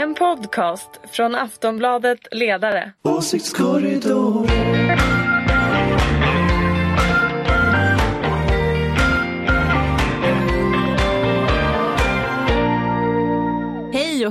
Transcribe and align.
En 0.00 0.14
podcast 0.14 0.90
från 1.12 1.34
Aftonbladet 1.34 2.18
Ledare. 2.30 2.92
Åsiktskorridor. 3.02 4.79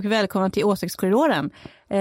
Och 0.05 0.11
välkomna 0.11 0.49
till 0.49 0.63
Åsiktskorridoren. 0.63 1.45
Eh, 1.89 1.97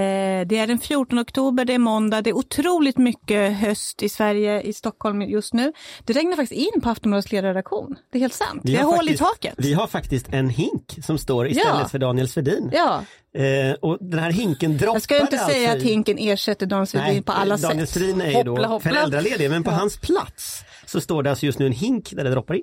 det 0.47 0.57
är 0.57 0.67
den 0.67 0.79
14 0.79 1.19
oktober, 1.19 1.65
det 1.65 1.73
är 1.73 1.77
måndag, 1.79 2.21
det 2.21 2.29
är 2.29 2.33
otroligt 2.37 2.97
mycket 2.97 3.57
höst 3.57 4.03
i 4.03 4.09
Sverige, 4.09 4.61
i 4.61 4.73
Stockholm 4.73 5.21
just 5.21 5.53
nu. 5.53 5.73
Det 6.05 6.13
regnar 6.13 6.35
faktiskt 6.35 6.61
in 6.75 6.81
på 6.81 6.89
Aftonbladets 6.89 7.31
ledarredaktion. 7.31 7.95
Det 8.11 8.17
är 8.17 8.19
helt 8.19 8.33
sant. 8.33 8.61
Vi 8.63 8.71
det 8.71 8.77
är 8.79 8.83
har 8.83 8.95
hål 8.95 9.09
i 9.09 9.17
faktiskt- 9.17 9.23
taket. 9.23 9.53
Vi 9.57 9.73
har 9.73 9.87
faktiskt 9.87 10.27
en 10.33 10.49
hink 10.49 10.99
som 11.03 11.17
står 11.17 11.47
istället 11.47 11.79
Ja. 11.81 11.87
för 11.87 11.99
Daniel 11.99 12.27
Svedin. 12.27 12.69
Ja, 12.73 13.01
Eh, 13.33 13.73
och 13.81 13.97
den 14.01 14.19
här 14.19 14.31
hinken 14.31 14.77
droppade 14.77 14.95
jag 14.95 15.01
ska 15.01 15.19
inte 15.21 15.37
säga 15.37 15.69
alltså 15.71 15.77
att 15.77 15.83
i- 15.83 15.87
hinken 15.93 16.17
ersätter 16.19 16.65
Dan 16.65 16.87
Svedin 16.87 17.23
på 17.23 17.31
alla 17.31 17.57
Daniel 17.57 17.87
sätt. 17.87 17.95
Svedin 18.01 18.21
är 18.21 18.43
då 18.43 18.51
Hoppla, 18.51 18.67
hoppla. 18.67 18.89
föräldraledig 18.91 19.49
men 19.49 19.63
på 19.63 19.71
hans 19.71 19.97
plats 19.97 20.63
så 20.85 21.01
står 21.01 21.23
det 21.23 21.29
alltså 21.29 21.45
just 21.45 21.59
nu 21.59 21.65
en 21.65 21.71
hink 21.71 22.11
där 22.11 22.23
det 22.23 22.29
droppar 22.29 22.53
in. 22.55 22.61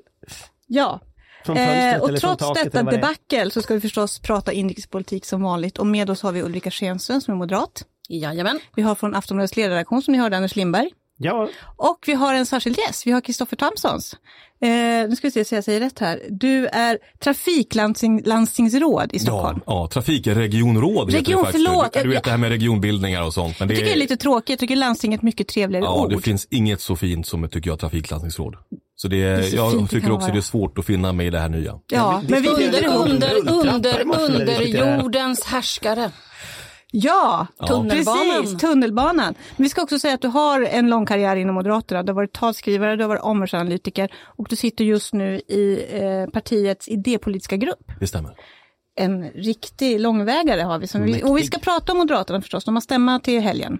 Ja. 0.66 1.00
Eh, 1.48 2.00
och 2.02 2.16
trots 2.16 2.52
detta 2.62 2.80
är. 2.80 2.90
debacle 2.90 3.50
så 3.50 3.62
ska 3.62 3.74
vi 3.74 3.80
förstås 3.80 4.18
prata 4.18 4.52
inrikespolitik 4.52 5.24
som 5.26 5.42
vanligt 5.42 5.78
och 5.78 5.86
med 5.86 6.10
oss 6.10 6.22
har 6.22 6.32
vi 6.32 6.42
Ulrika 6.42 6.70
Schenström 6.70 7.20
som 7.20 7.34
är 7.34 7.38
moderat. 7.38 7.84
Jajamän. 8.08 8.60
Vi 8.76 8.82
har 8.82 8.94
från 8.94 9.14
Aftonbladets 9.14 9.56
ledarredaktion 9.56 10.02
som 10.02 10.12
ni 10.12 10.18
hörde 10.18 10.36
Anders 10.36 10.56
Lindberg. 10.56 10.90
Ja, 11.18 11.48
Och 11.76 11.98
vi 12.06 12.12
har 12.14 12.34
en 12.34 12.46
särskild 12.46 12.78
gäst, 12.78 13.06
vi 13.06 13.10
har 13.10 13.20
Kristoffer 13.20 13.56
Tamsons. 13.56 14.16
Eh, 14.60 14.68
nu 15.08 15.16
ska 15.16 15.26
vi 15.26 15.30
se 15.30 15.44
så 15.44 15.54
jag 15.54 15.64
säger 15.64 15.80
rätt 15.80 15.98
här. 15.98 16.20
Du 16.30 16.66
är 16.66 16.98
trafiklandstingsråd 17.18 19.10
i 19.14 19.18
Stockholm. 19.18 19.60
Ja, 19.66 19.72
ja 19.82 19.88
trafikregionråd 19.88 21.10
heter 21.12 21.18
Region, 21.24 21.40
det 21.40 21.46
faktiskt. 21.46 21.66
förlåt. 21.66 21.92
Du, 21.92 22.02
du 22.02 22.08
vet 22.08 22.24
det 22.24 22.30
här 22.30 22.38
med 22.38 22.50
regionbildningar 22.50 23.22
och 23.22 23.34
sånt. 23.34 23.58
Men 23.58 23.68
det 23.68 23.74
Jag 23.74 23.78
tycker 23.78 23.90
det 23.90 23.96
är 23.96 24.00
lite 24.00 24.16
tråkigt, 24.16 24.48
jag 24.50 24.58
tycker 24.58 24.76
landstinget 24.76 25.18
är 25.18 25.20
ett 25.20 25.22
mycket 25.22 25.48
trevligare 25.48 25.84
Ja, 25.84 26.04
ord. 26.04 26.10
det 26.10 26.20
finns 26.20 26.46
inget 26.50 26.80
så 26.80 26.96
fint 26.96 27.26
som 27.26 27.48
tycker 27.48 27.70
jag 27.70 27.78
trafiklandstingsråd. 27.78 28.56
Så 28.96 29.08
det, 29.08 29.22
är 29.22 29.42
så 29.42 29.56
jag 29.56 29.72
det 29.72 29.88
tycker 29.88 30.00
kan 30.00 30.12
också 30.12 30.26
vara. 30.26 30.32
det 30.32 30.38
är 30.38 30.42
svårt 30.42 30.78
att 30.78 30.86
finna 30.86 31.12
mig 31.12 31.26
i 31.26 31.30
det 31.30 31.38
här 31.38 31.48
nya. 31.48 31.78
Ja, 31.86 32.22
vi 32.26 32.30
men 32.30 32.42
vi 32.42 32.68
det. 32.68 32.80
ihop. 32.80 33.08
Under, 33.08 33.34
under, 33.48 34.00
under 34.20 34.62
jordens 34.62 35.44
härskare. 35.44 36.10
Ja, 36.90 37.46
Tunnelbanan. 37.68 38.42
precis, 38.42 38.58
tunnelbanan. 38.58 39.34
Men 39.56 39.64
vi 39.64 39.68
ska 39.68 39.82
också 39.82 39.98
säga 39.98 40.14
att 40.14 40.20
du 40.22 40.28
har 40.28 40.62
en 40.62 40.90
lång 40.90 41.06
karriär 41.06 41.36
inom 41.36 41.54
Moderaterna. 41.54 42.02
Du 42.02 42.12
har 42.12 42.14
varit 42.14 42.32
talskrivare, 42.32 42.96
du 42.96 43.02
har 43.02 43.08
varit 43.08 43.22
omvärldsanalytiker 43.22 44.12
och 44.22 44.46
du 44.50 44.56
sitter 44.56 44.84
just 44.84 45.14
nu 45.14 45.40
i 45.48 45.86
eh, 45.90 46.30
partiets 46.32 46.88
idépolitiska 46.88 47.56
grupp. 47.56 47.92
Det 48.00 48.06
stämmer. 48.06 48.34
En 48.98 49.30
riktig 49.30 50.00
långvägare 50.00 50.62
har 50.62 50.78
vi. 50.78 50.86
Som 50.86 51.02
vi 51.02 51.22
och 51.22 51.38
vi 51.38 51.42
ska 51.42 51.58
prata 51.58 51.92
om 51.92 51.98
Moderaterna 51.98 52.40
förstås, 52.40 52.64
de 52.64 52.76
har 52.76 52.80
stämma 52.80 53.20
till 53.20 53.40
helgen. 53.40 53.78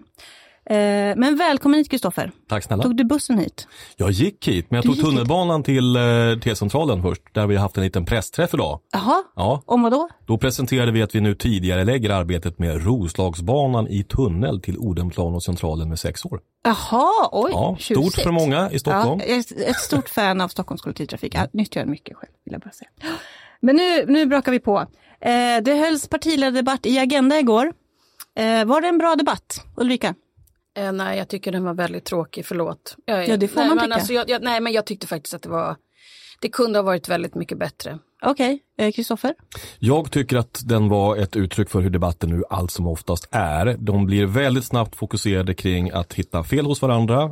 Eh, 0.70 0.76
men 1.16 1.36
välkommen 1.38 1.78
hit 1.78 1.90
Kristoffer. 1.90 2.32
Tack 2.48 2.64
snälla. 2.64 2.82
Tog 2.82 2.96
du 2.96 3.04
bussen 3.04 3.38
hit? 3.38 3.68
Jag 3.96 4.10
gick 4.10 4.48
hit, 4.48 4.66
men 4.70 4.76
jag 4.76 4.82
Du 4.84 4.86
tog 4.88 4.96
gick 4.96 5.04
hit. 5.04 5.10
tunnelbanan 5.10 5.62
till 5.62 5.96
eh, 5.96 6.02
T-centralen 6.44 7.02
först. 7.02 7.22
Där 7.32 7.40
har 7.40 7.48
vi 7.48 7.56
haft 7.56 7.76
en 7.76 7.82
liten 7.84 8.04
pressträff 8.04 8.54
idag. 8.54 8.80
Jaha, 8.92 9.22
Ja, 9.36 9.62
om 9.66 9.82
vad 9.82 9.92
då? 9.92 10.08
då 10.26 10.38
presenterade 10.38 10.92
vi 10.92 11.02
att 11.02 11.14
vi 11.14 11.20
nu 11.20 11.34
tidigare 11.34 11.84
lägger 11.84 12.10
arbetet 12.10 12.58
med 12.58 12.84
Roslagsbanan 12.86 13.88
i 13.88 14.04
tunnel 14.04 14.60
till 14.60 14.78
Odenplan 14.78 15.34
och 15.34 15.42
Centralen 15.42 15.88
med 15.88 15.98
sex 15.98 16.24
år. 16.24 16.40
Jaha, 16.64 17.28
oj, 17.32 17.50
Ja, 17.52 17.76
stort 17.80 17.96
tjusigt. 18.04 18.22
för 18.22 18.30
många 18.30 18.70
i 18.70 18.78
Stockholm. 18.78 19.20
Ja, 19.20 19.26
jag 19.28 19.36
är 19.36 19.70
ett 19.70 19.76
stort 19.80 20.08
fan 20.08 20.40
av 20.40 20.48
Stockholms 20.48 20.82
kollektivtrafik. 20.82 21.34
Jag 21.34 21.48
nyttjar 21.52 21.80
den 21.80 21.90
mycket 21.90 22.16
själv, 22.16 22.32
vill 22.44 22.52
jag 22.52 22.60
bara 22.60 22.70
säga. 22.72 22.90
Men 23.60 23.76
nu, 23.76 24.06
nu 24.06 24.26
brakar 24.26 24.52
vi 24.52 24.58
på. 24.60 24.78
Eh, 25.20 25.62
det 25.64 25.74
hölls 25.74 26.08
partiledardebatt 26.08 26.86
i 26.86 26.98
Agenda 26.98 27.38
igår. 27.38 27.72
Var 28.66 28.80
det 28.80 28.88
en 28.88 28.98
bra 28.98 29.16
debatt, 29.16 29.64
Ulrika? 29.76 30.14
Eh, 30.76 30.92
nej, 30.92 31.18
jag 31.18 31.28
tycker 31.28 31.52
den 31.52 31.64
var 31.64 31.74
väldigt 31.74 32.04
tråkig, 32.04 32.46
förlåt. 32.46 32.96
Jag, 33.04 33.28
Ja, 33.28 33.36
det 33.36 33.48
får 33.48 33.60
nej, 33.60 33.68
man 33.68 33.76
men 33.76 33.84
tycka. 33.84 33.94
Alltså, 33.94 34.12
jag, 34.12 34.30
jag, 34.30 34.42
nej, 34.42 34.60
men 34.60 34.72
jag 34.72 34.86
tyckte 34.86 35.06
faktiskt 35.06 35.34
att 35.34 35.42
det 35.42 35.48
var, 35.48 35.76
det 36.40 36.48
kunde 36.48 36.78
ha 36.78 36.82
varit 36.82 37.08
väldigt 37.08 37.34
mycket 37.34 37.58
bättre. 37.58 37.98
Okej, 38.22 38.58
eh, 38.78 38.92
Kristoffer? 38.92 39.34
Jag 39.78 40.10
tycker 40.10 40.36
att 40.36 40.62
den 40.64 40.88
var 40.88 41.16
ett 41.16 41.36
uttryck 41.36 41.70
för 41.70 41.80
hur 41.80 41.90
debatten 41.90 42.30
nu 42.30 42.42
allt 42.50 42.70
som 42.70 42.86
oftast 42.86 43.28
är. 43.30 43.76
De 43.78 44.06
blir 44.06 44.26
väldigt 44.26 44.64
snabbt 44.64 44.96
fokuserade 44.96 45.54
kring 45.54 45.90
att 45.90 46.14
hitta 46.14 46.44
fel 46.44 46.66
hos 46.66 46.82
varandra, 46.82 47.22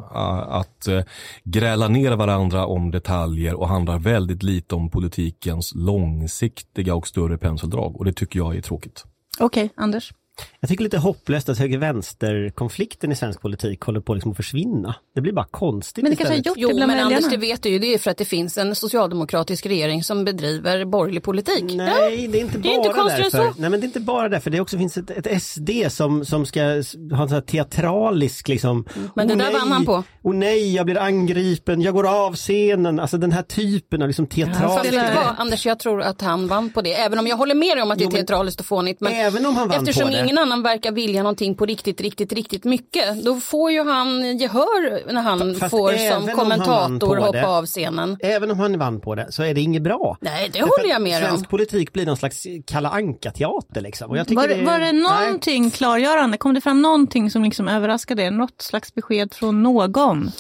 att 0.49 0.89
eh, 0.89 1.03
gräla 1.45 1.89
ner 1.89 2.13
varandra 2.13 2.67
om 2.67 2.91
detaljer 2.91 3.55
och 3.55 3.69
handlar 3.69 3.99
väldigt 3.99 4.43
lite 4.43 4.75
om 4.75 4.91
politikens 4.91 5.73
långsiktiga 5.75 6.95
och 6.95 7.07
större 7.07 7.39
penseldrag 7.39 7.97
och 7.97 8.05
det 8.05 8.13
tycker 8.13 8.39
jag 8.39 8.57
är 8.57 8.61
tråkigt. 8.61 9.05
Okej, 9.41 9.71
Anders? 9.75 10.13
Jag 10.61 10.69
tycker 10.69 10.85
lite 10.85 10.99
hopplöst 10.99 11.49
att 11.49 11.59
höger-vänster-konflikten 11.59 13.13
i 13.13 13.17
svensk 13.17 13.41
politik 13.41 13.81
håller 13.81 14.01
på 14.01 14.15
liksom 14.15 14.31
att 14.31 14.37
försvinna. 14.37 14.95
Det 15.15 15.21
blir 15.21 15.33
bara 15.33 15.47
konstigt 15.51 16.03
Men 16.03 16.11
det 16.11 16.17
kanske 16.17 16.35
har 16.35 16.39
istället. 16.39 16.47
gjort 16.47 16.57
Jo, 16.59 16.69
det 16.69 16.75
bland 16.75 16.93
men 16.93 17.07
Anders, 17.07 17.31
det 17.31 17.37
vet 17.37 17.63
du 17.63 17.69
ju, 17.69 17.79
det 17.79 17.95
är 17.95 17.99
för 17.99 18.11
att 18.11 18.17
det 18.17 18.25
finns 18.25 18.59
en 18.59 18.75
socialdemokratisk 18.75 19.67
regering 19.67 20.05
som 20.05 20.25
bedriver 20.25 20.85
borgerlig 20.85 21.23
politik. 21.23 21.65
Nej, 21.75 22.29
det 22.29 22.39
är 22.39 22.41
inte 22.41 22.59
det 22.59 22.75
är 22.75 22.79
bara 22.79 23.03
inte 23.03 23.17
därför. 23.17 23.31
så. 23.31 23.61
Nej, 23.61 23.71
men 23.71 23.81
det 23.81 23.85
är 23.85 23.87
inte 23.87 24.01
bara 24.01 24.29
därför. 24.29 24.51
Det 24.51 24.61
också 24.61 24.79
finns 24.79 24.97
ett, 24.97 25.11
ett 25.27 25.43
SD 25.43 25.71
som, 25.89 26.25
som 26.25 26.47
ska 26.47 26.61
ha 26.63 26.73
en 26.77 26.85
sån 26.85 27.29
här 27.29 27.41
teatralisk 27.41 28.49
liksom. 28.49 28.85
Men 29.15 29.29
det 29.29 29.35
"Åh, 29.35 29.39
där 29.39 29.45
nej, 29.45 29.55
vann 29.55 29.73
han 29.73 29.85
på." 29.85 30.03
Och 30.23 30.35
nej, 30.35 30.75
jag 30.75 30.87
blir 30.87 30.99
angripen, 30.99 31.83
jag 31.83 31.95
går 31.95 32.09
av 32.27 32.35
scenen. 32.37 33.01
Alltså 33.01 33.19
den 33.19 33.33
här 33.33 33.43
typen 33.43 34.03
av 34.03 34.09
liksom 34.09 34.27
teatralisk. 34.27 34.95
vad, 34.95 35.35
Anders, 35.39 35.67
jag 35.67 35.79
tror 35.79 36.03
att 36.03 36.21
han 36.21 36.49
vann 36.49 36.71
på 36.73 36.83
det. 36.83 36.95
Även 36.95 37.19
om 37.19 37.27
jag 37.27 37.37
håller 37.37 37.55
med 37.55 37.77
dig 37.77 37.83
om 37.83 37.91
att 37.91 37.99
det 37.99 38.05
är 38.05 38.11
teatraliskt 38.11 38.61
och 38.61 38.67
fånigt. 38.67 39.01
Men 39.01 39.13
Även 39.13 39.47
om 39.47 39.57
han 39.57 39.69
vann 39.69 39.79
på 39.79 39.85
det. 39.85 40.24
Ingen 40.25 40.39
annan 40.39 40.63
verkar 40.63 40.93
vilja 40.93 41.23
någonting 41.23 41.55
på 41.55 41.67
riktigt, 41.67 42.01
riktigt, 42.01 42.33
riktigt 42.33 42.65
mycket. 42.65 43.25
Då 43.25 43.41
får 43.41 43.71
ju 43.73 43.85
han 43.85 44.39
gehör 44.39 45.13
när 45.13 45.23
han 45.23 45.55
Fast 45.55 45.71
får 45.71 46.11
som 46.21 46.29
kommentator 46.37 47.17
hoppa 47.17 47.33
det- 47.33 47.47
av 47.47 47.67
scenen. 47.67 48.17
Även 48.21 48.51
om 48.51 48.59
han 48.59 48.79
vann 48.79 49.01
på 49.01 49.15
det 49.15 49.33
så 49.33 49.43
är 49.43 49.55
det 49.55 49.61
inget 49.61 49.83
bra. 49.83 50.19
Nej, 50.21 50.49
det 50.53 50.59
Därför 50.59 50.77
håller 50.79 50.91
jag 50.91 51.03
med 51.03 51.23
om. 51.23 51.29
Svensk 51.29 51.49
politik 51.51 51.93
blir 51.93 52.07
någon 52.07 52.17
slags 52.17 52.47
Kalle 52.67 52.89
Anka-teater 52.89 53.81
liksom. 53.81 54.11
Och 54.11 54.17
jag 54.19 54.27
tycker 54.29 54.43
Var, 54.43 54.49
det, 54.49 54.63
var 54.65 54.79
det 54.79 54.93
nej. 54.93 55.03
någonting 55.03 55.71
klargörande? 55.71 56.37
Kom 56.37 56.55
det 56.55 56.61
fram 56.61 56.83
någonting 56.83 57.31
som 57.31 57.45
liksom 57.45 57.69
överraskade 57.69 58.23
er? 58.23 58.31
Något 58.31 58.63
slags 58.63 58.95
besked 58.95 59.35
från 59.35 59.63
någon? 59.63 60.31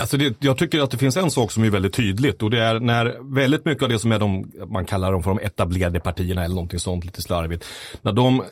Alltså 0.00 0.16
det, 0.16 0.36
jag 0.40 0.58
tycker 0.58 0.80
att 0.80 0.90
det 0.90 0.98
finns 0.98 1.16
en 1.16 1.30
sak 1.30 1.52
som 1.52 1.64
är 1.64 1.70
väldigt 1.70 1.94
tydligt 1.94 2.42
och 2.42 2.50
det 2.50 2.58
är 2.60 2.80
när 2.80 3.34
väldigt 3.34 3.64
mycket 3.64 3.82
av 3.82 3.88
det 3.88 3.98
som 3.98 4.12
är 4.12 4.18
de, 4.18 4.52
man 4.68 4.86
kallar 4.86 5.12
dem 5.12 5.22
för 5.22 5.30
de 5.30 5.38
etablerade 5.38 6.00
partierna 6.00 6.44
eller 6.44 6.54
någonting 6.54 6.78
sånt 6.80 7.04
lite 7.04 7.22
slarvigt. 7.22 7.64
När 8.02 8.12
de 8.12 8.42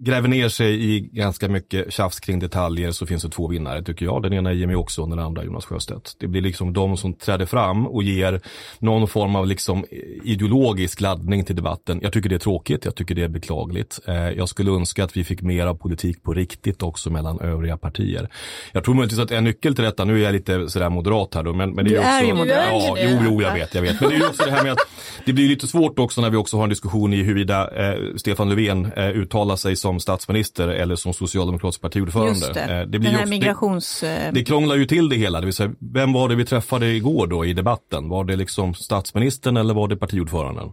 gräver 0.00 0.28
ner 0.28 0.48
sig 0.48 0.94
i 0.94 1.00
ganska 1.00 1.48
mycket 1.48 1.92
tjafs 1.92 2.20
kring 2.20 2.38
detaljer 2.38 2.90
så 2.90 3.06
finns 3.06 3.22
det 3.22 3.28
två 3.30 3.48
vinnare 3.48 3.82
tycker 3.82 4.04
jag. 4.06 4.22
Den 4.22 4.32
ena 4.32 4.50
är 4.50 4.54
Jimmy 4.54 4.74
Åkesson, 4.74 5.10
den 5.10 5.18
andra 5.18 5.44
Jonas 5.44 5.64
Sjöstedt. 5.66 6.14
Det 6.18 6.26
blir 6.26 6.42
liksom 6.42 6.72
de 6.72 6.96
som 6.96 7.14
träder 7.14 7.46
fram 7.46 7.86
och 7.86 8.02
ger 8.02 8.40
någon 8.78 9.08
form 9.08 9.36
av 9.36 9.46
liksom 9.46 9.84
ideologisk 10.24 11.00
laddning 11.00 11.44
till 11.44 11.56
debatten. 11.56 12.00
Jag 12.02 12.12
tycker 12.12 12.28
det 12.28 12.34
är 12.34 12.38
tråkigt, 12.38 12.84
jag 12.84 12.94
tycker 12.94 13.14
det 13.14 13.22
är 13.22 13.28
beklagligt. 13.28 14.00
Eh, 14.06 14.14
Jag 14.28 14.48
skulle 14.48 14.70
önska 14.70 15.04
att 15.04 15.16
vi 15.16 15.24
fick 15.24 15.42
mer 15.42 15.66
av 15.66 15.74
politik 15.74 16.22
på 16.22 16.32
riktigt 16.34 16.82
också 16.82 17.10
mellan 17.10 17.40
övriga 17.40 17.76
partier. 17.76 18.28
Jag 18.72 18.84
tror 18.84 18.94
möjligtvis 18.94 19.20
att 19.20 19.30
en 19.30 19.44
nyckel 19.44 19.74
till 19.74 19.84
detta, 19.84 20.04
nu 20.04 20.20
är 20.20 20.24
jag 20.24 20.32
lite 20.32 20.68
sådär 20.68 20.90
moderat 20.90 21.34
här 21.34 21.42
då, 21.42 21.52
men, 21.54 21.70
men 21.70 21.84
det 21.84 21.90
är 21.90 21.92
Du 21.92 21.98
också, 21.98 22.08
är 22.10 22.22
ju 22.24 22.34
moderat. 22.34 22.68
Ja, 22.72 22.96
jo, 23.00 23.18
jo, 23.24 23.42
jag 23.42 23.54
vet, 23.54 23.74
jag 23.74 23.82
vet. 23.82 24.00
Men 24.00 24.10
det 24.10 24.16
är 24.16 24.20
ju 24.20 24.26
också 24.26 24.44
det 24.44 24.50
här 24.50 24.62
med 24.62 24.72
att 24.72 24.78
det 25.24 25.32
blir 25.32 25.48
lite 25.48 25.66
svårt 25.66 25.98
också 25.98 26.20
när 26.20 26.30
vi 26.30 26.36
också 26.36 26.56
har 26.56 26.64
en 26.64 26.70
diskussion 26.70 27.12
i 27.12 27.22
huruvida 27.22 27.88
eh, 27.88 27.98
Stefan 28.16 28.48
Löfven 28.48 28.92
eh, 28.96 29.08
uttalar 29.08 29.56
sig 29.56 29.76
som 29.76 29.87
statsminister 30.00 30.68
eller 30.68 30.96
som 30.96 31.12
socialdemokratisk 31.14 31.80
partiordförande. 31.80 32.30
Just 32.30 32.54
det, 32.54 32.60
Eh, 32.60 32.68
den 32.86 32.90
blir 32.90 33.00
ju 33.00 33.08
här 33.08 33.22
också- 33.22 33.30
migrations... 33.30 34.00
det, 34.00 34.16
eh, 34.26 34.32
det 34.32 34.44
krånglar 34.44 34.76
ju 34.76 34.86
till 34.86 35.08
det 35.08 35.16
hela, 35.16 35.40
det 35.40 35.46
vill 35.46 35.54
säga 35.54 35.70
vem 35.78 36.12
var 36.12 36.28
det 36.28 36.34
vi 36.34 36.44
träffade 36.44 36.86
igår 36.86 37.26
då 37.26 37.44
i 37.44 37.52
debatten? 37.52 38.08
Var 38.08 38.24
det 38.24 38.36
liksom 38.36 38.74
statsministern 38.74 39.56
eller 39.56 39.74
var 39.74 39.88
det 39.88 39.96
partiordföranden? 39.96 40.68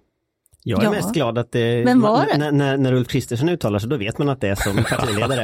Jag 0.67 0.79
är 0.79 0.83
Ja. 0.83 0.91
mest 0.91 1.13
glad 1.13 1.37
att 1.37 1.51
det, 1.51 1.83
Vem 1.83 2.01
var 2.01 2.25
det? 2.25 2.37
När, 2.37 2.51
när, 2.51 2.77
när 2.77 2.93
Ulf 2.93 3.07
Kristersson 3.07 3.49
uttalar 3.49 3.79
sig, 3.79 3.89
då 3.89 3.97
vet 3.97 4.17
man 4.17 4.29
att 4.29 4.41
det 4.41 4.47
är 4.49 4.55
som 4.55 4.83
partiledare. 4.89 5.41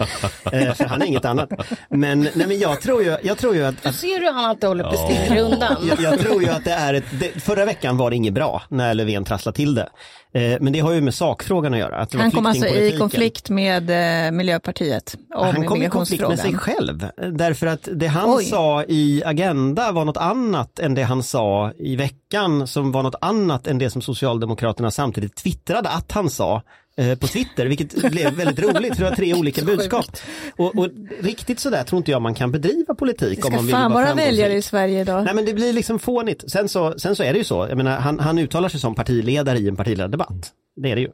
eh, 0.51 0.73
för 0.73 0.85
han 0.85 1.01
är 1.01 1.05
inget 1.05 1.25
annat. 1.25 1.49
Men, 1.89 2.21
nej, 2.21 2.47
men 2.47 2.59
jag 2.59 2.81
tror 2.81 3.03
ju, 3.03 3.17
jag 3.23 3.37
tror 3.37 3.55
ju 3.55 3.65
att, 3.65 3.83
Du 3.83 3.89
att 3.89 3.95
ser 3.95 4.19
hur 4.19 4.33
han 4.33 4.45
alltid 4.45 4.67
håller 4.69 4.83
på 4.83 4.89
att 4.89 5.39
undan. 5.39 5.75
jag, 5.89 5.99
jag 6.01 6.19
tror 6.19 6.43
ju 6.43 6.49
att 6.49 6.65
det 6.65 6.71
är 6.71 6.93
ett, 6.93 7.05
det, 7.19 7.41
förra 7.43 7.65
veckan 7.65 7.97
var 7.97 8.09
det 8.09 8.15
inget 8.15 8.33
bra 8.33 8.61
när 8.69 8.93
Löfven 8.93 9.23
trasslade 9.23 9.55
till 9.55 9.75
det. 9.75 9.89
Eh, 10.33 10.57
men 10.61 10.73
det 10.73 10.79
har 10.79 10.91
ju 10.91 11.01
med 11.01 11.13
sakfrågan 11.13 11.73
att 11.73 11.79
göra. 11.79 11.97
Att 11.97 12.13
Han 12.13 12.31
kom 12.31 12.45
alltså 12.45 12.67
i 12.67 12.97
konflikt 12.97 13.49
med 13.49 13.89
eh, 14.27 14.31
Miljöpartiet 14.31 15.15
om 15.35 15.47
Han 15.55 15.65
kom 15.67 15.83
i 15.83 15.89
konflikt 15.89 16.27
med 16.27 16.39
sig 16.39 16.53
själv. 16.53 17.05
Därför 17.31 17.67
att 17.67 17.89
det 17.93 18.07
han 18.07 18.35
Oj. 18.37 18.43
sa 18.45 18.83
i 18.83 19.23
Agenda 19.25 19.91
var 19.91 20.05
något 20.05 20.17
annat 20.17 20.79
än 20.79 20.93
det 20.95 21.03
han 21.03 21.23
sa 21.23 21.71
i 21.79 21.95
veckan 21.95 22.67
som 22.67 22.91
var 22.91 23.03
något 23.03 23.15
annat 23.21 23.67
än 23.67 23.77
det 23.77 23.89
som 23.89 24.01
Socialdemokraterna 24.01 24.91
samtidigt 24.91 25.10
twittrade 25.13 25.89
att 25.89 26.11
han 26.11 26.29
sa 26.29 26.61
eh, 26.97 27.17
på 27.17 27.27
Twitter, 27.27 27.65
vilket 27.65 28.11
blev 28.11 28.33
väldigt 28.33 28.59
roligt 28.59 28.95
för 28.95 29.03
det 29.03 29.09
var 29.09 29.15
tre 29.15 29.33
olika 29.33 29.61
budskap. 29.65 30.05
Och, 30.57 30.77
och 30.77 30.87
riktigt 31.19 31.59
sådär 31.59 31.83
tror 31.83 31.97
inte 31.97 32.11
jag 32.11 32.21
man 32.21 32.33
kan 32.33 32.51
bedriva 32.51 32.95
politik 32.95 33.41
Det 33.41 33.43
om 33.43 33.51
ska 33.51 33.55
man 33.55 33.65
vill 33.65 33.75
fan 33.75 33.91
vara 33.91 34.13
väljare 34.13 34.53
i. 34.53 34.61
Sverige 34.61 35.01
idag. 35.01 35.25
Nej 35.25 35.33
men 35.33 35.45
det 35.45 35.53
blir 35.53 35.73
liksom 35.73 35.99
fånigt. 35.99 36.51
Sen 36.51 36.69
så, 36.69 36.99
sen 36.99 37.15
så 37.15 37.23
är 37.23 37.33
det 37.33 37.37
ju 37.37 37.45
så, 37.45 37.65
jag 37.69 37.77
menar 37.77 37.99
han, 37.99 38.19
han 38.19 38.37
uttalar 38.37 38.69
sig 38.69 38.79
som 38.79 38.95
partiledare 38.95 39.57
i 39.57 39.67
en 39.67 39.75
partiledardebatt. 39.75 40.51
Det 40.81 40.91
är 40.91 40.95
det 40.95 41.01
ju. 41.01 41.09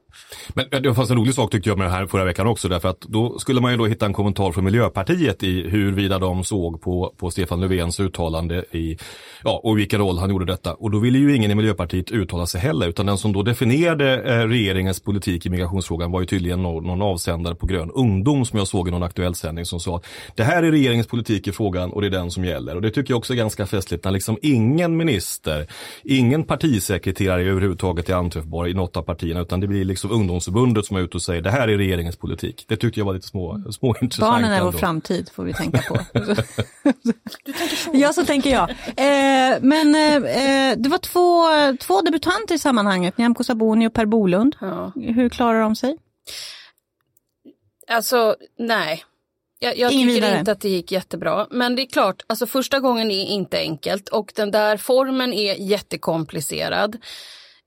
Men 0.54 0.84
det 0.84 0.94
fanns 0.94 1.10
en 1.10 1.18
rolig 1.18 1.34
sak 1.34 1.52
tyckte 1.52 1.69
jag 1.69 1.78
med 1.78 1.88
det 1.88 1.92
här 1.92 2.06
förra 2.06 2.25
veckan 2.25 2.48
också 2.48 2.68
därför 2.68 2.90
att 2.90 3.02
då 3.02 3.40
skulle 3.40 3.62
man 3.62 3.72
ju 3.72 3.78
då 3.78 3.86
hitta 3.86 4.06
en 4.06 4.14
kommentar 4.14 4.52
från 4.52 4.64
Miljöpartiet 4.64 5.44
i 5.44 5.69
huruvida 5.69 6.19
de 6.19 6.44
såg 6.44 6.81
på, 6.81 7.14
på 7.18 7.31
Stefan 7.31 7.62
Löfvens 7.62 8.00
uttalande 8.00 8.66
i, 8.72 8.98
ja, 9.44 9.62
och 9.64 9.78
vilken 9.78 10.00
roll 10.00 10.18
han 10.18 10.30
gjorde 10.30 10.46
detta. 10.46 10.74
Och 10.74 10.92
då 10.92 11.00
ville 11.00 11.18
ju 11.18 11.36
ingen 11.36 11.52
i 11.52 11.56
Miljöpartiet 11.56 12.12
uttala 12.12 12.46
sig 12.46 12.62
heller 12.62 12.88
utan 12.88 13.06
den 13.06 13.18
som 13.18 13.34
då 13.34 13.44
definierade 13.44 14.24
eh, 14.24 14.48
regeringens 14.48 15.00
politik 15.00 15.46
i 15.46 15.50
migrationsfrågan 15.50 16.12
var 16.12 16.19
ju 16.19 16.25
tydligen 16.25 16.64
någon, 16.64 16.84
någon 16.84 17.02
avsändare 17.02 17.56
på 17.56 17.66
Grön 17.66 17.92
Ungdom 17.92 18.46
som 18.46 18.60
jag 18.60 18.68
såg 18.68 18.88
i 18.88 18.92
någon 18.92 19.04
aktuell 19.04 19.36
sändning 19.36 19.66
som 19.66 19.80
sa 19.80 19.98
att 19.98 20.06
det 20.36 20.44
här 20.44 20.64
är 20.64 20.72
regeringens 20.72 21.08
politik 21.08 21.48
i 21.48 21.52
frågan 21.52 21.92
och 21.92 22.02
det 22.02 22.08
är 22.08 22.12
den 22.12 22.31
som 22.31 22.46
gäller. 22.46 22.75
Och 22.75 22.81
det 22.81 22.90
tycker 22.90 23.12
jag 23.12 23.18
också 23.18 23.34
är 23.34 23.38
ganska 23.38 23.66
festligt 23.66 24.04
när 24.04 24.12
liksom 24.12 24.38
ingen 24.42 24.98
minister, 24.98 25.68
ingen 26.04 26.44
partisekreterare 26.44 27.42
överhuvudtaget 27.42 28.10
är 28.10 28.14
anträffbar 28.14 28.68
i 28.68 28.74
något 28.74 28.98
av 28.98 29.02
partierna 29.02 29.42
utan 29.42 29.56
det 29.59 29.68
blir 29.68 29.86
liksom 29.86 30.12
ungdomsförbundet 30.12 30.86
som 30.86 30.98
är 30.98 31.01
ute 31.01 31.18
och 31.18 31.21
säger 31.21 31.42
det 31.42 31.51
här 31.51 31.68
är 31.68 31.77
regeringens 31.77 32.15
politik. 32.15 32.65
Det 32.68 32.77
tyckte 32.77 33.00
jag 33.00 33.06
var 33.06 33.13
lite 33.13 33.27
små, 33.27 33.63
små 33.71 33.95
intressant. 34.01 34.31
Barnen 34.31 34.51
är 34.51 34.62
vår 34.62 34.68
ändå. 34.68 34.77
framtid 34.80 35.30
får 35.33 35.44
vi 35.44 35.54
tänka 35.54 35.81
på. 35.88 36.00
Ja, 37.94 38.13
så 38.13 38.25
tänker 38.25 38.50
jag. 38.50 38.69
Eh, 38.69 39.57
men 39.62 39.95
eh, 39.95 40.15
eh, 40.15 40.77
det 40.77 40.89
var 40.89 40.98
två, 40.98 41.45
två 41.80 42.01
debutanter 42.01 42.56
i 42.56 42.59
sammanhanget, 42.59 43.18
Nyamko 43.18 43.44
Sabuni 43.44 43.88
och 43.88 43.94
Per 43.94 44.06
Bolund. 44.06 44.56
Ja. 44.59 44.92
Hur 44.95 45.30
klarar 45.30 45.62
de 45.62 45.75
sig? 45.75 45.98
Alltså, 47.88 48.36
nej. 48.57 49.04
Jag, 49.59 49.77
jag 49.77 49.92
tycker 49.92 50.06
vidare. 50.06 50.39
inte 50.39 50.51
att 50.51 50.62
det 50.62 50.69
gick 50.69 50.92
jättebra. 50.92 51.48
Men 51.51 51.75
det 51.75 51.81
är 51.81 51.86
klart, 51.86 52.24
alltså 52.27 52.48
första 52.48 52.80
gången 52.80 53.12
är 53.12 53.25
inte 53.25 53.57
enkelt 53.57 54.09
och 54.09 54.31
den 54.36 54.51
där 54.51 54.77
formen 54.77 55.33
är 55.33 55.54
jättekomplicerad. 55.54 56.98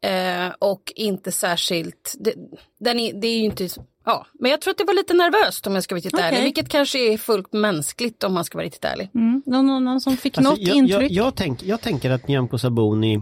Eh, 0.03 0.53
och 0.59 0.93
inte 0.97 1.33
särskilt, 1.33 2.15
det, 2.19 2.35
den 2.81 2.99
är, 2.99 3.21
det 3.21 3.27
är 3.27 3.39
ju 3.39 3.45
inte, 3.45 3.69
ja. 4.05 4.27
Men 4.41 4.51
jag 4.51 4.61
tror 4.61 4.71
att 4.71 4.79
det 4.79 4.85
var 4.85 4.95
lite 4.95 5.15
nervöst 5.15 5.67
om 5.67 5.75
jag 5.75 5.85
ska 5.85 5.95
vara 5.95 5.99
riktigt 5.99 6.15
Okej. 6.15 6.27
ärlig. 6.27 6.43
Vilket 6.43 6.69
kanske 6.69 7.13
är 7.13 7.19
fullt 7.19 7.53
mänskligt 7.53 8.25
om 8.25 8.35
man 8.35 8.45
ska 8.45 8.59
vara 8.59 8.67
riktigt 8.67 8.85
ärlig. 8.85 9.11
Mm. 9.15 9.43
Någon, 9.47 9.67
någon, 9.67 9.85
någon 9.85 10.01
som 10.01 10.17
fick 10.17 10.39
Alltså, 10.39 10.51
något 10.51 10.61
jag, 10.61 10.77
intryck? 10.77 11.01
Jag, 11.13 11.27
jag, 11.27 11.35
tänk, 11.35 11.63
jag 11.63 11.81
tänker 11.81 12.11
att 12.11 12.29
Nyamko 12.29 12.59
Sabuni 12.59 13.21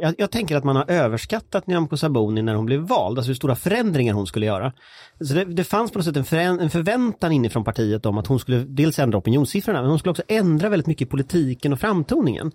jag, 0.00 0.14
jag 0.18 0.30
tänker 0.30 0.56
att 0.56 0.64
man 0.64 0.76
har 0.76 0.90
överskattat 0.90 1.66
Nyamko 1.66 1.96
Sabuni 1.96 2.42
när 2.42 2.54
hon 2.54 2.66
blev 2.66 2.80
vald, 2.80 3.18
alltså 3.18 3.28
hur 3.30 3.34
stora 3.34 3.56
förändringar 3.56 4.14
hon 4.14 4.26
skulle 4.26 4.46
göra. 4.46 4.72
Så 5.20 5.34
det, 5.34 5.44
det 5.44 5.64
fanns 5.64 5.90
på 5.90 5.98
något 5.98 6.04
sätt 6.04 6.16
en, 6.16 6.24
förän- 6.24 6.60
en 6.60 6.70
förväntan 6.70 7.32
inifrån 7.32 7.64
partiet 7.64 8.06
om 8.06 8.18
att 8.18 8.26
hon 8.26 8.38
skulle 8.38 8.58
dels 8.58 8.98
ändra 8.98 9.18
opinionssiffrorna, 9.18 9.80
men 9.80 9.90
hon 9.90 9.98
skulle 9.98 10.10
också 10.10 10.22
ändra 10.28 10.68
väldigt 10.68 10.86
mycket 10.86 11.06
i 11.08 11.10
politiken 11.10 11.72
och 11.72 11.80
framtoningen. 11.80 12.52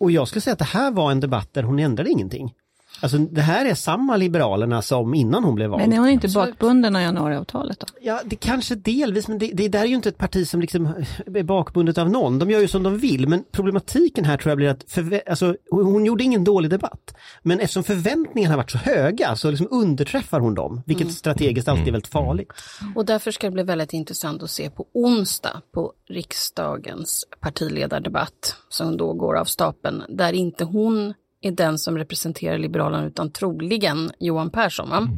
Och 0.00 0.10
jag 0.10 0.28
skulle 0.28 0.40
säga 0.40 0.52
att 0.52 0.58
det 0.58 0.64
här 0.64 0.90
var 0.90 1.10
en 1.10 1.20
debatt 1.20 1.48
där 1.54 1.62
hon 1.62 1.78
ändrade 1.78 2.10
ingenting. 2.10 2.52
Alltså 3.04 3.18
det 3.18 3.40
här 3.40 3.64
är 3.66 3.74
samma 3.74 4.16
Liberalerna 4.16 4.82
som 4.82 5.14
innan 5.14 5.44
hon 5.44 5.54
blev 5.54 5.70
vald. 5.70 5.82
Men 5.82 5.92
är 5.92 5.98
hon 5.98 6.08
inte 6.08 6.28
bakbunden 6.28 6.96
av 6.96 7.02
januariavtalet 7.02 7.80
då? 7.80 7.86
Ja, 8.00 8.20
det 8.24 8.36
kanske 8.36 8.74
delvis, 8.74 9.28
men 9.28 9.38
det, 9.38 9.50
det 9.54 9.68
där 9.68 9.80
är 9.80 9.86
ju 9.86 9.94
inte 9.94 10.08
ett 10.08 10.18
parti 10.18 10.48
som 10.48 10.60
liksom 10.60 10.86
är 11.34 11.42
bakbundet 11.42 11.98
av 11.98 12.10
någon. 12.10 12.38
De 12.38 12.50
gör 12.50 12.60
ju 12.60 12.68
som 12.68 12.82
de 12.82 12.98
vill, 12.98 13.28
men 13.28 13.44
problematiken 13.52 14.24
här 14.24 14.36
tror 14.36 14.50
jag 14.50 14.56
blir 14.56 14.68
att 14.68 14.84
förvä- 14.84 15.20
alltså, 15.28 15.56
hon, 15.70 16.04
gjorde 16.04 16.24
ingen 16.24 16.44
dålig 16.44 16.70
debatt. 16.70 17.14
Men 17.42 17.60
eftersom 17.60 17.84
förväntningarna 17.84 18.52
har 18.52 18.56
varit 18.56 18.70
så 18.70 18.78
höga 18.78 19.36
så 19.36 19.50
liksom 19.50 19.68
underträffar 19.70 20.40
hon 20.40 20.54
dem, 20.54 20.82
vilket 20.86 21.12
strategiskt 21.12 21.68
alltid 21.68 21.88
är 21.88 21.92
väldigt 21.92 22.12
farligt. 22.12 22.52
Och 22.94 23.06
därför 23.06 23.30
ska 23.30 23.46
det 23.46 23.50
bli 23.50 23.62
väldigt 23.62 23.92
intressant 23.92 24.42
att 24.42 24.50
se 24.50 24.70
på 24.70 24.86
onsdag 24.92 25.62
på 25.72 25.92
riksdagens 26.08 27.24
partiledardebatt 27.40 28.56
som 28.68 28.96
då 28.96 29.12
går 29.12 29.36
av 29.36 29.44
stapeln 29.44 30.02
där 30.08 30.32
inte 30.32 30.64
hon 30.64 31.14
är 31.44 31.52
den 31.52 31.78
som 31.78 31.98
representerar 31.98 32.58
Liberalerna 32.58 33.06
utan 33.06 33.30
troligen 33.30 34.10
Johan 34.20 34.50
Persson. 34.50 34.90
Va? 34.90 35.08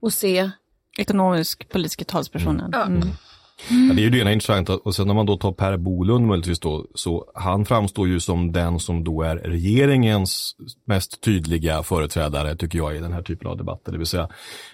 Och 0.00 0.12
se, 0.12 0.50
Ekonomisk 0.98 1.68
politiska 1.68 2.04
talspersonen. 2.04 2.70
Ja. 2.72 2.86
Mm. 2.86 3.88
Ja, 3.88 3.94
det 3.94 4.00
är 4.00 4.04
ju 4.04 4.10
det 4.10 4.18
ena 4.18 4.32
intressanta 4.32 4.76
och 4.76 4.94
sen 4.94 5.06
när 5.06 5.14
man 5.14 5.26
då 5.26 5.36
tar 5.36 5.52
Per 5.52 5.76
Bolund 5.76 6.26
möjligtvis 6.26 6.60
då, 6.60 6.86
så 6.94 7.30
han 7.34 7.64
framstår 7.64 8.08
ju 8.08 8.20
som 8.20 8.52
den 8.52 8.78
som 8.78 9.04
då 9.04 9.22
är 9.22 9.36
regeringens 9.36 10.56
mest 10.84 11.20
tydliga 11.20 11.82
företrädare 11.82 12.56
tycker 12.56 12.78
jag 12.78 12.96
i 12.96 12.98
den 12.98 13.12
här 13.12 13.22
typen 13.22 13.48
av 13.48 13.56
debatter. 13.56 13.92
Det 13.92 13.98
vill 13.98 14.06
säga, 14.06 14.28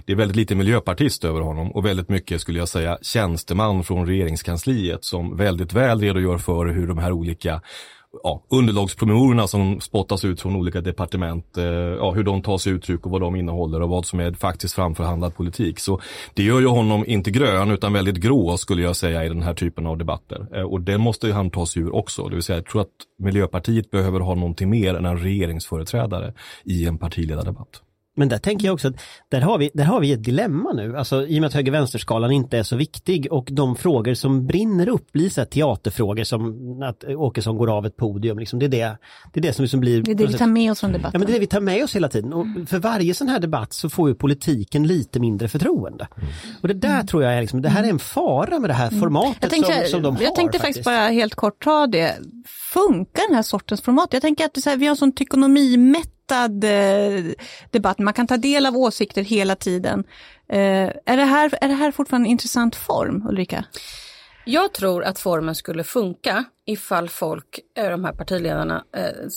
det 0.04 0.12
är 0.12 0.16
väldigt 0.16 0.36
lite 0.36 0.54
miljöpartist 0.54 1.24
över 1.24 1.40
honom 1.40 1.72
och 1.72 1.86
väldigt 1.86 2.08
mycket 2.08 2.40
skulle 2.40 2.58
jag 2.58 2.68
säga 2.68 2.98
tjänsteman 3.02 3.84
från 3.84 4.06
regeringskansliet 4.06 5.04
som 5.04 5.36
väldigt 5.36 5.72
väl 5.72 6.00
redogör 6.00 6.38
för 6.38 6.66
hur 6.66 6.86
de 6.86 6.98
här 6.98 7.12
olika 7.12 7.60
ja, 8.22 8.42
underlagspromemorierna 8.48 9.46
som 9.46 9.80
spottas 9.80 10.24
ut 10.24 10.40
från 10.40 10.56
olika 10.56 10.80
departement, 10.80 11.58
eh, 11.58 11.64
ja, 11.64 12.10
hur 12.10 12.22
de 12.22 12.42
tar 12.42 12.58
sig 12.58 12.72
uttryck 12.72 13.06
och 13.06 13.12
vad 13.12 13.20
de 13.20 13.36
innehåller 13.36 13.82
och 13.82 13.88
vad 13.88 14.06
som 14.06 14.20
är 14.20 14.32
faktiskt 14.32 14.74
framförhandlad 14.74 15.34
politik. 15.34 15.80
Så 15.80 16.00
det 16.34 16.42
gör 16.42 16.60
ju 16.60 16.66
honom 16.66 17.04
inte 17.06 17.30
grön 17.30 17.70
utan 17.70 17.92
väldigt 17.92 18.16
grå 18.16 18.56
skulle 18.56 18.82
jag 18.82 18.96
säga 18.96 19.24
i 19.24 19.28
den 19.28 19.42
här 19.42 19.54
typen 19.54 19.86
av 19.86 19.98
debatter. 19.98 20.46
Eh, 20.54 20.62
och 20.62 20.80
det 20.80 20.98
måste 20.98 21.26
ju 21.26 21.32
han 21.32 21.50
ta 21.50 21.66
sig 21.66 21.82
ur 21.82 21.94
också. 21.94 22.28
Det 22.28 22.34
vill 22.34 22.42
säga 22.42 22.58
jag 22.58 22.66
tror 22.66 22.82
att 22.82 22.88
Miljöpartiet 23.18 23.90
behöver 23.90 24.20
ha 24.20 24.34
någonting 24.34 24.70
mer 24.70 24.94
än 24.94 25.04
en 25.04 25.18
regeringsföreträdare 25.18 26.32
i 26.64 26.86
en 26.86 26.98
partiledardebatt. 26.98 27.82
Men 28.16 28.28
där 28.28 28.38
tänker 28.38 28.66
jag 28.66 28.74
också 28.74 28.88
att 28.88 28.94
där 29.28 29.40
har 29.40 29.58
vi, 29.58 29.70
där 29.74 29.84
har 29.84 30.00
vi 30.00 30.12
ett 30.12 30.24
dilemma 30.24 30.72
nu, 30.72 30.96
alltså 30.96 31.26
i 31.26 31.38
och 31.38 31.40
med 31.40 31.48
att 31.48 31.54
höger-vänsterskalan 31.54 32.32
inte 32.32 32.58
är 32.58 32.62
så 32.62 32.76
viktig 32.76 33.28
och 33.30 33.48
de 33.52 33.76
frågor 33.76 34.14
som 34.14 34.46
brinner 34.46 34.88
upp 34.88 35.12
blir 35.12 35.30
så 35.30 35.40
här 35.40 35.46
teaterfrågor 35.46 36.24
som 36.24 36.82
att 36.82 37.04
Åkesson 37.04 37.56
går 37.56 37.76
av 37.76 37.86
ett 37.86 37.96
podium, 37.96 38.38
liksom, 38.38 38.58
det, 38.58 38.66
är 38.66 38.70
det, 38.70 38.98
det 39.32 39.40
är 39.40 39.42
det 39.42 39.52
som 39.52 39.62
liksom 39.62 39.80
blir... 39.80 40.02
Det 40.02 40.10
är 40.10 40.14
det 40.14 40.26
vi 40.26 40.32
tar 40.34 40.46
med 40.46 40.72
oss 40.72 40.80
från 40.80 40.92
debatten. 40.92 41.10
Ja 41.14 41.18
men 41.18 41.26
det 41.26 41.32
är 41.32 41.34
det 41.34 41.40
vi 41.40 41.46
tar 41.46 41.60
med 41.60 41.84
oss 41.84 41.96
hela 41.96 42.08
tiden 42.08 42.32
och 42.32 42.46
för 42.68 42.78
varje 42.78 43.14
sån 43.14 43.28
här 43.28 43.40
debatt 43.40 43.72
så 43.72 43.90
får 43.90 44.08
ju 44.08 44.14
politiken 44.14 44.86
lite 44.86 45.20
mindre 45.20 45.48
förtroende. 45.48 46.08
Och 46.62 46.68
det 46.68 46.74
där 46.74 47.02
tror 47.02 47.22
jag 47.22 47.34
är 47.34 47.40
liksom, 47.40 47.62
det 47.62 47.68
här 47.68 47.84
är 47.84 47.88
en 47.88 47.98
fara 47.98 48.58
med 48.58 48.70
det 48.70 48.74
här 48.74 48.90
formatet 48.90 49.36
Jag 49.40 49.50
tänkte, 49.50 49.72
som, 49.72 49.90
som 49.90 50.02
de 50.02 50.16
har. 50.16 50.22
jag 50.22 50.34
tänkte 50.34 50.58
faktiskt 50.58 50.84
bara 50.84 51.08
helt 51.08 51.34
kort 51.34 51.64
ta 51.64 51.86
det. 51.86 52.14
Funkar 52.72 53.28
den 53.28 53.36
här 53.36 53.42
sortens 53.42 53.82
format? 53.82 54.08
Jag 54.12 54.22
tänker 54.22 54.44
att 54.44 54.64
här, 54.64 54.76
vi 54.76 54.86
har 54.86 54.90
en 54.90 54.96
sån 54.96 55.14
tykonomimättad 55.14 56.15
eh, 56.30 57.24
debatt. 57.70 57.98
Man 57.98 58.14
kan 58.14 58.26
ta 58.26 58.36
del 58.36 58.66
av 58.66 58.76
åsikter 58.76 59.22
hela 59.22 59.56
tiden. 59.56 60.04
Eh, 60.48 60.90
är, 61.06 61.16
det 61.16 61.24
här, 61.24 61.58
är 61.60 61.68
det 61.68 61.74
här 61.74 61.90
fortfarande 61.90 62.26
en 62.26 62.30
intressant 62.30 62.76
form, 62.76 63.26
Ulrika? 63.28 63.64
jag 64.48 64.72
tror 64.72 65.04
att 65.04 65.18
formen 65.18 65.54
skulle 65.54 65.84
funka 65.84 66.44
ifall 66.64 67.08
folk, 67.08 67.60
eh, 67.74 67.90
de 67.90 68.04
här 68.04 68.12
partiledarna, 68.12 68.84
eh, 68.92 69.28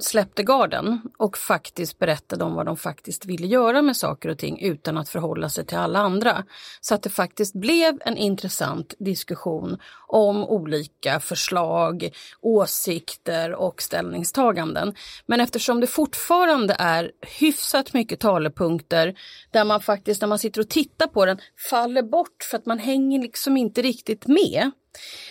släppte 0.00 0.42
garden 0.42 1.00
och 1.18 1.38
faktiskt 1.38 1.98
berättade 1.98 2.44
om 2.44 2.54
vad 2.54 2.66
de 2.66 2.76
faktiskt 2.76 3.26
ville 3.26 3.46
göra 3.46 3.82
med 3.82 3.96
saker 3.96 4.28
och 4.28 4.38
ting 4.38 4.60
utan 4.60 4.98
att 4.98 5.08
förhålla 5.08 5.48
sig 5.48 5.66
till 5.66 5.78
alla 5.78 5.98
andra. 5.98 6.44
Så 6.80 6.94
att 6.94 7.02
det 7.02 7.10
faktiskt 7.10 7.54
blev 7.54 7.98
en 8.04 8.16
intressant 8.16 8.94
diskussion 8.98 9.78
om 10.08 10.44
olika 10.44 11.20
förslag, 11.20 12.10
åsikter 12.40 13.54
och 13.54 13.82
ställningstaganden. 13.82 14.94
Men 15.26 15.40
eftersom 15.40 15.80
det 15.80 15.86
fortfarande 15.86 16.76
är 16.78 17.12
hyfsat 17.40 17.92
mycket 17.92 18.20
talepunkter 18.20 19.18
där 19.50 19.64
man 19.64 19.80
faktiskt 19.80 20.20
när 20.20 20.28
man 20.28 20.38
sitter 20.38 20.60
och 20.60 20.68
tittar 20.68 21.06
på 21.06 21.26
den 21.26 21.38
faller 21.70 22.02
bort 22.02 22.46
för 22.50 22.56
att 22.58 22.66
man 22.66 22.78
hänger 22.78 23.22
liksom 23.22 23.56
inte 23.56 23.82
riktigt 23.82 24.26
med. 24.26 24.70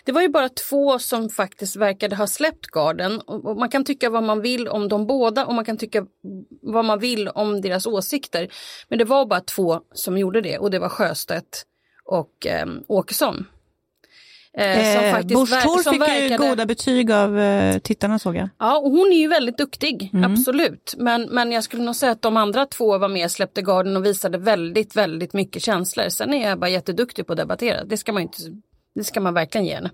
Det 0.04 0.12
var 0.12 0.22
ju 0.22 0.30
bara 0.30 0.50
två 0.50 1.00
som 1.00 1.30
faktiskt 1.30 1.76
verkade 1.76 2.16
ha 2.16 2.28
släppt 2.28 2.68
garden 2.72 3.22
och 3.22 3.58
man 3.58 3.70
kan 3.70 3.86
tycka 3.86 4.10
vad 4.10 4.24
man 4.24 4.42
vill 4.42 4.68
om 4.68 4.88
de 4.88 5.08
båda 5.08 5.46
och 5.46 5.54
man 5.54 5.66
kan 5.66 5.78
tycka 5.78 6.06
vad 6.62 6.86
man 6.86 7.00
vill 7.00 7.28
om 7.28 7.62
deras 7.62 7.86
åsikter. 7.86 8.48
Men 8.88 9.00
det 9.00 9.06
var 9.06 9.26
bara 9.26 9.42
två 9.42 9.82
som 9.94 10.18
gjorde 10.18 10.42
det 10.42 10.58
och 10.58 10.72
det 10.72 10.80
var 10.80 10.90
Sjöstedt 10.90 11.66
och 12.06 12.48
eh, 12.48 12.66
Åkesson. 12.88 13.46
Eh, 14.58 14.94
som 14.96 15.04
Eh, 15.04 15.12
faktiskt 15.12 15.34
Busch 15.40 15.62
Thor 15.64 15.84
som 15.84 15.94
fick 15.94 16.32
ju 16.32 16.38
goda 16.38 16.66
betyg 16.66 17.12
av 17.12 17.40
eh, 17.40 17.78
tittarna 17.78 18.20
såg 18.20 18.36
jag. 18.36 18.50
Ja, 18.60 18.78
och 18.78 18.92
hon 18.92 19.12
är 19.12 19.18
ju 19.18 19.28
väldigt 19.28 19.58
duktig, 19.58 20.12
absolut. 20.26 20.96
Men, 20.98 21.22
men 21.22 21.52
jag 21.52 21.64
skulle 21.64 21.84
nog 21.84 21.96
säga 21.96 22.12
att 22.12 22.22
de 22.22 22.38
andra 22.38 22.66
två 22.66 22.98
var 22.98 23.10
med, 23.10 23.32
släppte 23.32 23.62
garden 23.62 23.98
och 23.98 24.06
visade 24.06 24.38
väldigt, 24.38 24.96
väldigt 24.96 25.34
mycket 25.34 25.64
känslor. 25.64 26.10
Sen 26.10 26.34
är 26.34 26.50
jag 26.50 26.60
bara 26.60 26.70
jätteduktig 26.70 27.28
på 27.28 27.34
att 27.34 27.38
debattera. 27.38 27.84
Det 27.84 27.98
ska 27.98 28.14
man 28.14 28.22
inte, 28.22 28.38
det 28.96 29.04
ska 29.04 29.22
man 29.22 29.34
verkligen 29.34 29.66
ge 29.66 29.76
henne. 29.76 29.90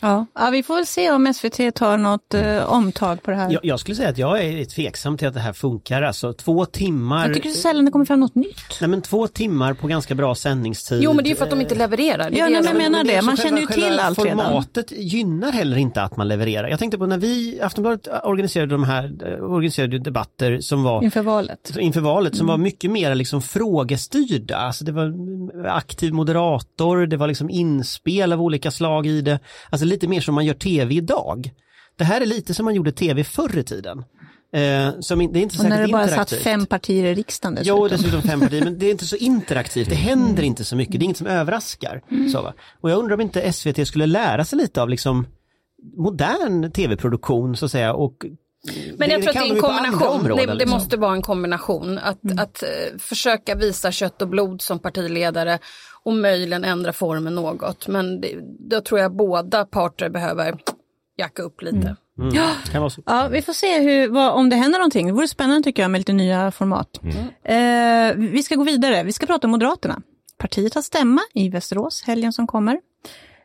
Ja. 0.00 0.26
ja, 0.34 0.50
vi 0.50 0.62
får 0.62 0.74
väl 0.74 0.86
se 0.86 1.10
om 1.10 1.34
SVT 1.34 1.74
tar 1.74 1.96
något 1.96 2.34
eh, 2.34 2.64
omtag 2.72 3.22
på 3.22 3.30
det 3.30 3.36
här. 3.36 3.50
Jag, 3.52 3.64
jag 3.64 3.80
skulle 3.80 3.94
säga 3.94 4.08
att 4.08 4.18
jag 4.18 4.44
är 4.44 4.64
tveksam 4.64 5.18
till 5.18 5.28
att 5.28 5.34
det 5.34 5.40
här 5.40 5.52
funkar, 5.52 6.02
alltså 6.02 6.32
två 6.32 6.64
timmar 6.66 7.26
Jag 7.26 7.34
tycker 7.34 7.50
så 7.50 7.60
sällan 7.60 7.84
det 7.84 7.90
kommer 7.90 8.04
fram 8.04 8.20
något 8.20 8.34
nytt. 8.34 8.80
Nej 8.80 8.88
men 8.90 9.02
två 9.02 9.26
timmar 9.28 9.74
på 9.74 9.86
ganska 9.86 10.14
bra 10.14 10.34
sändningstid. 10.34 11.02
Jo, 11.02 11.12
men 11.12 11.24
det 11.24 11.30
är 11.30 11.34
för 11.34 11.44
att 11.44 11.50
de 11.50 11.60
inte 11.60 11.74
levererar. 11.74 12.30
Det 12.30 12.36
är 12.36 12.38
Ja, 12.38 12.44
nej, 12.48 12.62
men 12.62 12.64
jag 12.64 12.76
menar 12.92 13.04
det. 13.04 13.22
Man 13.22 13.36
känner 13.36 13.60
ju 13.60 13.66
själva 13.66 13.88
till 13.88 13.98
allt 13.98 14.24
redan. 14.24 14.38
Formatet 14.46 14.92
gynnar 14.92 15.52
heller 15.52 15.76
inte 15.76 16.02
att 16.02 16.16
man 16.16 16.28
levererar. 16.28 16.68
Jag 16.68 16.78
tänkte 16.78 16.98
på 16.98 17.06
när 17.06 17.18
vi, 17.18 17.60
Aftonbladet 17.62 18.08
organiserade 18.24 18.74
de 18.74 18.84
här, 18.84 19.04
eh, 19.26 19.44
organiserade 19.44 19.92
ju 19.96 20.02
debatter 20.02 20.60
som 20.60 20.82
var 20.82 21.02
Inför 21.04 21.22
valet. 21.22 21.76
inför 21.78 22.00
valet 22.00 22.36
som 22.36 22.46
Mm. 22.46 22.52
var 22.52 22.58
mycket 22.64 22.90
mer 22.90 23.14
liksom 23.14 23.42
frågestyrda. 23.42 24.56
Alltså 24.56 24.84
det 24.84 24.92
var 24.92 25.12
aktiv 25.68 26.12
moderator, 26.12 27.06
det 27.06 27.16
var 27.16 27.26
liksom 27.28 27.50
inspel 27.50 28.32
av 28.32 28.42
olika 28.42 28.70
slag 28.70 29.06
i 29.06 29.20
det. 29.20 29.38
Alltså 29.70 29.83
lite 29.84 30.08
mer 30.08 30.20
som 30.20 30.34
man 30.34 30.44
gör 30.46 30.54
tv 30.54 30.94
idag. 30.94 31.50
Det 31.96 32.04
här 32.04 32.20
är 32.20 32.26
lite 32.26 32.54
som 32.54 32.64
man 32.64 32.74
gjorde 32.74 32.92
tv 32.92 33.24
förr 33.24 33.58
i 33.58 33.62
tiden. 33.64 34.04
Eh, 34.54 34.90
som, 35.00 35.20
in- 35.20 35.32
det 35.32 35.38
är 35.38 35.42
inte 35.42 35.58
Och 35.62 35.68
när 35.68 35.86
det 35.86 35.92
bara 35.92 36.08
satt 36.08 36.32
fem 36.32 36.66
partier 36.66 37.04
i 37.04 37.14
riksdagen 37.14 37.58
Jo, 37.62 37.88
dessutom. 37.88 38.04
dessutom 38.10 38.30
fem 38.30 38.40
partier, 38.40 38.64
men 38.64 38.78
det 38.78 38.86
är 38.86 38.90
inte 38.90 39.04
så 39.06 39.16
interaktivt. 39.16 39.88
Det 39.88 39.94
händer 39.94 40.42
inte 40.42 40.64
så 40.64 40.76
mycket, 40.76 40.92
det 41.00 41.02
är 41.02 41.04
inget 41.04 41.16
som 41.16 41.26
överraskar. 41.26 42.02
Så, 42.32 42.42
va? 42.42 42.54
Och 42.80 42.90
jag 42.90 42.98
undrar 42.98 43.14
om 43.14 43.20
inte 43.20 43.52
SVT 43.52 43.86
skulle 43.88 44.06
lära 44.06 44.44
sig 44.44 44.58
lite 44.58 44.82
av 44.82 44.88
liksom 44.88 45.26
modern 45.96 46.70
tv-produktion 46.72 47.56
så 47.56 47.64
att 47.64 47.70
säga. 47.70 47.94
Och 47.94 48.14
Men 48.98 49.10
jag 49.10 49.22
tror 49.22 49.28
att 49.30 49.34
det 49.34 49.48
är 49.50 49.54
en 49.54 49.60
kombination. 49.60 50.08
områden, 50.20 50.36
det, 50.46 50.52
det 50.52 50.54
liksom. 50.58 50.70
måste 50.70 50.96
vara 50.96 51.12
en 51.12 51.22
kombination. 51.22 51.98
Att, 51.98 52.18
att 52.38 52.62
eh, 52.62 52.98
försöka 52.98 53.54
visa 53.54 53.92
kött 53.92 54.22
och 54.22 54.28
blod 54.28 54.62
som 54.62 54.78
partiledare 54.78 55.58
och 56.04 56.12
möjligen 56.12 56.64
ändra 56.64 56.92
formen 56.92 57.34
något. 57.34 57.88
Men 57.88 58.20
det, 58.20 58.28
då 58.58 58.80
tror 58.80 59.00
jag 59.00 59.16
båda 59.16 59.64
parter 59.64 60.08
behöver 60.08 60.58
jacka 61.16 61.42
upp 61.42 61.62
lite. 61.62 61.96
Mm. 62.18 62.32
Kan 62.72 62.80
vara 62.80 62.90
så. 62.90 63.02
Ja, 63.06 63.28
vi 63.30 63.42
får 63.42 63.52
se 63.52 63.80
hur, 63.80 64.08
vad, 64.08 64.32
om 64.32 64.50
det 64.50 64.56
händer 64.56 64.78
någonting. 64.78 65.06
Det 65.06 65.12
vore 65.12 65.28
spännande 65.28 65.62
tycker 65.62 65.82
jag 65.82 65.90
med 65.90 65.98
lite 65.98 66.12
nya 66.12 66.50
format. 66.50 67.00
Eh, 67.44 68.16
vi 68.16 68.42
ska 68.42 68.54
gå 68.54 68.64
vidare. 68.64 69.02
Vi 69.02 69.12
ska 69.12 69.26
prata 69.26 69.46
om 69.46 69.50
Moderaterna. 69.50 70.02
Partiet 70.38 70.74
har 70.74 70.82
stämma 70.82 71.20
i 71.34 71.48
Västerås 71.48 72.02
helgen 72.02 72.32
som 72.32 72.46
kommer. 72.46 72.80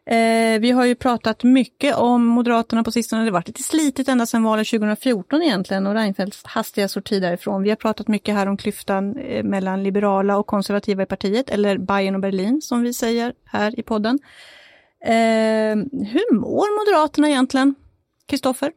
Eh, 0.10 0.60
vi 0.60 0.72
har 0.72 0.86
ju 0.86 0.96
pratat 0.96 1.44
mycket 1.44 1.96
om 1.96 2.26
Moderaterna 2.26 2.84
på 2.84 2.92
sistone. 2.92 3.22
Det 3.22 3.26
har 3.26 3.32
varit 3.32 3.48
lite 3.48 3.64
slitigt 3.64 4.10
ända 4.10 4.26
sedan 4.26 4.44
valet 4.44 4.68
2014 4.68 5.42
egentligen 5.42 5.88
och 5.88 5.94
Reinfeldts 5.94 6.44
hastiga 6.46 6.88
sorti 6.88 7.20
därifrån. 7.20 7.64
Vi 7.64 7.70
har 7.70 7.76
pratat 7.76 8.08
mycket 8.08 8.36
här 8.36 8.48
om 8.48 8.58
klyftan 8.58 9.18
eh, 9.18 9.44
mellan 9.44 9.84
liberala 9.84 10.38
och 10.38 10.48
konservativa 10.48 11.04
i 11.04 11.06
partiet, 11.06 11.50
eller 11.50 11.78
Bayern 11.78 12.16
och 12.16 12.22
Berlin 12.22 12.62
som 12.62 12.82
vi 12.82 12.94
säger 12.94 13.34
här 13.46 13.80
i 13.80 13.84
podden. 13.84 14.20
Eh, 15.06 15.76
hur 16.12 16.34
mår 16.36 16.80
Moderaterna 16.80 17.30
egentligen? 17.30 17.76
Kristoffer? 18.28 18.72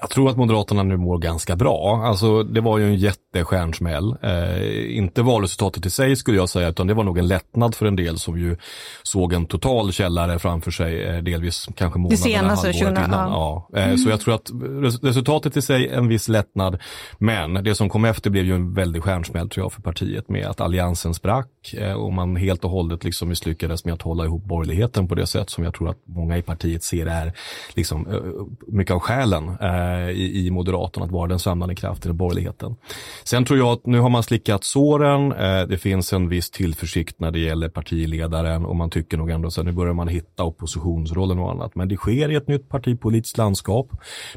Jag 0.00 0.10
tror 0.10 0.30
att 0.30 0.36
Moderaterna 0.36 0.82
nu 0.82 0.96
mår 0.96 1.18
ganska 1.18 1.56
bra. 1.56 2.02
Alltså 2.04 2.42
det 2.42 2.60
var 2.60 2.78
ju 2.78 2.84
en 2.86 2.94
jättestjärnsmäll. 2.96 4.16
Eh, 4.22 4.96
inte 4.96 5.22
valresultatet 5.22 5.86
i 5.86 5.90
sig 5.90 6.16
skulle 6.16 6.36
jag 6.36 6.48
säga, 6.48 6.68
utan 6.68 6.86
det 6.86 6.94
var 6.94 7.04
nog 7.04 7.18
en 7.18 7.26
lättnad 7.28 7.74
för 7.74 7.86
en 7.86 7.96
del 7.96 8.18
som 8.18 8.38
ju 8.38 8.56
såg 9.02 9.32
en 9.32 9.46
total 9.46 9.92
källare 9.92 10.38
framför 10.38 10.70
sig, 10.70 11.04
eh, 11.04 11.22
delvis 11.22 11.68
kanske 11.76 11.98
månaderna, 11.98 12.16
senaste, 12.16 12.66
halvåret 12.68 12.76
20, 12.98 13.04
innan. 13.04 13.30
Ja. 13.30 13.68
Eh, 13.76 13.96
Så 13.96 14.10
jag 14.10 14.20
tror 14.20 14.34
att 14.34 14.50
res- 14.82 15.02
resultatet 15.02 15.56
i 15.56 15.62
sig 15.62 15.88
en 15.88 16.08
viss 16.08 16.28
lättnad, 16.28 16.78
men 17.18 17.54
det 17.54 17.74
som 17.74 17.88
kom 17.88 18.04
efter 18.04 18.30
blev 18.30 18.44
ju 18.44 18.54
en 18.54 18.74
väldig 18.74 19.02
stjärnsmäll 19.02 19.48
tror 19.48 19.64
jag 19.64 19.72
för 19.72 19.82
partiet 19.82 20.28
med 20.28 20.46
att 20.46 20.60
alliansen 20.60 21.14
sprack 21.14 21.74
eh, 21.78 21.92
och 21.92 22.12
man 22.12 22.36
helt 22.36 22.64
och 22.64 22.70
hållet 22.70 23.04
liksom 23.04 23.28
misslyckades 23.28 23.84
med 23.84 23.94
att 23.94 24.02
hålla 24.02 24.24
ihop 24.24 24.44
borgerligheten 24.44 25.08
på 25.08 25.14
det 25.14 25.26
sätt 25.26 25.50
som 25.50 25.64
jag 25.64 25.74
tror 25.74 25.88
att 25.90 25.98
många 26.06 26.38
i 26.38 26.42
partiet 26.42 26.82
ser 26.82 27.06
är 27.06 27.32
liksom 27.74 28.06
eh, 28.06 28.20
mycket 28.66 28.94
av 28.94 29.00
själen 29.00 29.48
eh, 29.86 30.10
i, 30.10 30.46
i 30.46 30.50
Moderaterna, 30.50 31.06
att 31.06 31.12
vara 31.12 31.28
den 31.28 31.38
samlande 31.38 31.74
kraften 31.74 32.10
i 32.10 32.14
borgerligheten. 32.14 32.76
Sen 33.24 33.44
tror 33.44 33.58
jag 33.58 33.68
att 33.68 33.86
nu 33.86 34.00
har 34.00 34.08
man 34.08 34.22
slickat 34.22 34.64
såren, 34.64 35.32
eh, 35.32 35.68
det 35.68 35.78
finns 35.78 36.12
en 36.12 36.28
viss 36.28 36.50
tillförsikt 36.50 37.20
när 37.20 37.30
det 37.30 37.38
gäller 37.38 37.68
partiledaren 37.68 38.64
och 38.64 38.76
man 38.76 38.90
tycker 38.90 39.16
nog 39.16 39.30
ändå 39.30 39.50
så 39.50 39.60
att 39.60 39.66
nu 39.66 39.72
börjar 39.72 39.94
man 39.94 40.08
hitta 40.08 40.44
oppositionsrollen 40.44 41.38
och 41.38 41.50
annat. 41.50 41.74
Men 41.74 41.88
det 41.88 41.96
sker 41.96 42.30
i 42.30 42.34
ett 42.34 42.48
nytt 42.48 42.68
partipolitiskt 42.68 43.38
landskap. 43.38 43.88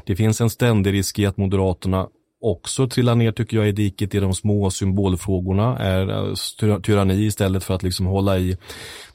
Det 0.04 0.16
finns 0.16 0.40
en 0.40 0.50
ständig 0.50 0.92
risk 0.92 1.18
i 1.18 1.26
att 1.26 1.36
Moderaterna 1.36 2.08
också 2.40 2.88
trillar 2.88 3.14
ner 3.14 3.32
tycker 3.32 3.56
jag 3.56 3.68
i 3.68 3.72
diket 3.72 4.14
i 4.14 4.20
de 4.20 4.34
små 4.34 4.70
symbolfrågorna 4.70 5.78
är 5.78 6.28
eh, 6.28 6.80
tyranni 6.80 7.24
istället 7.24 7.64
för 7.64 7.74
att 7.74 7.82
liksom 7.82 8.06
hålla 8.06 8.38
i 8.38 8.56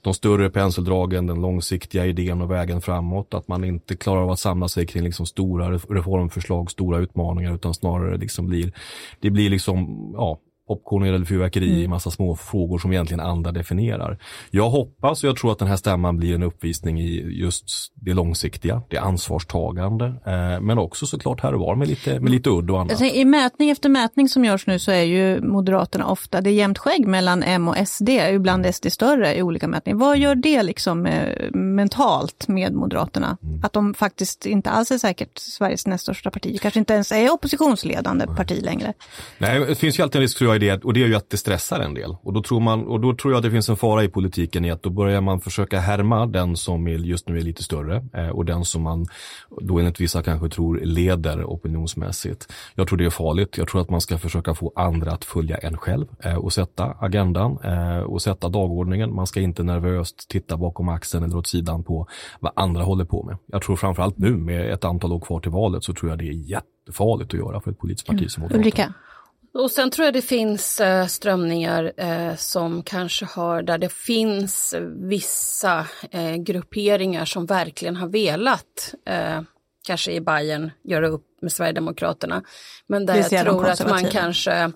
de 0.02 0.14
större 0.14 0.50
penseldragen, 0.50 1.28
den 1.28 1.42
långsiktiga 1.42 2.06
idén 2.06 2.42
och 2.42 2.52
vägen 2.52 2.82
framåt. 2.82 3.34
Att 3.34 3.48
man 3.48 3.64
inte 3.64 3.96
klarar 3.96 4.22
av 4.22 4.32
att 4.32 4.40
samla 4.40 4.68
sig 4.68 4.86
kring 4.86 5.04
liksom 5.04 5.26
stora 5.26 5.72
reformförslag, 5.72 6.72
stora 6.72 7.00
utmaningar 7.00 7.56
utan 7.56 7.74
snarare 7.74 8.18
liksom 8.18 8.48
blir, 8.48 8.72
det 9.20 9.30
blir 9.30 9.50
liksom, 9.50 10.12
ja, 10.18 10.40
popcorn 10.68 11.04
eller 11.04 11.26
fyrverkeri 11.26 11.84
i 11.84 11.88
massa 11.88 12.12
små 12.12 12.36
frågor 12.36 12.78
som 12.78 12.92
egentligen 12.92 13.20
andra 13.20 13.52
definierar. 13.52 14.18
Jag 14.52 14.70
hoppas 14.70 15.24
och 15.24 15.30
jag 15.30 15.38
tror 15.38 15.52
att 15.52 15.60
den 15.60 15.68
här 15.68 15.76
stämman 15.76 16.18
blir 16.18 16.36
en 16.36 16.44
uppvisning 16.44 17.00
i 17.00 17.40
just 17.42 17.66
det 17.96 18.14
långsiktiga, 18.14 18.82
det 18.90 18.98
ansvarstagande, 18.98 20.06
eh, 20.06 20.62
men 20.62 20.78
också 20.78 21.06
såklart 21.06 21.42
här 21.42 21.54
och 21.54 21.60
var 21.60 21.76
med 21.76 21.88
lite, 21.88 22.20
med 22.20 22.32
lite 22.32 22.50
udd 22.50 22.72
och 22.72 22.82
annat. 22.82 22.98
Tänker, 22.98 23.18
I 23.18 23.26
mätning 23.26 23.70
efter 23.70 23.90
mätning 23.90 24.30
som 24.30 24.46
görs 24.46 24.68
nu 24.68 24.80
så 24.80 24.92
är 24.92 25.04
ju 25.04 25.42
Moderaterna 25.42 26.08
ofta, 26.08 26.42
det 26.42 26.50
är 26.50 26.54
jämnt 26.54 26.78
skägg 26.78 27.08
mellan 27.08 27.44
M 27.44 27.68
och 27.68 27.88
SD, 27.88 28.10
ibland 28.10 28.76
SD 28.76 28.92
större 28.92 29.36
i 29.36 29.42
olika 29.42 29.68
mätningar. 29.68 30.00
Vad 30.00 30.18
gör 30.18 30.36
det 30.36 30.64
liksom 30.64 31.06
eh, 31.06 31.52
mentalt 31.76 32.48
med 32.48 32.74
Moderaterna? 32.74 33.38
Att 33.64 33.74
de 33.74 33.94
faktiskt 33.94 34.46
inte 34.46 34.70
alls 34.70 34.92
är 34.92 34.98
säkert 34.98 35.38
Sveriges 35.38 35.88
näst 35.88 36.04
största 36.04 36.32
parti, 36.32 36.60
kanske 36.62 36.80
inte 36.80 36.94
ens 36.94 37.12
är 37.12 37.34
oppositionsledande 37.34 38.28
parti 38.28 38.62
längre. 38.64 38.94
Nej, 39.38 39.60
det 39.60 39.76
finns 39.76 40.00
ju 40.00 40.04
alltid 40.04 40.16
en 40.16 40.22
risk 40.22 40.38
tror 40.38 40.50
jag 40.50 40.64
i 40.64 40.68
det 40.68 40.84
och 40.84 40.94
det 40.94 41.04
är 41.04 41.08
ju 41.08 41.16
att 41.16 41.30
det 41.30 41.38
stressar 41.38 41.80
en 41.80 41.94
del. 41.94 42.16
Och 42.22 42.34
då 42.34 42.44
tror, 42.44 42.60
man, 42.60 42.88
och 42.88 43.00
då 43.00 43.16
tror 43.16 43.34
jag 43.34 43.38
att 43.38 43.44
det 43.44 43.52
finns 43.52 43.70
en 43.70 43.78
fara 43.78 44.04
i 44.04 44.10
politiken 44.10 44.66
i 44.66 44.72
att 44.72 44.84
då 44.84 44.90
börjar 44.90 45.22
man 45.22 45.42
försöka 45.42 45.80
härma 45.80 46.26
den 46.26 46.58
som 46.58 46.88
är, 46.88 46.92
just 46.92 47.30
nu 47.30 47.38
är 47.38 47.42
lite 47.42 47.64
större 47.64 48.06
eh, 48.14 48.30
och 48.30 48.46
den 48.46 48.66
som 48.66 48.82
man 48.82 49.06
då 49.62 49.80
enligt 49.80 50.00
vissa 50.00 50.24
kanske 50.24 50.50
tror 50.50 50.80
leder 50.84 51.44
opinionsmässigt. 51.44 52.54
Jag 52.76 52.88
tror 52.88 52.98
det 52.98 53.06
är 53.06 53.10
farligt. 53.10 53.58
Jag 53.58 53.68
tror 53.68 53.82
att 53.82 53.90
man 53.90 54.02
ska 54.02 54.18
försöka 54.18 54.54
få 54.54 54.72
andra 54.76 55.12
att 55.12 55.26
följa 55.26 55.58
en 55.58 55.78
själv 55.78 56.08
eh, 56.24 56.36
och 56.36 56.54
sätta 56.54 56.96
agendan 57.00 57.58
eh, 57.64 58.00
och 58.00 58.22
sätta 58.22 58.50
dagordningen. 58.50 59.16
Man 59.16 59.28
ska 59.28 59.42
inte 59.42 59.64
nervöst 59.64 60.30
titta 60.30 60.58
bakom 60.58 60.90
axeln 60.90 61.24
eller 61.24 61.38
åt 61.38 61.48
sidan 61.48 61.65
på 61.84 62.08
vad 62.40 62.52
andra 62.56 62.84
håller 62.84 63.06
på 63.06 63.24
med. 63.24 63.38
Jag 63.46 63.62
tror 63.62 63.76
framförallt 63.76 64.18
nu 64.18 64.32
med 64.38 64.74
ett 64.74 64.84
antal 64.84 65.14
år 65.14 65.20
kvar 65.20 65.40
till 65.40 65.52
valet 65.52 65.84
så 65.84 65.94
tror 65.94 66.10
jag 66.12 66.20
det 66.20 66.28
är 66.28 66.50
jättefarligt 66.50 67.34
att 67.34 67.40
göra 67.40 67.62
för 67.62 67.72
ett 67.72 67.80
politiskt 67.80 68.08
parti 68.08 68.32
som 68.32 68.42
Moderaterna. 68.42 68.62
Ulrika? 68.62 68.94
Och 69.58 69.72
sen 69.72 69.90
tror 69.90 70.06
jag 70.06 70.14
det 70.14 70.22
finns 70.22 70.80
eh, 70.80 71.06
strömningar 71.06 71.92
eh, 71.98 72.36
som 72.36 72.84
kanske 72.84 73.26
har, 73.26 73.62
där 73.62 73.78
det 73.78 73.92
finns 73.94 74.76
vissa 74.96 75.88
eh, 76.12 76.36
grupperingar 76.36 77.26
som 77.26 77.46
verkligen 77.46 77.96
har 77.96 78.08
velat, 78.08 78.94
kanske 79.88 80.12
i 80.12 80.22
Bayern 80.22 80.72
göra 80.84 81.08
upp 81.08 81.26
med 81.42 81.52
Sverigedemokraterna. 81.52 82.44
Men 82.88 83.06
där 83.06 83.16
jag 83.32 83.46
tror 83.46 83.68
att 83.68 83.90
man 83.90 84.06
kanske, 84.06 84.72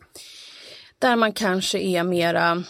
där 0.99 1.15
man 1.15 1.33
kanske 1.33 1.79
är 1.79 2.03
mera 2.03 2.63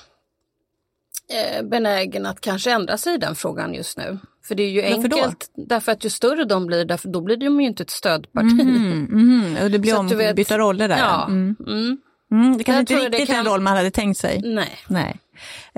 benägen 1.63 2.25
att 2.25 2.41
kanske 2.41 2.71
ändra 2.71 2.97
sig 2.97 3.13
i 3.13 3.17
den 3.17 3.35
frågan 3.35 3.73
just 3.73 3.97
nu. 3.97 4.19
För 4.47 4.55
det 4.55 4.63
är 4.63 4.69
ju 4.69 4.95
Varför 4.95 5.07
då? 5.09 5.17
enkelt, 5.17 5.51
därför 5.55 5.91
att 5.91 6.05
ju 6.05 6.09
större 6.09 6.45
de 6.45 6.65
blir, 6.65 6.85
därför, 6.85 7.09
då 7.09 7.21
blir 7.21 7.37
de 7.37 7.61
ju 7.61 7.67
inte 7.67 7.83
ett 7.83 7.89
stödparti. 7.89 8.61
Mm, 8.61 9.03
mhm, 9.03 9.57
och 9.63 9.71
det 9.71 9.79
blir 9.79 9.97
ombytta 9.97 10.57
roller 10.57 10.87
där. 10.87 10.97
Ja. 10.97 11.25
Mm. 11.27 11.55
Mm. 11.67 11.97
Mm, 12.31 12.57
det 12.57 12.63
kanske 12.63 12.79
inte 12.93 13.07
riktigt 13.07 13.27
kan- 13.27 13.35
den 13.45 13.53
roll 13.53 13.61
man 13.61 13.77
hade 13.77 13.91
tänkt 13.91 14.17
sig. 14.17 14.41
Nej. 14.43 14.69
Nej. 14.87 15.19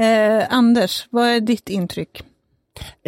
Eh, 0.08 0.46
Anders, 0.50 1.08
vad 1.10 1.28
är 1.28 1.40
ditt 1.40 1.70
intryck? 1.70 2.24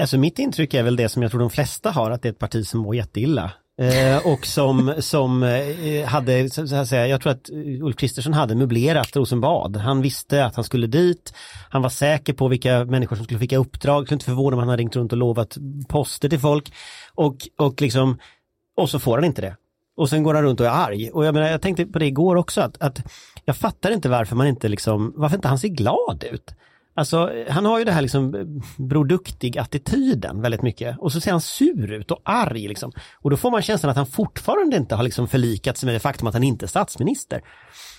Alltså 0.02 0.18
mitt 0.18 0.40
intryck 0.40 0.74
är 0.74 0.84
väl 0.84 0.96
det 0.96 1.10
som 1.10 1.22
jag 1.22 1.32
tror 1.32 1.40
de 1.42 1.50
flesta 1.50 1.92
har, 1.92 2.12
att 2.12 2.22
det 2.22 2.28
är 2.28 2.32
ett 2.32 2.40
parti 2.40 2.68
som 2.68 2.80
mår 2.80 2.96
jätteilla. 2.96 3.52
Eh, 3.82 4.28
och 4.28 4.46
som, 4.46 4.94
som 5.00 5.44
eh, 5.44 6.06
hade, 6.06 6.50
så 6.50 6.76
att 6.76 6.88
säga, 6.88 7.08
jag 7.08 7.22
tror 7.22 7.32
att 7.32 7.50
eh, 7.50 7.86
Ulf 7.86 7.96
Kristersson 7.96 8.34
hade 8.34 8.56
möblerat 8.56 9.16
Rosenbad. 9.16 9.78
Han 9.78 10.02
visste 10.02 10.46
att 10.46 10.56
han 10.56 10.64
skulle 10.64 10.88
dit, 10.88 11.34
han 11.70 11.82
var 11.82 11.90
säker 11.90 12.34
på 12.34 12.48
vilka 12.48 12.86
människor 12.86 13.16
som 13.16 13.26
skulle 13.26 13.40
fick 13.40 13.54
uppdrag, 13.54 14.02
jag 14.02 14.08
skulle 14.08 14.16
inte 14.16 14.26
förvåna 14.26 14.56
om 14.56 14.60
han 14.60 14.70
hade 14.70 14.82
ringt 14.82 14.96
runt 14.96 15.12
och 15.12 15.18
lovat 15.18 15.58
poster 15.88 16.30
till 16.30 16.40
folk. 16.40 16.74
Och, 17.16 17.36
och 17.58 17.82
liksom, 17.82 18.20
och 18.76 18.90
så 18.90 19.00
får 19.00 19.18
han 19.18 19.26
inte 19.26 19.42
det. 19.42 19.56
Och 19.96 20.10
sen 20.10 20.24
går 20.24 20.34
han 20.34 20.44
runt 20.44 20.60
och 20.60 20.66
är 20.66 20.70
arg. 20.70 21.10
Och 21.10 21.26
jag 21.26 21.34
menar, 21.34 21.48
jag 21.48 21.62
tänkte 21.62 21.86
på 21.86 22.00
det 22.00 22.06
igår 22.06 22.36
också, 22.36 22.62
att, 22.62 22.82
att 22.82 23.02
jag 23.46 23.58
fattar 23.58 23.92
inte 23.92 24.10
varför 24.10 24.36
man 24.36 24.48
inte 24.48 24.68
liksom, 24.68 25.14
varför 25.16 25.36
inte 25.36 25.48
han 25.48 25.60
ser 25.60 25.68
glad 25.68 26.24
ut. 26.32 26.56
Alltså 26.96 27.32
han 27.50 27.66
har 27.66 27.80
ju 27.80 27.86
det 27.86 27.92
här 27.92 28.02
liksom 28.02 28.32
Bror 28.78 29.06
Duktig-attityden 29.06 30.42
väldigt 30.42 30.62
mycket 30.62 30.98
och 31.00 31.12
så 31.12 31.22
ser 31.22 31.32
han 31.32 31.42
sur 31.42 31.92
ut 31.92 32.12
och 32.12 32.22
arg 32.24 32.68
liksom. 32.68 32.92
Och 33.16 33.30
då 33.30 33.38
får 33.38 33.52
man 33.52 33.62
känslan 33.62 33.90
att 33.90 33.98
han 33.98 34.06
fortfarande 34.06 34.78
inte 34.78 34.96
har 34.96 35.04
liksom 35.04 35.28
förlikat 35.28 35.78
sig 35.78 35.88
med 35.88 35.96
det 35.96 36.00
faktum 36.00 36.28
att 36.28 36.34
han 36.34 36.44
inte 36.44 36.66
är 36.66 36.68
statsminister. 36.68 37.42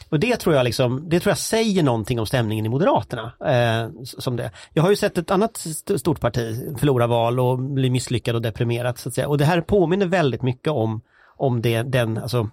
Och 0.08 0.20
det 0.20 0.36
tror 0.36 0.54
jag 0.54 0.64
liksom, 0.64 1.08
det 1.08 1.20
tror 1.20 1.30
jag 1.30 1.38
säger 1.38 1.82
någonting 1.82 2.20
om 2.20 2.26
stämningen 2.26 2.66
i 2.66 2.68
Moderaterna. 2.68 3.32
Eh, 3.46 3.90
som 4.02 4.36
det. 4.36 4.50
Jag 4.72 4.82
har 4.82 4.90
ju 4.90 4.96
sett 4.96 5.18
ett 5.18 5.30
annat 5.30 5.66
stort 5.96 6.20
parti 6.20 6.74
förlora 6.78 7.06
val 7.06 7.40
och 7.40 7.58
bli 7.58 7.90
misslyckad 7.90 8.34
och 8.34 8.42
deprimerat 8.42 8.98
så 8.98 9.08
att 9.08 9.14
säga. 9.14 9.28
Och 9.28 9.38
det 9.38 9.44
här 9.44 9.60
påminner 9.60 10.06
väldigt 10.06 10.42
mycket 10.42 10.72
om, 10.72 11.00
om 11.36 11.62
det, 11.62 11.82
den, 11.82 12.18
alltså 12.18 12.50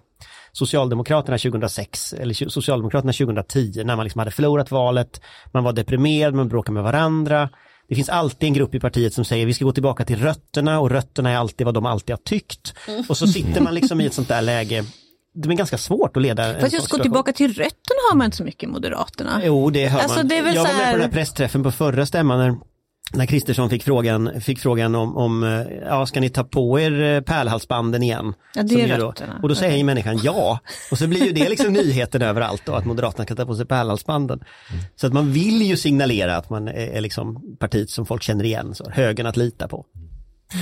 Socialdemokraterna 0.52 1.38
2006 1.38 2.12
eller 2.12 2.48
Socialdemokraterna 2.48 3.12
2010 3.12 3.82
när 3.84 3.96
man 3.96 4.04
liksom 4.04 4.18
hade 4.18 4.30
förlorat 4.30 4.70
valet, 4.70 5.20
man 5.52 5.64
var 5.64 5.72
deprimerad, 5.72 6.34
man 6.34 6.48
bråkade 6.48 6.74
med 6.74 6.82
varandra. 6.82 7.48
Det 7.88 7.94
finns 7.94 8.08
alltid 8.08 8.46
en 8.46 8.52
grupp 8.52 8.74
i 8.74 8.80
partiet 8.80 9.14
som 9.14 9.24
säger 9.24 9.46
vi 9.46 9.54
ska 9.54 9.64
gå 9.64 9.72
tillbaka 9.72 10.04
till 10.04 10.20
rötterna 10.22 10.80
och 10.80 10.90
rötterna 10.90 11.30
är 11.30 11.36
alltid 11.36 11.64
vad 11.64 11.74
de 11.74 11.86
alltid 11.86 12.12
har 12.12 12.18
tyckt. 12.22 12.74
Och 13.08 13.16
så 13.16 13.26
sitter 13.26 13.60
man 13.60 13.74
liksom 13.74 14.00
i 14.00 14.06
ett 14.06 14.14
sånt 14.14 14.28
där 14.28 14.42
läge. 14.42 14.84
Det 15.34 15.48
är 15.48 15.52
ganska 15.52 15.78
svårt 15.78 16.16
att 16.16 16.22
leda 16.22 16.54
Fast 16.60 16.72
just 16.72 16.88
gå 16.90 16.98
tillbaka 16.98 17.32
till 17.32 17.48
rötterna 17.48 17.98
har 18.10 18.16
man 18.16 18.24
inte 18.24 18.36
så 18.36 18.44
mycket 18.44 18.62
i 18.62 18.66
Moderaterna. 18.66 19.40
Jo, 19.44 19.70
det 19.70 19.86
hör 19.86 20.00
Alltså, 20.00 20.18
man. 20.18 20.28
det 20.28 20.34
jag 20.36 20.44
var 20.44 20.52
med 20.54 20.64
här- 20.66 20.92
på 20.92 20.98
den 20.98 21.06
här 21.10 21.12
pressträffen 21.12 21.62
på 21.62 21.70
förra 21.72 22.06
stämman 22.06 22.60
när 23.12 23.26
Kristersson 23.26 23.70
fick 23.70 23.82
frågan, 23.82 24.40
fick 24.40 24.58
frågan 24.58 24.94
om, 24.94 25.16
om 25.16 25.44
eh, 25.44 25.66
ja, 25.86 26.06
ska 26.06 26.20
ni 26.20 26.28
ta 26.30 26.44
på 26.44 26.80
er 26.80 27.02
eh, 27.02 27.20
pärlhalsbanden 27.20 28.02
igen? 28.02 28.34
Ja, 28.54 28.62
det 28.62 28.82
är 28.82 28.98
då-. 28.98 29.14
Och 29.42 29.48
då 29.48 29.54
säger 29.54 29.76
ju 29.76 29.84
människan 29.84 30.20
ja. 30.22 30.58
Och 30.90 30.98
så 30.98 31.06
blir 31.06 31.24
ju 31.24 31.32
det 31.32 31.48
liksom 31.48 31.72
nyheten 31.72 32.22
överallt 32.22 32.62
då, 32.64 32.74
att 32.74 32.84
Moderaterna 32.84 33.24
kan 33.24 33.36
ta 33.36 33.46
på 33.46 33.54
sig 33.54 33.66
pärlhalsbanden. 33.66 34.44
Så 34.96 35.06
att 35.06 35.12
man 35.12 35.32
vill 35.32 35.62
ju 35.62 35.76
signalera 35.76 36.36
att 36.36 36.50
man 36.50 36.68
är, 36.68 36.74
är 36.74 37.00
liksom 37.00 37.56
partiet 37.58 37.90
som 37.90 38.06
folk 38.06 38.22
känner 38.22 38.44
igen, 38.44 38.74
så 38.74 38.90
högern 38.90 39.26
att 39.26 39.36
lita 39.36 39.68
på. 39.68 39.86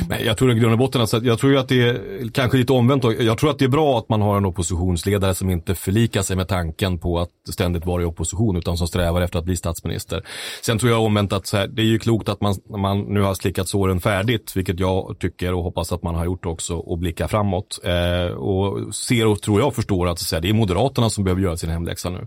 Nej, 0.08 0.22
jag 0.26 0.36
tror 0.36 0.52
i 0.52 0.54
grund 0.54 0.72
och 0.72 0.78
botten, 0.78 1.00
alltså, 1.00 1.20
jag 1.22 1.38
tror 1.38 1.52
ju 1.52 1.58
att 1.58 1.68
det 1.68 1.82
är 1.82 2.28
kanske 2.32 2.58
lite 2.58 2.72
omvänt. 2.72 3.04
Jag 3.18 3.38
tror 3.38 3.50
att 3.50 3.58
det 3.58 3.64
är 3.64 3.68
bra 3.68 3.98
att 3.98 4.08
man 4.08 4.22
har 4.22 4.36
en 4.36 4.44
oppositionsledare 4.44 5.34
som 5.34 5.50
inte 5.50 5.74
förlikar 5.74 6.22
sig 6.22 6.36
med 6.36 6.48
tanken 6.48 6.98
på 6.98 7.18
att 7.18 7.30
ständigt 7.48 7.86
vara 7.86 8.02
i 8.02 8.04
opposition 8.04 8.56
utan 8.56 8.76
som 8.76 8.86
strävar 8.86 9.20
efter 9.20 9.38
att 9.38 9.44
bli 9.44 9.56
statsminister. 9.56 10.22
Sen 10.62 10.78
tror 10.78 10.92
jag 10.92 11.04
omvänt 11.04 11.32
att 11.32 11.46
så 11.46 11.56
här, 11.56 11.66
det 11.66 11.82
är 11.82 11.86
ju 11.86 11.98
klokt 11.98 12.28
att 12.28 12.40
man, 12.40 12.54
man 12.78 13.00
nu 13.00 13.20
har 13.20 13.34
slickat 13.34 13.68
såren 13.68 14.00
färdigt, 14.00 14.56
vilket 14.56 14.80
jag 14.80 15.16
tycker 15.18 15.54
och 15.54 15.62
hoppas 15.62 15.92
att 15.92 16.02
man 16.02 16.14
har 16.14 16.24
gjort 16.24 16.46
också, 16.46 16.76
och 16.76 16.98
blickar 16.98 17.28
framåt. 17.28 17.80
Eh, 17.84 18.34
och 18.34 18.94
ser 18.94 19.26
och 19.26 19.42
tror 19.42 19.60
jag 19.60 19.74
förstår 19.74 20.08
att 20.08 20.18
så 20.18 20.36
här, 20.36 20.42
det 20.42 20.48
är 20.48 20.54
Moderaterna 20.54 21.10
som 21.10 21.24
behöver 21.24 21.42
göra 21.42 21.56
sin 21.56 21.70
hemläxa 21.70 22.10
nu. 22.10 22.26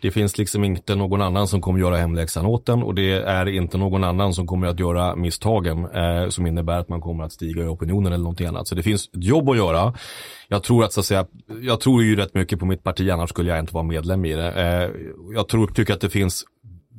Det 0.00 0.10
finns 0.10 0.38
liksom 0.38 0.64
inte 0.64 0.94
någon 0.94 1.22
annan 1.22 1.48
som 1.48 1.60
kommer 1.60 1.80
göra 1.80 1.96
hemläxan 1.96 2.46
åt 2.46 2.66
den 2.66 2.82
och 2.82 2.94
det 2.94 3.12
är 3.12 3.48
inte 3.48 3.78
någon 3.78 4.04
annan 4.04 4.34
som 4.34 4.46
kommer 4.46 4.66
att 4.66 4.80
göra 4.80 5.16
misstagen 5.16 5.86
eh, 5.94 6.28
som 6.28 6.46
innebär 6.46 6.78
att 6.78 6.88
man 6.88 7.00
kommer 7.04 7.24
att 7.24 7.32
stiga 7.32 7.62
i 7.62 7.66
opinionen 7.66 8.12
eller 8.12 8.22
någonting 8.22 8.46
annat. 8.46 8.68
Så 8.68 8.74
det 8.74 8.82
finns 8.82 9.08
ett 9.08 9.24
jobb 9.24 9.48
att 9.48 9.56
göra. 9.56 9.94
Jag 10.48 10.62
tror 10.62 10.84
att 10.84 10.92
så 10.92 11.00
att 11.00 11.06
säga, 11.06 11.26
jag 11.62 11.80
tror 11.80 12.02
ju 12.02 12.16
rätt 12.16 12.34
mycket 12.34 12.58
på 12.58 12.66
mitt 12.66 12.82
parti, 12.82 13.10
annars 13.10 13.30
skulle 13.30 13.50
jag 13.50 13.58
inte 13.58 13.74
vara 13.74 13.84
medlem 13.84 14.24
i 14.24 14.32
det. 14.34 14.52
Eh, 14.52 14.90
jag 15.34 15.48
tror, 15.48 15.66
tycker 15.66 15.94
att 15.94 16.00
det 16.00 16.10
finns 16.10 16.44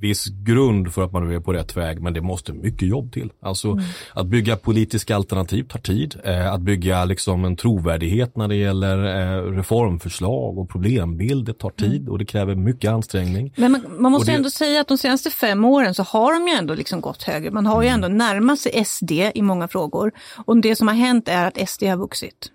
viss 0.01 0.25
grund 0.27 0.93
för 0.93 1.03
att 1.03 1.11
man 1.11 1.31
är 1.31 1.39
på 1.39 1.53
rätt 1.53 1.77
väg, 1.77 2.01
men 2.01 2.13
det 2.13 2.21
måste 2.21 2.53
mycket 2.53 2.87
jobb 2.87 3.11
till. 3.13 3.31
Alltså 3.41 3.79
att 4.13 4.25
bygga 4.27 4.55
politiska 4.55 5.15
alternativ 5.15 5.63
tar 5.63 5.79
tid. 5.79 6.15
Eh, 6.23 6.53
att 6.53 6.61
bygga 6.61 7.05
liksom 7.05 7.45
en 7.45 7.55
trovärdighet 7.55 8.35
när 8.37 8.47
det 8.47 8.55
gäller 8.55 8.97
eh, 9.05 9.51
reformförslag 9.51 10.57
och 10.57 10.69
problembild, 10.69 11.45
det 11.45 11.53
tar 11.53 11.69
tid 11.69 12.09
och 12.09 12.19
det 12.19 12.25
kräver 12.25 12.55
mycket 12.55 12.91
ansträngning. 12.91 13.53
Men 13.57 13.71
man, 13.71 13.81
man 13.99 14.11
måste 14.11 14.31
det- 14.31 14.35
ändå 14.37 14.49
säga 14.49 14.81
att 14.81 14.87
de 14.87 14.97
senaste 14.97 15.29
fem 15.29 15.65
åren 15.65 15.93
så 15.93 16.03
har 16.03 16.33
de 16.33 16.47
ju 16.47 16.53
ändå 16.53 16.73
liksom 16.73 17.01
gått 17.01 17.23
högre. 17.23 17.51
Man 17.51 17.65
har 17.65 17.81
ju 17.83 17.87
ändå 17.89 18.07
närmat 18.07 18.59
sig 18.59 18.85
SD 18.85 19.11
i 19.35 19.41
många 19.41 19.67
frågor. 19.67 20.11
Och 20.45 20.57
det 20.57 20.75
som 20.75 20.87
har 20.87 20.95
hänt 20.95 21.27
är 21.27 21.45
att 21.47 21.69
SD 21.69 21.83
har 21.83 21.97
vuxit. 21.97 22.51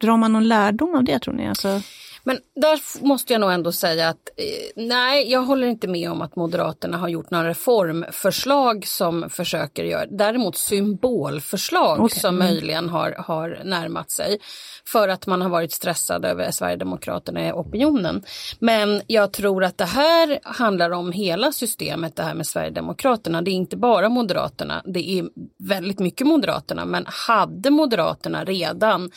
Drar 0.00 0.16
man 0.16 0.32
någon 0.32 0.48
lärdom 0.48 0.94
av 0.94 1.04
det 1.04 1.18
tror 1.18 1.34
ni? 1.34 1.48
Alltså, 1.48 1.80
Men 2.26 2.38
där 2.54 3.04
måste 3.06 3.32
jag 3.32 3.40
nog 3.40 3.52
ändå 3.52 3.72
säga 3.72 4.08
att 4.08 4.28
eh, 4.36 4.84
nej, 4.84 5.30
jag 5.30 5.40
håller 5.40 5.66
inte 5.66 5.88
med 5.88 6.10
om 6.10 6.22
att 6.22 6.36
Moderaterna 6.36 6.96
har 6.96 7.08
gjort 7.08 7.30
några 7.30 7.48
reformförslag 7.48 8.86
som 8.86 9.30
försöker 9.30 9.84
göra, 9.84 10.06
däremot 10.10 10.56
symbolförslag 10.56 12.00
Okej, 12.00 12.20
som 12.20 12.34
mm. 12.34 12.46
möjligen 12.48 12.88
har, 12.88 13.12
har 13.18 13.60
närmat 13.64 14.10
sig 14.10 14.38
för 14.84 15.08
att 15.08 15.26
man 15.26 15.42
har 15.42 15.48
varit 15.48 15.72
stressad 15.72 16.24
över 16.24 16.50
Sverigedemokraterna 16.50 17.48
i 17.48 17.52
opinionen. 17.52 18.22
Men 18.58 19.02
jag 19.06 19.32
tror 19.32 19.64
att 19.64 19.78
det 19.78 19.84
här 19.84 20.38
handlar 20.42 20.90
om 20.90 21.12
hela 21.12 21.52
systemet, 21.52 22.16
det 22.16 22.22
här 22.22 22.34
med 22.34 22.46
Sverigedemokraterna. 22.46 23.42
Det 23.42 23.50
är 23.50 23.52
inte 23.52 23.76
bara 23.76 24.08
Moderaterna, 24.08 24.82
det 24.86 25.18
är 25.18 25.28
väldigt 25.58 25.98
mycket 25.98 26.26
Moderaterna, 26.26 26.84
men 26.84 27.06
hade 27.06 27.70
Moderaterna 27.70 28.44
redan 28.44 29.10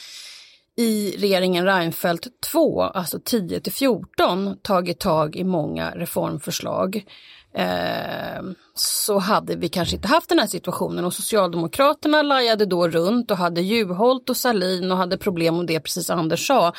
i 0.80 1.16
regeringen 1.18 1.66
Reinfeldt 1.66 2.28
2, 2.52 2.82
alltså 2.82 3.20
10 3.24 3.60
till 3.60 3.74
14, 3.74 4.58
tagit 4.62 5.00
tag 5.00 5.36
i 5.36 5.44
många 5.44 5.92
reformförslag. 5.92 7.06
Eh, 7.54 8.42
så 8.80 9.20
hade 9.20 9.56
vi 9.56 9.70
kanske 9.70 9.96
inte 9.96 10.08
haft 10.08 10.30
den 10.30 10.40
här 10.40 10.48
situationen 10.48 11.06
och 11.06 11.14
Socialdemokraterna 11.14 12.22
lajade 12.22 12.66
då 12.66 12.88
runt 12.88 13.32
och 13.32 13.38
hade 13.38 13.62
Juholt 13.62 14.30
och 14.30 14.38
Salin 14.38 14.92
och 14.92 14.98
hade 14.98 15.18
problem 15.18 15.58
med 15.58 15.68
det, 15.68 15.80
precis 15.80 16.10
Anders 16.10 16.48
sa, 16.48 16.74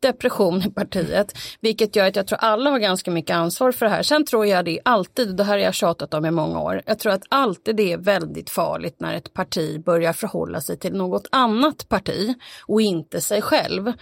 depression 0.00 0.62
i 0.62 0.70
partiet, 0.70 1.38
vilket 1.60 1.96
gör 1.96 2.06
att 2.06 2.16
jag 2.16 2.26
tror 2.26 2.38
alla 2.42 2.70
har 2.70 2.78
ganska 2.78 3.10
mycket 3.10 3.36
ansvar 3.36 3.72
för 3.72 3.86
det 3.86 3.92
här. 3.92 4.02
Sen 4.02 4.24
tror 4.24 4.46
jag 4.46 4.64
det 4.64 4.80
alltid, 4.84 5.36
det 5.36 5.44
här 5.44 5.52
har 5.52 5.58
jag 5.58 5.74
tjatat 5.74 6.14
om 6.14 6.26
i 6.26 6.30
många 6.30 6.60
år, 6.60 6.82
jag 6.86 6.98
tror 6.98 7.12
att 7.12 7.24
alltid 7.28 7.76
det 7.76 7.92
är 7.92 7.98
väldigt 7.98 8.50
farligt 8.50 8.96
när 9.00 9.14
ett 9.14 9.34
parti 9.34 9.84
börjar 9.84 10.12
förhålla 10.12 10.60
sig 10.60 10.78
till 10.78 10.92
något 10.92 11.28
annat 11.32 11.88
parti 11.88 12.34
och 12.66 12.80
inte 12.80 13.20
sig 13.20 13.42
själv. 13.42 13.92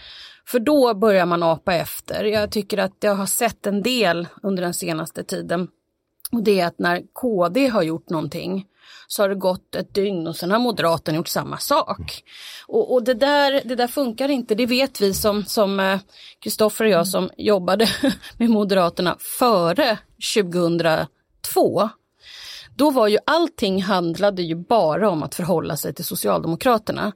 För 0.46 0.58
då 0.58 0.94
börjar 0.94 1.26
man 1.26 1.42
apa 1.42 1.74
efter. 1.74 2.24
Jag 2.24 2.50
tycker 2.50 2.78
att 2.78 2.96
jag 3.00 3.14
har 3.14 3.26
sett 3.26 3.66
en 3.66 3.82
del 3.82 4.28
under 4.42 4.62
den 4.62 4.74
senaste 4.74 5.24
tiden. 5.24 5.68
Och 6.32 6.42
det 6.42 6.60
är 6.60 6.66
att 6.66 6.78
när 6.78 7.02
KD 7.12 7.68
har 7.68 7.82
gjort 7.82 8.10
någonting 8.10 8.66
så 9.06 9.22
har 9.22 9.28
det 9.28 9.34
gått 9.34 9.74
ett 9.74 9.94
dygn 9.94 10.26
och 10.26 10.36
sen 10.36 10.50
har 10.50 10.58
Moderaterna 10.58 11.16
gjort 11.16 11.28
samma 11.28 11.58
sak. 11.58 12.24
Och, 12.66 12.92
och 12.92 13.04
det, 13.04 13.14
där, 13.14 13.62
det 13.64 13.74
där 13.74 13.86
funkar 13.86 14.28
inte, 14.28 14.54
det 14.54 14.66
vet 14.66 15.00
vi 15.00 15.14
som 15.14 15.44
som, 15.44 15.80
eh, 15.80 16.00
Kristoffer 16.40 16.84
och 16.84 16.90
jag 16.90 17.06
som 17.06 17.30
jobbade 17.36 17.88
med 18.38 18.50
Moderaterna 18.50 19.16
före 19.38 19.98
2002. 20.34 21.88
Då 22.76 22.90
var 22.90 23.08
ju 23.08 23.18
allting 23.26 23.82
handlade 23.82 24.42
ju 24.42 24.54
bara 24.54 25.10
om 25.10 25.22
att 25.22 25.34
förhålla 25.34 25.76
sig 25.76 25.94
till 25.94 26.04
Socialdemokraterna. 26.04 27.12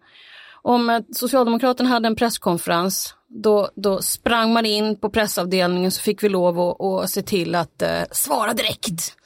Om 0.63 0.91
eh, 0.91 1.01
Socialdemokraterna 1.13 1.89
hade 1.89 2.07
en 2.07 2.17
presskonferens, 2.17 3.15
då, 3.29 3.71
då 3.75 4.03
sprang 4.03 4.53
man 4.53 4.67
in 4.67 4.97
på 4.97 5.11
pressavdelningen 5.11 5.91
så 5.91 6.01
fick 6.01 6.23
vi 6.23 6.29
lov 6.29 6.61
att, 6.61 6.81
att 6.81 7.11
se 7.11 7.23
till 7.23 7.55
att 7.55 7.83
eh, 7.83 8.03
svara 8.11 8.53
direkt. 8.53 9.17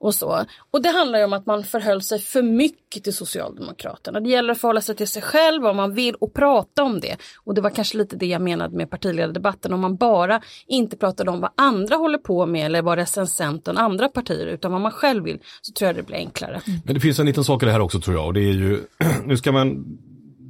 Och, 0.00 0.14
så. 0.14 0.44
och 0.70 0.82
det 0.82 0.88
handlar 0.88 1.18
ju 1.18 1.24
om 1.24 1.32
att 1.32 1.46
man 1.46 1.64
förhöll 1.64 2.02
sig 2.02 2.18
för 2.18 2.42
mycket 2.42 3.04
till 3.04 3.14
Socialdemokraterna. 3.14 4.20
Det 4.20 4.28
gäller 4.28 4.52
att 4.52 4.58
förhålla 4.58 4.80
sig 4.80 4.96
till 4.96 5.08
sig 5.08 5.22
själv 5.22 5.62
vad 5.62 5.76
man 5.76 5.94
vill 5.94 6.14
och 6.14 6.34
prata 6.34 6.82
om 6.82 7.00
det. 7.00 7.16
Och 7.44 7.54
det 7.54 7.60
var 7.60 7.70
kanske 7.70 7.98
lite 7.98 8.16
det 8.16 8.26
jag 8.26 8.42
menade 8.42 8.76
med 8.76 8.90
partiledardebatten. 8.90 9.72
Om 9.72 9.80
man 9.80 9.96
bara 9.96 10.40
inte 10.66 10.96
pratade 10.96 11.30
om 11.30 11.40
vad 11.40 11.50
andra 11.56 11.96
håller 11.96 12.18
på 12.18 12.46
med 12.46 12.66
eller 12.66 12.82
vad 12.82 12.98
recensenten 12.98 13.76
andra 13.76 14.08
partier 14.08 14.46
utan 14.46 14.72
vad 14.72 14.80
man 14.80 14.92
själv 14.92 15.24
vill 15.24 15.38
så 15.62 15.72
tror 15.72 15.86
jag 15.86 15.96
det 15.96 16.02
blir 16.02 16.16
enklare. 16.16 16.60
Men 16.84 16.94
det 16.94 17.00
finns 17.00 17.18
en 17.18 17.26
liten 17.26 17.44
sak 17.44 17.62
i 17.62 17.66
det 17.66 17.72
här 17.72 17.80
också 17.80 18.00
tror 18.00 18.16
jag 18.16 18.26
och 18.26 18.34
det 18.34 18.40
är 18.40 18.52
ju, 18.52 18.80
nu 19.24 19.36
ska 19.36 19.52
man 19.52 19.84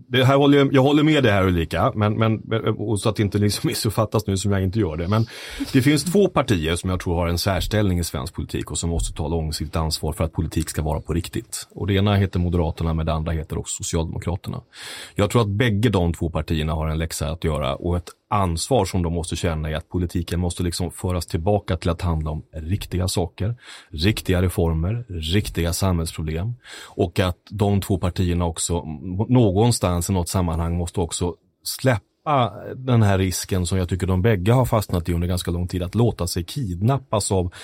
det 0.09 0.25
här 0.25 0.37
håller 0.37 0.59
jag, 0.59 0.73
jag 0.73 0.83
håller 0.83 1.03
med 1.03 1.23
dig 1.23 1.33
här 1.33 1.47
Ulrika, 1.47 1.93
men, 1.95 2.19
men, 2.19 2.43
och 2.79 3.01
så 3.01 3.09
att 3.09 3.17
det 3.17 3.23
inte 3.23 3.39
liksom 3.39 3.69
missuppfattas 3.69 4.27
nu 4.27 4.37
som 4.37 4.53
jag 4.53 4.63
inte 4.63 4.79
gör 4.79 4.97
det. 4.97 5.09
Men 5.09 5.27
det 5.73 5.83
finns 5.83 6.05
två 6.05 6.29
partier 6.29 6.77
som 6.77 6.91
jag 6.91 7.01
tror 7.01 7.15
har 7.15 7.29
en 7.29 7.39
särställning 7.39 7.99
i 7.99 8.05
svensk 8.05 8.35
politik 8.35 8.71
och 8.71 8.79
som 8.79 8.91
måste 8.91 9.17
ta 9.17 9.29
långsiktigt 9.29 9.77
ansvar 9.77 10.13
för 10.13 10.25
att 10.25 10.33
politik 10.33 10.71
ska 10.71 10.83
vara 10.83 11.01
på 11.01 11.13
riktigt. 11.13 11.69
Och 11.71 11.87
det 11.87 11.95
ena 11.95 12.15
heter 12.15 12.41
Moderaterna 12.41 12.95
men 12.95 13.07
det 13.07 13.13
andra 13.13 13.33
heter 13.33 13.59
också 13.59 13.77
Socialdemokraterna. 13.77 14.61
Jag 15.15 15.31
tror 15.31 15.43
att 15.43 15.49
bägge 15.49 15.89
de 15.89 16.15
två 16.15 16.31
partierna 16.31 16.73
har 16.73 16.89
en 16.89 16.99
läxa 16.99 17.31
att 17.31 17.45
göra 17.45 17.75
och 17.75 17.97
ett 17.97 18.09
ansvar 18.29 18.85
som 18.85 19.03
de 19.03 19.13
måste 19.13 19.37
känna 19.37 19.71
är 19.71 19.77
att 19.77 19.89
politiken 19.89 20.41
måste 20.41 20.63
liksom 20.63 20.91
föras 20.91 21.27
tillbaka 21.27 21.77
till 21.77 21.91
att 21.91 22.03
handla 22.03 22.31
om 22.31 22.43
riktiga 22.53 23.09
saker, 23.09 23.57
riktiga 23.91 24.43
reformer, 24.43 25.05
riktiga 25.09 25.73
samhällsproblem 25.73 26.55
och 26.87 27.21
att 27.21 27.39
de 27.51 27.81
två 27.81 27.99
partierna 27.99 28.45
också 28.45 28.85
någonstans 29.29 30.11
i 30.11 30.13
något 30.13 30.29
sammanhang 30.29 30.77
måste 30.77 31.01
också 31.01 31.35
släppa 31.63 32.53
den 32.77 33.03
här 33.03 33.19
risken 33.19 33.67
som 33.67 33.79
jag 33.79 33.89
tycker 33.89 34.07
de 34.07 34.23
bägge 34.23 34.53
har 34.53 34.65
fastnat 34.65 35.09
i 35.09 35.13
under 35.13 35.29
ganska 35.29 35.51
lång 35.51 35.69
tid, 35.69 35.83
att 35.83 35.95
låta 35.95 36.27
sig 36.27 36.45
kidnappas 36.45 37.33
av 37.33 37.55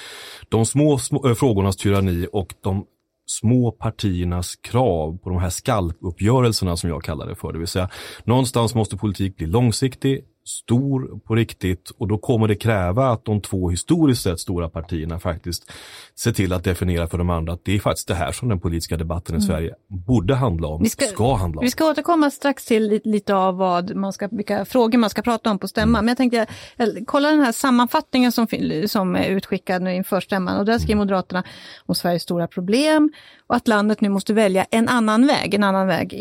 de 0.48 0.66
små, 0.66 0.98
små 0.98 1.29
äh, 1.29 1.35
frågornas 1.35 1.77
tyranni 1.77 2.27
och 2.33 2.55
de 2.61 2.87
små 3.27 3.70
partiernas 3.70 4.57
krav 4.57 5.18
på 5.18 5.31
de 5.31 5.38
här 5.38 5.50
skalpuppgörelserna 5.50 6.77
som 6.77 6.90
jag 6.90 7.03
kallar 7.03 7.27
det 7.27 7.35
för. 7.35 7.53
Det 7.53 7.59
vill 7.59 7.68
säga, 7.68 7.88
någonstans 8.24 8.74
måste 8.74 8.96
politik 8.96 9.37
bli 9.37 9.46
långsiktig, 9.46 10.24
stor 10.45 11.19
på 11.19 11.35
riktigt 11.35 11.91
och 11.99 12.09
då 12.09 12.19
kommer 12.19 12.49
det 12.49 12.55
kräva 12.55 13.11
att 13.11 13.25
de 13.25 13.41
två 13.41 13.71
historiskt 13.71 14.23
sett 14.23 14.41
stora 14.41 14.69
partierna 14.69 15.21
faktiskt 15.21 15.73
ser 16.15 16.33
till 16.33 16.53
att 16.53 16.65
definiera 16.65 17.07
för 17.07 17.19
de 17.19 17.31
andra 17.31 17.53
att 17.53 17.65
det 17.65 17.75
är 17.75 17.79
faktiskt 17.79 18.09
det 18.09 18.15
här 18.15 18.33
som 18.33 18.49
den 18.49 18.61
politiska 18.61 18.97
debatten 18.97 19.37
i 19.37 19.41
Sverige 19.41 19.75
borde 19.89 20.35
handla 20.35 20.69
om, 20.69 20.83
Vi 20.83 20.89
ska, 20.89 21.05
ska 21.05 21.35
handla 21.35 21.59
om. 21.59 21.65
Vi 21.65 21.71
ska 21.71 21.91
återkomma 21.91 22.31
strax 22.31 22.65
till 22.65 23.01
lite, 23.05 23.35
av 23.35 23.57
vad 23.57 23.97
man 23.97 24.13
ska, 24.13 24.29
vilka 24.31 24.65
frågor 24.65 24.99
man 24.99 25.11
ska 25.11 25.23
prata 25.23 25.51
om 25.51 25.59
på 25.59 25.69
stämman. 25.69 26.05
Men 26.05 26.09
jag 26.09 26.17
tänkte, 26.17 26.47
jag, 26.77 27.07
kolla 27.07 27.31
den 27.31 27.41
här 27.41 27.53
sammanfattningen 27.53 28.33
som, 28.33 28.47
som 28.87 29.17
är 29.17 29.29
utskickad 29.29 29.83
nu 29.83 29.95
inför 29.95 30.21
stämman. 30.21 30.59
Och 30.59 30.65
där 30.65 30.79
skriver 30.79 30.99
Moderaterna 30.99 31.45
om 31.87 31.95
Sveriges 31.95 32.23
stora 32.23 32.47
problem 32.47 33.13
och 33.47 33.57
att 33.57 33.69
landet 33.69 34.01
nu 34.01 34.09
måste 34.09 34.35
välja 34.35 34.67
en 34.71 34.89
annan 34.89 35.27
väg. 35.27 35.55
En 35.55 35.65
annan 35.65 35.87
väg 35.87 36.15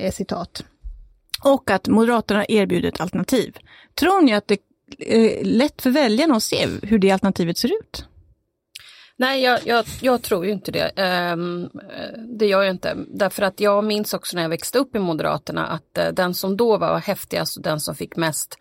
är 0.00 0.10
citat. 0.10 0.64
Och 1.46 1.70
att 1.70 1.88
Moderaterna 1.88 2.44
erbjuder 2.48 2.88
ett 2.88 3.00
alternativ. 3.00 3.58
Tror 3.94 4.22
ni 4.22 4.34
att 4.34 4.48
det 4.48 4.58
är 4.98 5.44
lätt 5.44 5.82
för 5.82 5.90
väljarna 5.90 6.36
att 6.36 6.42
se 6.42 6.68
hur 6.82 6.98
det 6.98 7.10
alternativet 7.10 7.58
ser 7.58 7.68
ut? 7.68 8.04
Nej, 9.18 9.42
jag, 9.42 9.60
jag, 9.66 9.84
jag 10.00 10.22
tror 10.22 10.46
ju 10.46 10.52
inte 10.52 10.72
det. 10.72 10.88
Ehm, 10.96 11.64
eh, 11.64 12.20
det 12.38 12.46
gör 12.46 12.62
jag 12.62 12.70
inte. 12.70 12.96
Därför 13.08 13.42
att 13.42 13.60
jag 13.60 13.84
minns 13.84 14.14
också 14.14 14.36
när 14.36 14.42
jag 14.42 14.48
växte 14.48 14.78
upp 14.78 14.96
i 14.96 14.98
Moderaterna 14.98 15.66
att 15.66 15.98
eh, 15.98 16.08
den 16.08 16.34
som 16.34 16.56
då 16.56 16.78
var 16.78 16.98
häftigast 16.98 17.56
och 17.56 17.62
den 17.62 17.80
som 17.80 17.94
fick 17.94 18.16
mest 18.16 18.58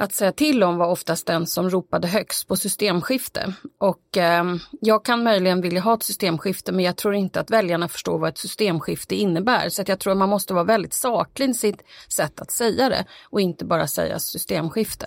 att 0.00 0.12
säga 0.12 0.32
till 0.32 0.62
om 0.62 0.76
var 0.76 0.86
oftast 0.86 1.26
den 1.26 1.46
som 1.46 1.70
ropade 1.70 2.08
högst 2.08 2.48
på 2.48 2.56
systemskifte. 2.56 3.54
Och 3.78 4.16
eh, 4.16 4.44
jag 4.80 5.04
kan 5.04 5.22
möjligen 5.22 5.60
vilja 5.60 5.80
ha 5.80 5.94
ett 5.94 6.02
systemskifte 6.02 6.72
men 6.72 6.84
jag 6.84 6.96
tror 6.96 7.14
inte 7.14 7.40
att 7.40 7.50
väljarna 7.50 7.88
förstår 7.88 8.18
vad 8.18 8.28
ett 8.28 8.38
systemskifte 8.38 9.14
innebär. 9.14 9.68
Så 9.68 9.82
att 9.82 9.88
jag 9.88 10.00
tror 10.00 10.12
att 10.12 10.18
man 10.18 10.28
måste 10.28 10.54
vara 10.54 10.64
väldigt 10.64 10.94
saklig 10.94 11.48
i 11.48 11.54
sitt 11.54 11.82
sätt 12.08 12.40
att 12.40 12.50
säga 12.50 12.88
det 12.88 13.04
och 13.30 13.40
inte 13.40 13.64
bara 13.64 13.86
säga 13.86 14.18
systemskifte. 14.18 15.06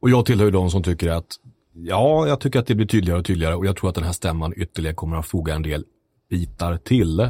Och 0.00 0.10
jag 0.10 0.26
tillhör 0.26 0.44
ju 0.44 0.50
de 0.50 0.70
som 0.70 0.82
tycker 0.82 1.10
att 1.10 1.36
Ja, 1.72 2.26
jag 2.28 2.40
tycker 2.40 2.58
att 2.58 2.66
det 2.66 2.74
blir 2.74 2.86
tydligare 2.86 3.18
och 3.18 3.26
tydligare 3.26 3.54
och 3.54 3.66
jag 3.66 3.76
tror 3.76 3.88
att 3.88 3.94
den 3.94 4.04
här 4.04 4.12
stämman 4.12 4.52
ytterligare 4.56 4.94
kommer 4.94 5.16
att 5.16 5.26
foga 5.26 5.54
en 5.54 5.62
del 5.62 5.84
bitar 6.30 6.76
till, 6.76 7.20
eh, 7.20 7.28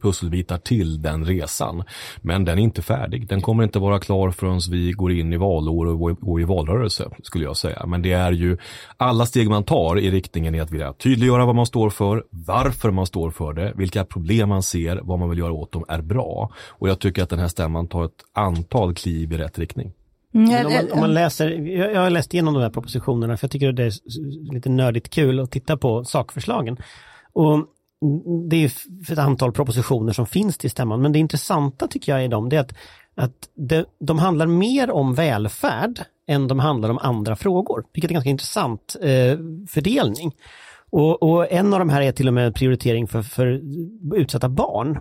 pusselbitar 0.00 0.58
till 0.58 1.02
den 1.02 1.24
resan. 1.24 1.82
Men 2.20 2.44
den 2.44 2.58
är 2.58 2.62
inte 2.62 2.82
färdig. 2.82 3.28
Den 3.28 3.40
kommer 3.40 3.64
inte 3.64 3.78
vara 3.78 3.98
klar 3.98 4.30
förrän 4.30 4.60
vi 4.70 4.92
går 4.92 5.12
in 5.12 5.32
i 5.32 5.36
valår 5.36 5.86
och 5.86 5.98
går 6.20 6.40
i 6.40 6.44
valrörelse, 6.44 7.10
skulle 7.22 7.44
jag 7.44 7.56
säga. 7.56 7.86
Men 7.86 8.02
det 8.02 8.12
är 8.12 8.32
ju 8.32 8.56
alla 8.96 9.26
steg 9.26 9.48
man 9.50 9.64
tar 9.64 9.98
i 9.98 10.10
riktningen 10.10 10.54
i 10.54 10.60
att 10.60 10.70
vilja 10.70 10.92
tydliggöra 10.92 11.46
vad 11.46 11.54
man 11.54 11.66
står 11.66 11.90
för, 11.90 12.24
varför 12.30 12.90
man 12.90 13.06
står 13.06 13.30
för 13.30 13.52
det, 13.52 13.72
vilka 13.76 14.04
problem 14.04 14.48
man 14.48 14.62
ser, 14.62 15.00
vad 15.02 15.18
man 15.18 15.30
vill 15.30 15.38
göra 15.38 15.52
åt 15.52 15.72
dem 15.72 15.84
är 15.88 16.02
bra. 16.02 16.50
Och 16.68 16.88
jag 16.88 16.98
tycker 16.98 17.22
att 17.22 17.30
den 17.30 17.38
här 17.38 17.48
stämman 17.48 17.88
tar 17.88 18.04
ett 18.04 18.24
antal 18.32 18.94
kliv 18.94 19.32
i 19.32 19.36
rätt 19.36 19.58
riktning. 19.58 19.92
Men 20.30 20.66
om, 20.66 20.72
man, 20.72 20.92
om 20.92 21.00
man 21.00 21.14
läser, 21.14 21.50
jag 21.94 22.00
har 22.00 22.10
läst 22.10 22.34
igenom 22.34 22.54
de 22.54 22.62
här 22.62 22.70
propositionerna 22.70 23.36
för 23.36 23.44
jag 23.44 23.50
tycker 23.50 23.72
det 23.72 23.82
är 23.82 24.52
lite 24.52 24.68
nördigt 24.68 25.10
kul 25.10 25.40
att 25.40 25.50
titta 25.50 25.76
på 25.76 26.04
sakförslagen. 26.04 26.76
Och 27.32 27.66
det 28.50 28.56
är 28.56 28.72
ett 29.12 29.18
antal 29.18 29.52
propositioner 29.52 30.12
som 30.12 30.26
finns 30.26 30.58
till 30.58 30.70
stämman, 30.70 31.02
men 31.02 31.12
det 31.12 31.18
intressanta 31.18 31.88
tycker 31.88 32.12
jag 32.12 32.24
är 32.24 32.28
de, 32.28 32.48
det 32.48 32.56
är 32.56 32.60
att, 32.60 32.74
att 33.14 33.48
det, 33.54 33.84
de 33.98 34.18
handlar 34.18 34.46
mer 34.46 34.90
om 34.90 35.14
välfärd 35.14 36.00
än 36.28 36.48
de 36.48 36.58
handlar 36.58 36.90
om 36.90 36.98
andra 36.98 37.36
frågor, 37.36 37.84
vilket 37.92 38.10
är 38.10 38.12
en 38.12 38.14
ganska 38.14 38.30
intressant 38.30 38.96
eh, 39.00 39.38
fördelning. 39.68 40.34
Och, 40.90 41.22
och, 41.22 41.52
en 41.52 41.72
av 41.72 41.78
de 41.78 41.88
här 41.88 42.02
är 42.02 42.12
till 42.12 42.28
och 42.28 42.34
med 42.34 42.54
prioritering 42.54 43.08
för, 43.08 43.22
för 43.22 43.60
utsatta 44.14 44.48
barn. 44.48 45.00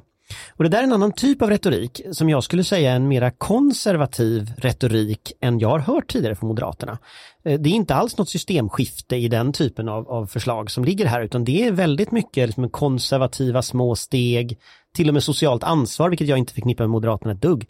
Och 0.50 0.64
det 0.64 0.70
där 0.70 0.80
är 0.80 0.84
en 0.84 0.94
annan 0.94 1.12
typ 1.12 1.42
av 1.42 1.50
retorik 1.50 2.02
som 2.12 2.30
jag 2.30 2.44
skulle 2.44 2.64
säga 2.64 2.92
är 2.92 2.96
en 2.96 3.08
mera 3.08 3.32
konservativ 3.32 4.54
retorik 4.58 5.34
än 5.42 5.60
jag 5.60 5.70
har 5.70 5.80
hört 5.80 6.12
tidigare 6.12 6.36
från 6.36 6.48
Moderaterna. 6.48 6.98
Eh, 7.46 7.60
det 7.60 7.70
är 7.70 7.74
inte 7.74 7.96
alls 7.96 8.18
något 8.18 8.30
systemskifte 8.30 9.16
i 9.16 9.28
den 9.28 9.54
typen 9.54 9.90
av, 9.90 10.10
av 10.10 10.26
förslag 10.26 10.72
som 10.72 10.86
ligger 10.86 11.06
här 11.06 11.22
utan 11.22 11.44
det 11.44 11.68
är 11.68 11.72
väldigt 11.72 12.12
mycket 12.12 12.48
liksom 12.48 12.70
konservativa 12.70 13.62
små 13.62 13.96
steg, 13.96 14.60
till 14.96 15.08
och 15.08 15.14
med 15.14 15.24
socialt 15.24 15.64
ansvar 15.64 16.10
vilket 16.10 16.28
jag 16.28 16.38
inte 16.38 16.54
förknippar 16.54 16.84
med 16.84 16.90
Moderaterna 16.90 17.32
ett 17.32 17.42
dugg 17.42 17.68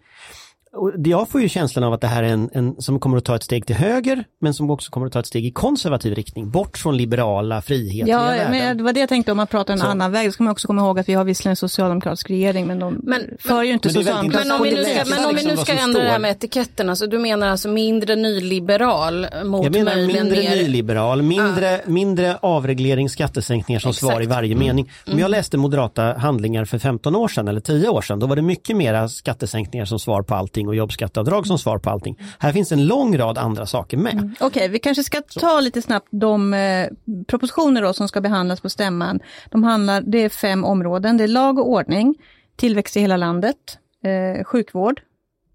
jag 1.05 1.29
får 1.29 1.41
ju 1.41 1.49
känslan 1.49 1.83
av 1.83 1.93
att 1.93 2.01
det 2.01 2.07
här 2.07 2.23
är 2.23 2.27
en, 2.27 2.49
en, 2.53 2.81
som 2.81 2.99
kommer 2.99 3.17
att 3.17 3.25
ta 3.25 3.35
ett 3.35 3.43
steg 3.43 3.65
till 3.65 3.75
höger 3.75 4.23
men 4.41 4.53
som 4.53 4.69
också 4.69 4.91
kommer 4.91 5.07
att 5.07 5.13
ta 5.13 5.19
ett 5.19 5.25
steg 5.25 5.45
i 5.45 5.51
konservativ 5.51 6.15
riktning, 6.15 6.49
bort 6.49 6.77
från 6.77 6.97
liberala 6.97 7.61
friheter. 7.61 8.11
Ja, 8.11 8.49
men 8.49 8.77
det 8.77 8.83
var 8.83 8.93
det 8.93 8.99
jag 8.99 9.09
tänkte 9.09 9.31
om 9.31 9.37
man 9.37 9.47
pratar 9.47 9.73
en 9.73 9.79
så. 9.79 9.85
annan 9.85 10.11
väg, 10.11 10.27
så 10.27 10.31
ska 10.31 10.43
man 10.43 10.51
också 10.51 10.67
komma 10.67 10.81
ihåg 10.81 10.99
att 10.99 11.09
vi 11.09 11.13
har 11.13 11.23
visserligen 11.23 11.51
en 11.51 11.55
socialdemokratisk 11.55 12.29
regering 12.29 12.67
men 12.67 12.79
de 12.79 12.99
men, 13.03 13.21
för 13.39 13.63
ju 13.63 13.73
inte 13.73 13.89
socialdemokratisk 13.89 14.47
Men 14.47 14.57
om 14.57 14.63
vi 14.63 14.75
nu 14.75 14.83
ska, 14.83 15.15
men 15.15 15.25
om 15.25 15.35
vi 15.35 15.45
nu 15.45 15.57
ska 15.57 15.73
ändra 15.73 16.03
det 16.03 16.09
här 16.09 16.19
med 16.19 16.31
etiketten, 16.31 16.89
alltså, 16.89 17.07
du 17.07 17.19
menar 17.19 17.47
alltså 17.47 17.69
mindre 17.69 18.15
nyliberal 18.15 19.27
mot 19.43 19.63
Jag 19.63 19.73
menar 19.73 19.95
mindre 19.95 20.39
mer... 20.39 20.55
nyliberal, 20.55 21.21
mindre, 21.21 21.75
ah. 21.75 21.89
mindre 21.89 22.37
avreglering, 22.41 23.09
skattesänkningar 23.09 23.79
som 23.79 23.89
Exakt. 23.89 24.11
svar 24.11 24.23
i 24.23 24.25
varje 24.25 24.53
mm. 24.53 24.67
mening. 24.67 24.91
Om 25.05 25.11
jag 25.11 25.19
mm. 25.19 25.31
läste 25.31 25.57
moderata 25.57 26.13
handlingar 26.17 26.65
för 26.65 26.79
15 26.79 27.15
år 27.15 27.27
sedan 27.27 27.47
eller 27.47 27.61
10 27.61 27.89
år 27.89 28.01
sedan, 28.01 28.19
då 28.19 28.27
var 28.27 28.35
det 28.35 28.41
mycket 28.41 28.77
mera 28.77 29.09
skattesänkningar 29.09 29.85
som 29.85 29.99
svar 29.99 30.21
på 30.21 30.35
allting 30.35 30.66
allting 30.67 30.69
och 30.69 30.75
jobbskatteavdrag 30.75 31.47
som 31.47 31.57
svar 31.57 31.79
på 31.79 31.89
allting. 31.89 32.17
Här 32.39 32.53
finns 32.53 32.71
en 32.71 32.87
lång 32.87 33.17
rad 33.17 33.37
andra 33.37 33.65
saker 33.65 33.97
med. 33.97 34.13
Mm. 34.13 34.35
Okej, 34.39 34.47
okay, 34.47 34.67
vi 34.67 34.79
kanske 34.79 35.03
ska 35.03 35.21
ta 35.21 35.61
lite 35.61 35.81
snabbt 35.81 36.07
de 36.11 36.53
eh, 36.53 36.87
propositioner 37.27 37.81
då 37.81 37.93
som 37.93 38.07
ska 38.07 38.21
behandlas 38.21 38.61
på 38.61 38.69
stämman. 38.69 39.19
De 39.51 39.63
handlar, 39.63 40.01
det 40.01 40.23
är 40.23 40.29
fem 40.29 40.63
områden, 40.63 41.17
det 41.17 41.23
är 41.23 41.27
lag 41.27 41.59
och 41.59 41.69
ordning, 41.69 42.15
tillväxt 42.57 42.97
i 42.97 42.99
hela 42.99 43.17
landet, 43.17 43.79
eh, 44.03 44.43
sjukvård, 44.43 45.01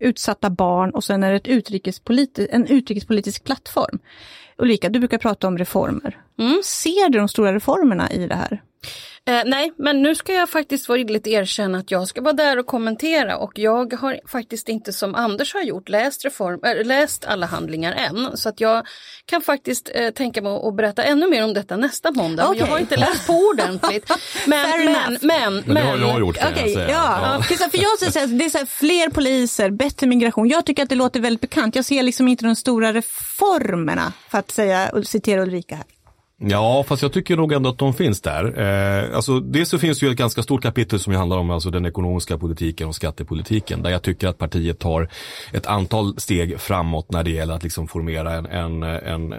utsatta 0.01 0.51
barn 0.51 0.91
och 0.91 1.05
sen 1.05 1.23
är 1.23 1.31
det 1.31 1.37
ett 1.37 1.49
utrikespolitisk, 1.49 2.49
en 2.53 2.67
utrikespolitisk 2.67 3.45
plattform. 3.45 3.99
Ulrika, 4.59 4.89
du 4.89 4.99
brukar 4.99 5.19
prata 5.19 5.47
om 5.47 5.59
reformer. 5.59 6.17
Mm. 6.39 6.63
Ser 6.65 7.11
du 7.11 7.19
de 7.19 7.29
stora 7.29 7.53
reformerna 7.55 8.11
i 8.11 8.27
det 8.27 8.35
här? 8.35 8.63
Eh, 9.25 9.43
nej, 9.47 9.73
men 9.79 10.03
nu 10.03 10.15
ska 10.15 10.33
jag 10.33 10.51
faktiskt 10.51 10.91
villigt 10.91 11.27
erkänna 11.27 11.79
att 11.79 11.91
jag 11.91 12.09
ska 12.09 12.21
vara 12.21 12.33
där 12.33 12.59
och 12.59 12.67
kommentera 12.67 13.37
och 13.37 13.59
jag 13.59 13.93
har 13.93 14.21
faktiskt 14.29 14.69
inte 14.69 14.93
som 14.93 15.15
Anders 15.15 15.55
har 15.55 15.63
gjort 15.63 15.89
läst, 15.89 16.25
reform, 16.25 16.61
äh, 16.65 16.87
läst 16.87 17.25
alla 17.25 17.47
handlingar 17.47 17.93
än. 17.93 18.37
Så 18.37 18.49
att 18.49 18.61
jag 18.61 18.87
kan 19.27 19.41
faktiskt 19.41 19.91
äh, 19.95 20.11
tänka 20.11 20.43
mig 20.43 20.53
att 20.53 20.77
berätta 20.77 21.03
ännu 21.03 21.31
mer 21.31 21.45
om 21.45 21.55
detta 21.55 21.77
nästa 21.77 22.13
måndag. 22.13 22.49
Okay. 22.49 22.61
Jag 22.61 22.67
har 22.67 22.79
inte 22.79 22.97
läst 22.97 23.27
på 23.27 23.33
ordentligt. 23.33 24.11
Men, 24.47 24.85
men, 24.85 24.93
men, 24.93 25.19
men, 25.23 25.63
men, 25.67 25.75
det 25.75 25.81
har 25.81 25.99
jag 25.99 26.21
gjort 26.21 26.37
kan 26.37 26.53
okay, 26.53 26.63
jag 26.63 26.75
säga. 26.75 26.91
Ja. 26.91 27.43
Ja. 27.51 27.69
För 27.69 27.83
jag 27.83 28.13
säger 28.13 28.27
det 28.27 28.45
är 28.45 28.49
så 28.49 28.59
här, 28.59 28.67
fler 28.67 29.11
poliser, 29.11 29.71
bättre 29.71 30.07
migration. 30.07 30.49
Jag 30.49 30.67
tycker 30.67 30.83
att 30.83 30.89
det 30.89 30.95
låter 30.95 31.21
väldigt 31.21 31.41
bekant. 31.41 31.77
Jag 31.77 31.85
ser 31.85 32.03
liksom 32.03 32.29
inte 32.29 32.45
de 32.45 32.57
stora 32.57 32.93
reformerna, 32.93 34.13
för 34.29 34.39
att 34.39 34.51
säga, 34.51 35.03
citera 35.05 35.43
Ulrika 35.43 35.77
här. 35.77 35.85
Ja, 36.45 36.85
fast 36.89 37.03
jag 37.03 37.13
tycker 37.13 37.37
nog 37.37 37.53
ändå 37.53 37.71
att 37.71 37.79
de 37.79 37.95
finns 37.95 38.21
där. 38.21 38.61
Eh, 38.61 39.17
alltså, 39.17 39.41
dels 39.41 39.69
så 39.69 39.79
finns 39.79 40.01
det 40.01 40.07
ju 40.07 40.13
ett 40.13 40.19
ganska 40.19 40.43
stort 40.43 40.63
kapitel 40.63 40.99
som 40.99 41.15
handlar 41.15 41.37
om 41.37 41.51
alltså, 41.51 41.71
den 41.71 41.87
ekonomiska 41.87 42.39
politiken 42.39 42.89
och 42.89 42.95
skattepolitiken. 42.95 43.83
Där 43.83 43.91
jag 43.91 44.03
tycker 44.03 44.29
att 44.29 44.39
partiet 44.39 44.79
tar 44.79 45.09
ett 45.53 45.67
antal 45.67 46.21
steg 46.21 46.61
framåt 46.61 47.13
när 47.13 47.25
det 47.25 47.31
gäller 47.31 47.55
att 47.55 47.63
liksom 47.63 47.89
formera 47.89 48.33
en, 48.33 48.47
en, 48.47 48.83
en 48.83 49.33
eh, 49.33 49.39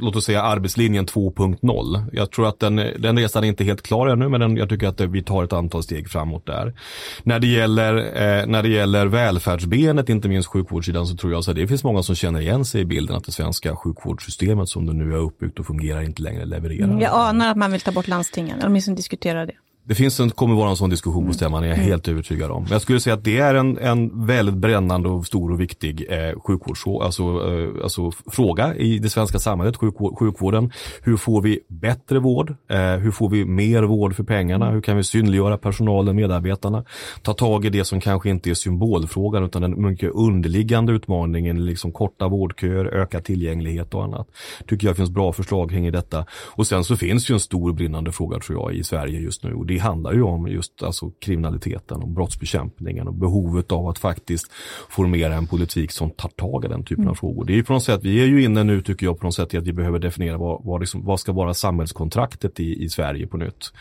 låt 0.00 0.16
oss 0.16 0.24
säga 0.24 0.42
arbetslinjen 0.42 1.06
2.0. 1.06 2.04
Jag 2.12 2.30
tror 2.30 2.48
att 2.48 2.60
den, 2.60 2.76
den 2.76 3.18
resan 3.18 3.44
är 3.44 3.48
inte 3.48 3.64
helt 3.64 3.82
klar 3.82 4.06
ännu, 4.06 4.28
men 4.28 4.40
den, 4.40 4.56
jag 4.56 4.68
tycker 4.68 4.88
att 4.88 5.00
vi 5.00 5.22
tar 5.22 5.44
ett 5.44 5.52
antal 5.52 5.82
steg 5.82 6.10
framåt 6.10 6.46
där. 6.46 6.74
När 7.22 7.38
det 7.38 7.46
gäller, 7.46 7.96
eh, 7.96 8.46
när 8.46 8.62
det 8.62 8.68
gäller 8.68 9.06
välfärdsbenet, 9.06 10.08
inte 10.08 10.28
minst 10.28 10.48
sjukvårdssidan, 10.48 11.06
så 11.06 11.16
tror 11.16 11.32
jag 11.32 11.38
att 11.38 11.56
det 11.56 11.66
finns 11.66 11.84
många 11.84 12.02
som 12.02 12.14
känner 12.14 12.40
igen 12.40 12.64
sig 12.64 12.80
i 12.80 12.84
bilden 12.84 13.16
att 13.16 13.24
det 13.24 13.32
svenska 13.32 13.76
sjukvårdssystemet 13.76 14.68
som 14.68 14.86
det 14.86 14.92
nu 14.92 15.12
är 15.12 15.18
uppbyggt 15.18 15.58
och 15.58 15.66
fungerar 15.66 16.02
inte 16.02 16.22
längre 16.22 16.43
leverera. 16.44 17.00
Jag 17.00 17.12
anar 17.28 17.50
att 17.50 17.56
man 17.56 17.72
vill 17.72 17.80
ta 17.80 17.92
bort 17.92 18.08
landstingen, 18.08 18.58
eller 18.58 18.68
åtminstone 18.68 18.96
diskutera 18.96 19.46
det. 19.46 19.54
Det 19.86 19.94
finns 19.94 20.20
en, 20.20 20.30
kommer 20.30 20.54
vara 20.54 20.70
en 20.70 20.76
sån 20.76 20.90
diskussion 20.90 21.26
på 21.26 21.32
stämman, 21.32 21.62
är 21.62 21.68
jag 21.68 21.76
mm. 21.76 21.88
helt 21.88 22.08
övertygad 22.08 22.50
om. 22.50 22.62
Men 22.62 22.72
jag 22.72 22.82
skulle 22.82 23.00
säga 23.00 23.14
att 23.14 23.24
det 23.24 23.38
är 23.38 23.54
en, 23.54 23.78
en 23.78 24.26
väldigt 24.26 24.54
brännande 24.54 25.08
och 25.08 25.26
stor 25.26 25.52
och 25.52 25.60
viktig 25.60 26.06
eh, 26.10 26.40
sjukvårds, 26.40 26.86
alltså, 26.86 27.22
eh, 27.22 27.82
alltså, 27.82 28.10
fråga 28.32 28.74
i 28.74 28.98
det 28.98 29.10
svenska 29.10 29.38
samhället, 29.38 29.76
sjukvård, 29.76 30.18
sjukvården. 30.18 30.72
Hur 31.02 31.16
får 31.16 31.42
vi 31.42 31.60
bättre 31.68 32.18
vård? 32.18 32.50
Eh, 32.70 32.78
hur 32.78 33.10
får 33.10 33.28
vi 33.28 33.44
mer 33.44 33.82
vård 33.82 34.14
för 34.14 34.24
pengarna? 34.24 34.70
Hur 34.70 34.80
kan 34.80 34.96
vi 34.96 35.04
synliggöra 35.04 35.58
personalen, 35.58 36.16
medarbetarna? 36.16 36.84
Ta 37.22 37.34
tag 37.34 37.64
i 37.64 37.70
det 37.70 37.84
som 37.84 38.00
kanske 38.00 38.30
inte 38.30 38.50
är 38.50 38.54
symbolfrågan 38.54 39.44
utan 39.44 39.62
den 39.62 39.82
mycket 39.82 40.10
underliggande 40.14 40.92
utmaningen, 40.92 41.64
liksom 41.66 41.92
korta 41.92 42.28
vårdköer, 42.28 42.84
ökad 42.84 43.24
tillgänglighet 43.24 43.94
och 43.94 44.04
annat. 44.04 44.28
Tycker 44.66 44.86
jag 44.86 44.96
finns 44.96 45.10
bra 45.10 45.32
förslag 45.32 45.70
kring 45.70 45.92
detta. 45.92 46.26
Och 46.30 46.66
sen 46.66 46.84
så 46.84 46.96
finns 46.96 47.30
ju 47.30 47.32
en 47.32 47.40
stor 47.40 47.72
brinnande 47.72 48.12
fråga 48.12 48.38
tror 48.38 48.58
jag 48.58 48.78
i 48.78 48.84
Sverige 48.84 49.20
just 49.20 49.44
nu 49.44 49.54
det 49.74 49.78
handlar 49.80 50.12
ju 50.12 50.22
om 50.22 50.48
just 50.48 50.82
alltså, 50.82 51.10
kriminaliteten 51.10 52.02
och 52.02 52.08
brottsbekämpningen 52.08 53.08
och 53.08 53.14
behovet 53.14 53.72
av 53.72 53.88
att 53.88 53.98
faktiskt 53.98 54.52
formera 54.88 55.34
en 55.34 55.46
politik 55.46 55.92
som 55.92 56.10
tar 56.10 56.28
tag 56.28 56.64
i 56.64 56.68
den 56.68 56.84
typen 56.84 57.04
mm. 57.04 57.10
av 57.10 57.14
frågor. 57.14 57.44
Det 57.44 57.52
är 57.52 57.56
ju 57.56 57.64
på 57.64 57.72
något 57.72 57.82
sätt, 57.82 58.00
vi 58.02 58.22
är 58.22 58.26
ju 58.26 58.42
inne 58.44 58.64
nu 58.64 58.82
tycker 58.82 59.06
jag 59.06 59.18
på 59.18 59.26
något 59.26 59.34
sätt 59.34 59.54
i 59.54 59.56
att 59.56 59.66
vi 59.66 59.72
behöver 59.72 59.98
definiera 59.98 60.36
vad, 60.36 60.64
vad, 60.64 60.80
liksom, 60.80 61.04
vad 61.04 61.20
ska 61.20 61.32
vara 61.32 61.54
samhällskontraktet 61.54 62.60
i, 62.60 62.84
i 62.84 62.88
Sverige 62.88 63.26
på 63.26 63.36
nytt. 63.36 63.72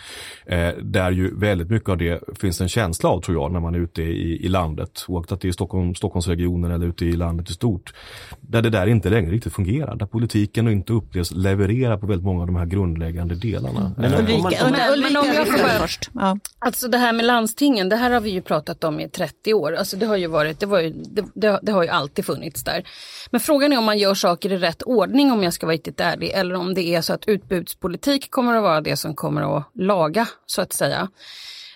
Eh, 0.46 0.70
där 0.82 1.12
ju 1.12 1.36
väldigt 1.36 1.70
mycket 1.70 1.90
av 1.90 1.98
det 1.98 2.24
finns 2.40 2.62
en 2.62 2.70
känsla 2.70 3.10
av 3.10 3.22
tror 3.22 3.38
jag 3.38 3.52
när 3.52 3.60
man 3.60 3.76
är 3.76 3.80
ute 3.80 4.02
i, 4.02 4.46
i 4.46 4.48
landet, 4.48 5.06
oaktat 5.08 5.32
att 5.32 5.42
det 5.42 5.48
är 5.48 5.52
Stockholm, 5.52 5.96
Stockholmsregionen 5.96 6.72
eller 6.72 6.88
ute 6.88 7.06
i 7.06 7.12
landet 7.12 7.50
i 7.50 7.54
stort. 7.54 7.94
Där 8.42 8.62
det 8.62 8.70
där 8.70 8.88
inte 8.88 9.10
längre 9.10 9.32
riktigt 9.32 9.54
fungerar, 9.54 9.96
där 9.96 10.06
politiken 10.06 10.68
inte 10.68 10.94
upplevs 10.94 11.32
leverera 11.32 11.98
på 11.98 12.08
väldigt 12.08 12.26
många 12.26 12.42
av 12.42 12.48
de 12.48 12.56
här 12.56 12.66
grundläggande 12.66 13.36
delarna. 13.36 13.92
Men, 13.98 14.14
Ulrika, 14.14 14.58
men, 14.62 15.02
men 15.02 15.18
om 15.18 15.28
jag 15.36 15.48
får 15.48 15.80
bara 15.80 15.83
först. 15.84 16.10
Ja. 16.14 16.38
Alltså 16.60 16.88
det 16.88 16.98
här 16.98 17.14
med 17.14 17.26
landstingen, 17.26 17.90
det 17.90 17.96
här 17.96 18.12
har 18.12 18.22
vi 18.22 18.30
ju 18.30 18.42
pratat 18.42 18.84
om 18.84 19.00
i 19.00 19.10
30 19.10 19.54
år. 19.54 19.76
Alltså 19.76 19.98
det 19.98 20.06
har 20.06 20.18
ju 20.18 20.28
varit, 20.28 20.60
det, 20.60 20.66
var 20.66 20.80
ju, 20.80 20.90
det, 20.90 21.26
det, 21.34 21.60
det, 21.62 21.72
har 21.72 21.84
ju 21.84 21.90
alltid 21.90 22.26
funnits 22.26 22.64
där. 22.64 22.84
Men 23.32 23.42
frågan 23.42 23.74
är 23.74 23.78
om 23.78 23.84
man 23.84 23.98
gör 23.98 24.14
saker 24.14 24.52
i 24.52 24.58
rätt 24.58 24.84
ordning 24.84 25.32
om 25.32 25.44
jag 25.44 25.54
ska 25.54 25.66
vara 25.66 25.74
riktigt 25.74 26.00
ärlig. 26.00 26.30
Eller 26.30 26.56
om 26.56 26.74
det 26.74 26.96
är 26.96 27.02
så 27.02 27.14
att 27.14 27.28
utbudspolitik 27.28 28.32
kommer 28.32 28.56
att 28.56 28.64
vara 28.64 28.82
det 28.82 28.98
som 28.98 29.16
kommer 29.16 29.58
att 29.58 29.64
laga 29.74 30.28
så 30.46 30.62
att 30.62 30.74
säga. 30.74 31.10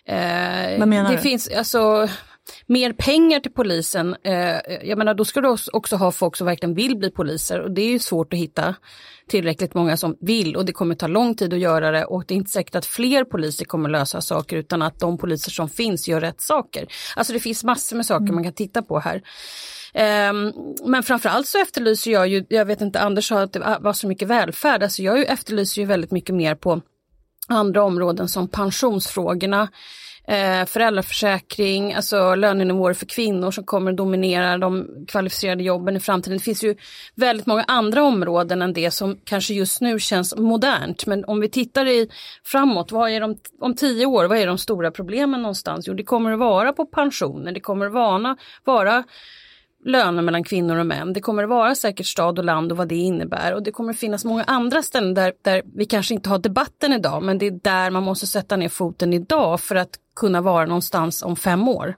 Eh, 0.05 0.79
Vad 0.79 0.87
menar 0.87 1.09
det 1.09 1.15
du? 1.15 1.21
Finns, 1.21 1.49
alltså, 1.57 2.09
mer 2.65 2.93
pengar 2.93 3.39
till 3.39 3.51
polisen, 3.51 4.15
eh, 4.23 4.57
jag 4.83 4.97
menar 4.97 5.13
då 5.13 5.25
ska 5.25 5.41
du 5.41 5.55
också 5.73 5.95
ha 5.95 6.11
folk 6.11 6.35
som 6.35 6.47
verkligen 6.47 6.75
vill 6.75 6.97
bli 6.97 7.11
poliser 7.11 7.59
och 7.59 7.71
det 7.71 7.81
är 7.81 7.89
ju 7.89 7.99
svårt 7.99 8.33
att 8.33 8.39
hitta 8.39 8.75
tillräckligt 9.27 9.73
många 9.73 9.97
som 9.97 10.17
vill 10.21 10.55
och 10.55 10.65
det 10.65 10.71
kommer 10.71 10.95
ta 10.95 11.07
lång 11.07 11.35
tid 11.35 11.53
att 11.53 11.59
göra 11.59 11.91
det 11.91 12.05
och 12.05 12.23
det 12.27 12.33
är 12.33 12.35
inte 12.35 12.51
säkert 12.51 12.75
att 12.75 12.85
fler 12.85 13.23
poliser 13.23 13.65
kommer 13.65 13.89
lösa 13.89 14.21
saker 14.21 14.57
utan 14.57 14.81
att 14.81 14.99
de 14.99 15.17
poliser 15.17 15.51
som 15.51 15.69
finns 15.69 16.07
gör 16.07 16.21
rätt 16.21 16.41
saker. 16.41 16.87
Alltså 17.15 17.33
det 17.33 17.39
finns 17.39 17.63
massor 17.63 17.95
med 17.95 18.05
saker 18.05 18.23
mm. 18.23 18.35
man 18.35 18.43
kan 18.43 18.53
titta 18.53 18.81
på 18.81 18.99
här. 18.99 19.21
Um, 20.29 20.53
men 20.85 21.03
framförallt 21.03 21.47
så 21.47 21.61
efterlyser 21.61 22.11
jag 22.11 22.27
ju, 22.27 22.45
jag 22.49 22.65
vet 22.65 22.81
inte, 22.81 22.99
Anders 22.99 23.27
sa 23.27 23.41
att 23.41 23.53
det 23.53 23.77
var 23.81 23.93
så 23.93 24.07
mycket 24.07 24.27
välfärd, 24.27 24.83
alltså 24.83 25.01
jag 25.01 25.19
efterlyser 25.19 25.81
ju 25.81 25.87
väldigt 25.87 26.11
mycket 26.11 26.35
mer 26.35 26.55
på 26.55 26.81
andra 27.47 27.83
områden 27.83 28.27
som 28.27 28.47
pensionsfrågorna, 28.47 29.67
eh, 30.27 30.65
föräldraförsäkring, 30.65 31.93
alltså 31.93 32.35
lönenivåer 32.35 32.93
för 32.93 33.05
kvinnor 33.05 33.51
som 33.51 33.63
kommer 33.63 33.91
att 33.91 33.97
dominera 33.97 34.57
de 34.57 34.87
kvalificerade 35.07 35.63
jobben 35.63 35.95
i 35.95 35.99
framtiden. 35.99 36.37
Det 36.37 36.43
finns 36.43 36.63
ju 36.63 36.75
väldigt 37.15 37.45
många 37.45 37.63
andra 37.63 38.03
områden 38.03 38.61
än 38.61 38.73
det 38.73 38.91
som 38.91 39.17
kanske 39.23 39.53
just 39.53 39.81
nu 39.81 39.99
känns 39.99 40.35
modernt. 40.35 41.05
Men 41.05 41.25
om 41.25 41.39
vi 41.39 41.49
tittar 41.49 41.85
i 41.85 42.09
framåt, 42.43 42.91
vad 42.91 43.11
är 43.11 43.21
de, 43.21 43.37
om 43.59 43.75
tio 43.75 44.05
år, 44.05 44.25
vad 44.25 44.37
är 44.37 44.47
de 44.47 44.57
stora 44.57 44.91
problemen 44.91 45.41
någonstans? 45.41 45.87
Jo, 45.87 45.93
det 45.93 46.03
kommer 46.03 46.31
att 46.31 46.39
vara 46.39 46.73
på 46.73 46.85
pensioner, 46.85 47.51
det 47.51 47.59
kommer 47.59 47.85
att 47.85 47.93
vara, 47.93 48.37
vara 48.63 49.03
löner 49.87 50.21
mellan 50.21 50.43
kvinnor 50.43 50.77
och 50.77 50.85
män. 50.85 51.13
Det 51.13 51.21
kommer 51.21 51.43
att 51.43 51.49
vara 51.49 51.75
säkert 51.75 52.05
stad 52.05 52.39
och 52.39 52.45
land 52.45 52.71
och 52.71 52.77
vad 52.77 52.87
det 52.87 52.95
innebär 52.95 53.53
och 53.53 53.63
det 53.63 53.71
kommer 53.71 53.93
att 53.93 53.99
finnas 53.99 54.25
många 54.25 54.43
andra 54.43 54.83
ställen 54.83 55.13
där, 55.13 55.33
där 55.41 55.61
vi 55.75 55.85
kanske 55.85 56.13
inte 56.13 56.29
har 56.29 56.39
debatten 56.39 56.93
idag 56.93 57.23
men 57.23 57.37
det 57.37 57.47
är 57.47 57.51
där 57.51 57.91
man 57.91 58.03
måste 58.03 58.27
sätta 58.27 58.55
ner 58.55 58.69
foten 58.69 59.13
idag 59.13 59.59
för 59.59 59.75
att 59.75 59.89
kunna 60.15 60.41
vara 60.41 60.65
någonstans 60.65 61.23
om 61.23 61.35
fem 61.35 61.67
år. 61.67 61.95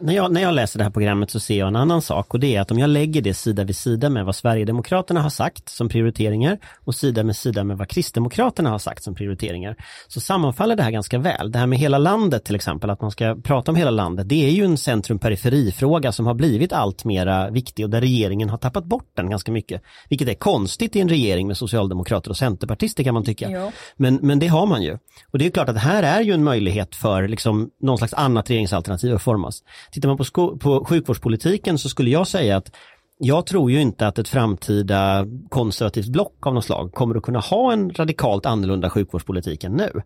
När 0.00 0.14
jag, 0.14 0.32
när 0.32 0.40
jag 0.40 0.54
läser 0.54 0.78
det 0.78 0.84
här 0.84 0.90
programmet 0.90 1.30
så 1.30 1.40
ser 1.40 1.58
jag 1.58 1.68
en 1.68 1.76
annan 1.76 2.02
sak 2.02 2.34
och 2.34 2.40
det 2.40 2.56
är 2.56 2.60
att 2.60 2.70
om 2.70 2.78
jag 2.78 2.90
lägger 2.90 3.22
det 3.22 3.34
sida 3.34 3.64
vid 3.64 3.76
sida 3.76 4.10
med 4.10 4.24
vad 4.24 4.36
Sverigedemokraterna 4.36 5.20
har 5.20 5.30
sagt 5.30 5.68
som 5.68 5.88
prioriteringar 5.88 6.58
och 6.84 6.94
sida 6.94 7.24
med 7.24 7.36
sida 7.36 7.64
med 7.64 7.78
vad 7.78 7.88
Kristdemokraterna 7.88 8.70
har 8.70 8.78
sagt 8.78 9.02
som 9.02 9.14
prioriteringar 9.14 9.76
så 10.08 10.20
sammanfaller 10.20 10.76
det 10.76 10.82
här 10.82 10.90
ganska 10.90 11.18
väl. 11.18 11.52
Det 11.52 11.58
här 11.58 11.66
med 11.66 11.78
hela 11.78 11.98
landet 11.98 12.44
till 12.44 12.54
exempel, 12.54 12.90
att 12.90 13.00
man 13.00 13.10
ska 13.10 13.36
prata 13.42 13.70
om 13.70 13.76
hela 13.76 13.90
landet, 13.90 14.28
det 14.28 14.46
är 14.46 14.50
ju 14.50 14.64
en 14.64 14.76
centrum-periferi-fråga 14.76 16.12
som 16.12 16.26
har 16.26 16.34
blivit 16.34 16.72
allt 16.72 17.04
mera 17.04 17.50
viktig 17.50 17.84
och 17.84 17.90
där 17.90 18.00
regeringen 18.00 18.48
har 18.48 18.58
tappat 18.58 18.84
bort 18.84 19.10
den 19.14 19.30
ganska 19.30 19.52
mycket. 19.52 19.82
Vilket 20.08 20.28
är 20.28 20.34
konstigt 20.34 20.96
i 20.96 21.00
en 21.00 21.08
regering 21.08 21.46
med 21.46 21.56
socialdemokrater 21.56 22.30
och 22.30 22.36
centerpartister 22.36 23.04
kan 23.04 23.14
man 23.14 23.24
tycka. 23.24 23.48
Men, 23.96 24.18
men 24.22 24.38
det 24.38 24.46
har 24.46 24.66
man 24.66 24.82
ju. 24.82 24.98
Och 25.30 25.38
det 25.38 25.46
är 25.46 25.50
klart 25.50 25.68
att 25.68 25.78
här 25.78 26.02
är 26.02 26.20
ju 26.20 26.32
en 26.32 26.44
möjlighet 26.44 26.96
för 26.96 27.28
liksom 27.28 27.70
någon 27.80 27.98
slags 27.98 28.14
annat 28.14 28.50
regeringsalternativ 28.50 29.14
att 29.14 29.22
formas. 29.22 29.62
Tittar 29.92 30.08
man 30.08 30.16
på, 30.16 30.24
sko- 30.24 30.58
på 30.58 30.84
sjukvårdspolitiken 30.84 31.78
så 31.78 31.88
skulle 31.88 32.10
jag 32.10 32.26
säga 32.26 32.56
att 32.56 32.70
jag 33.18 33.46
tror 33.46 33.70
ju 33.70 33.80
inte 33.80 34.06
att 34.06 34.18
ett 34.18 34.28
framtida 34.28 35.26
konservativt 35.48 36.08
block 36.08 36.46
av 36.46 36.54
något 36.54 36.64
slag 36.64 36.92
kommer 36.94 37.14
att 37.14 37.22
kunna 37.22 37.40
ha 37.40 37.72
en 37.72 37.90
radikalt 37.90 38.46
annorlunda 38.46 38.90
sjukvårdspolitik 38.90 39.64
än 39.64 39.72
nu. 39.72 40.02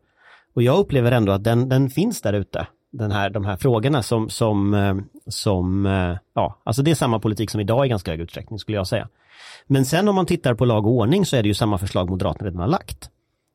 Och 0.55 0.63
jag 0.63 0.79
upplever 0.79 1.13
ändå 1.13 1.33
att 1.33 1.45
den, 1.45 1.69
den 1.69 1.91
finns 1.91 2.23
där 2.23 2.33
ute. 2.33 2.67
Den 2.93 3.13
här, 3.13 3.31
de 3.31 3.45
här 3.45 3.57
frågorna 3.57 4.03
som, 4.03 4.31
som, 4.31 4.75
eh, 4.75 4.95
som, 5.27 5.87
eh, 5.87 6.17
ja, 6.35 6.61
alltså 6.65 6.83
det 6.83 6.91
är 6.91 6.95
samma 6.95 7.19
politik 7.19 7.51
som 7.51 7.61
idag 7.61 7.87
i 7.87 7.89
ganska 7.89 8.11
hög 8.11 8.21
utsträckning 8.21 8.59
skulle 8.59 8.77
jag 8.77 8.87
säga. 8.87 9.09
Men 9.67 9.85
sen 9.85 10.09
om 10.09 10.15
man 10.15 10.27
tittar 10.27 10.55
på 10.55 10.65
lag 10.65 10.87
och 10.87 10.93
ordning 10.93 11.27
så 11.27 11.37
är 11.37 11.43
det 11.43 11.49
ju 11.49 11.55
samma 11.55 11.79
förslag 11.79 12.11
Moderaterna 12.11 12.47
redan 12.47 12.61
har 12.61 12.69
lagt. 12.69 13.11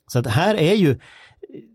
Så 0.08 0.19
att 0.19 0.27
här 0.27 0.56
är 0.56 0.73
ju, 0.73 0.99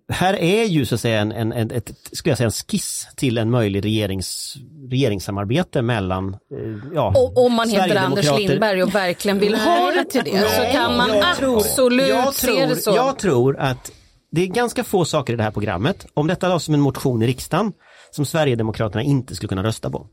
här 0.08 0.34
är 0.34 0.64
ju 0.64 0.86
så 0.86 0.94
att 0.94 1.00
säga 1.00 1.20
en, 1.20 1.32
en, 1.32 1.52
en, 1.52 1.70
ett, 1.70 1.92
skulle 2.12 2.30
jag 2.30 2.38
säga, 2.38 2.46
en 2.46 2.52
skiss 2.52 3.08
till 3.16 3.38
en 3.38 3.50
möjlig 3.50 3.84
regerings, 3.84 4.56
regeringssamarbete 4.90 5.82
mellan, 5.82 6.34
eh, 6.34 6.94
ja, 6.94 7.14
och, 7.16 7.46
Om 7.46 7.52
man 7.52 7.68
heter 7.68 7.96
Anders 7.96 8.38
Lindberg 8.38 8.82
och 8.82 8.94
verkligen 8.94 9.38
vill 9.38 9.54
ha 9.54 9.90
det 9.90 10.04
till 10.04 10.24
det 10.24 10.48
så 10.48 10.72
kan 10.72 10.96
man 10.96 11.10
absolut 11.10 12.08
jag 12.08 12.34
tror, 12.34 12.54
se 12.54 12.66
det 12.66 12.76
så. 12.76 12.90
Jag 12.90 13.18
tror 13.18 13.58
att 13.58 13.92
det 14.30 14.42
är 14.42 14.46
ganska 14.46 14.84
få 14.84 15.04
saker 15.04 15.32
i 15.32 15.36
det 15.36 15.42
här 15.42 15.50
programmet, 15.50 16.06
om 16.14 16.26
detta 16.26 16.48
lades 16.48 16.64
som 16.64 16.74
en 16.74 16.80
motion 16.80 17.22
i 17.22 17.26
riksdagen, 17.26 17.72
som 18.10 18.26
Sverigedemokraterna 18.26 19.02
inte 19.02 19.34
skulle 19.36 19.48
kunna 19.48 19.62
rösta 19.62 19.90
på. 19.90 20.06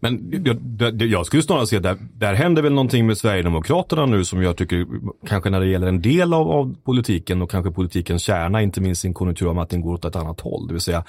Men 0.00 0.42
jag, 0.78 1.02
jag 1.02 1.26
skulle 1.26 1.42
snarare 1.42 1.66
säga 1.66 1.90
att 1.90 1.98
där, 2.12 2.34
händer 2.34 2.62
väl 2.62 2.72
någonting 2.72 3.06
med 3.06 3.18
Sverigedemokraterna 3.18 4.06
nu 4.06 4.24
som 4.24 4.42
jag 4.42 4.56
tycker 4.56 4.86
kanske 5.26 5.50
när 5.50 5.60
det 5.60 5.66
gäller 5.66 5.86
en 5.86 6.02
del 6.02 6.34
av, 6.34 6.50
av 6.50 6.76
politiken 6.84 7.42
och 7.42 7.50
kanske 7.50 7.70
politikens 7.70 8.22
kärna, 8.22 8.62
inte 8.62 8.80
minst 8.80 9.04
i 9.04 9.08
en 9.08 9.14
konjunkturavmattning 9.14 9.80
går 9.80 9.94
åt 9.94 10.04
ett 10.04 10.16
annat 10.16 10.40
håll. 10.40 10.66
Det 10.66 10.72
vill 10.72 10.80
säga 10.80 11.04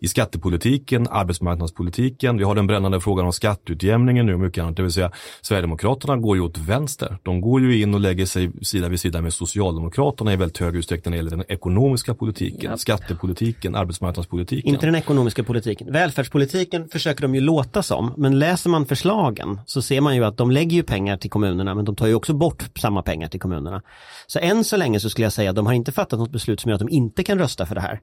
i 0.00 0.08
skattepolitiken, 0.08 1.06
arbetsmarknadspolitiken, 1.10 2.38
vi 2.38 2.44
har 2.44 2.54
den 2.54 2.66
brännande 2.66 3.00
frågan 3.00 3.26
om 3.26 3.32
skatteutjämningen 3.32 4.26
nu 4.26 4.34
och 4.34 4.40
mycket 4.40 4.62
annat. 4.62 4.76
Det 4.76 4.82
vill 4.82 4.92
säga 4.92 5.12
Sverigedemokraterna 5.40 6.16
går 6.16 6.36
ju 6.36 6.42
åt 6.42 6.58
vänster. 6.58 7.18
De 7.22 7.40
går 7.40 7.60
ju 7.60 7.82
in 7.82 7.94
och 7.94 8.00
lägger 8.00 8.26
sig 8.26 8.50
sida 8.62 8.88
vid 8.88 9.00
sida 9.00 9.20
med 9.20 9.32
Socialdemokraterna 9.32 10.32
i 10.32 10.36
väldigt 10.36 10.58
hög 10.58 10.76
utsträckning 10.76 11.10
när 11.10 11.16
det 11.18 11.24
gäller 11.24 11.36
den 11.36 11.44
ekonomiska 11.48 12.14
politiken, 12.14 12.70
yep. 12.70 12.80
skattepolitiken, 12.80 13.74
arbetsmarknadspolitiken. 13.74 14.70
Inte 14.70 14.86
den 14.86 14.94
ekonomiska 14.94 15.44
politiken. 15.44 15.92
Välfärdspolitiken 15.92 16.88
försöker 16.88 17.22
de 17.22 17.34
ju 17.34 17.40
låta 17.40 17.82
som 17.82 17.99
dem. 18.02 18.14
Men 18.16 18.38
läser 18.38 18.70
man 18.70 18.86
förslagen 18.86 19.60
så 19.66 19.82
ser 19.82 20.00
man 20.00 20.16
ju 20.16 20.24
att 20.24 20.36
de 20.36 20.50
lägger 20.50 20.76
ju 20.76 20.82
pengar 20.82 21.16
till 21.16 21.30
kommunerna 21.30 21.74
men 21.74 21.84
de 21.84 21.96
tar 21.96 22.06
ju 22.06 22.14
också 22.14 22.34
bort 22.34 22.70
samma 22.78 23.02
pengar 23.02 23.28
till 23.28 23.40
kommunerna. 23.40 23.82
Så 24.26 24.38
än 24.38 24.64
så 24.64 24.76
länge 24.76 25.00
så 25.00 25.10
skulle 25.10 25.24
jag 25.24 25.32
säga 25.32 25.50
att 25.50 25.56
de 25.56 25.66
har 25.66 25.72
inte 25.72 25.92
fattat 25.92 26.18
något 26.18 26.30
beslut 26.30 26.60
som 26.60 26.68
gör 26.68 26.74
att 26.74 26.86
de 26.86 26.88
inte 26.88 27.22
kan 27.22 27.38
rösta 27.38 27.66
för 27.66 27.74
det 27.74 27.80
här. 27.80 28.00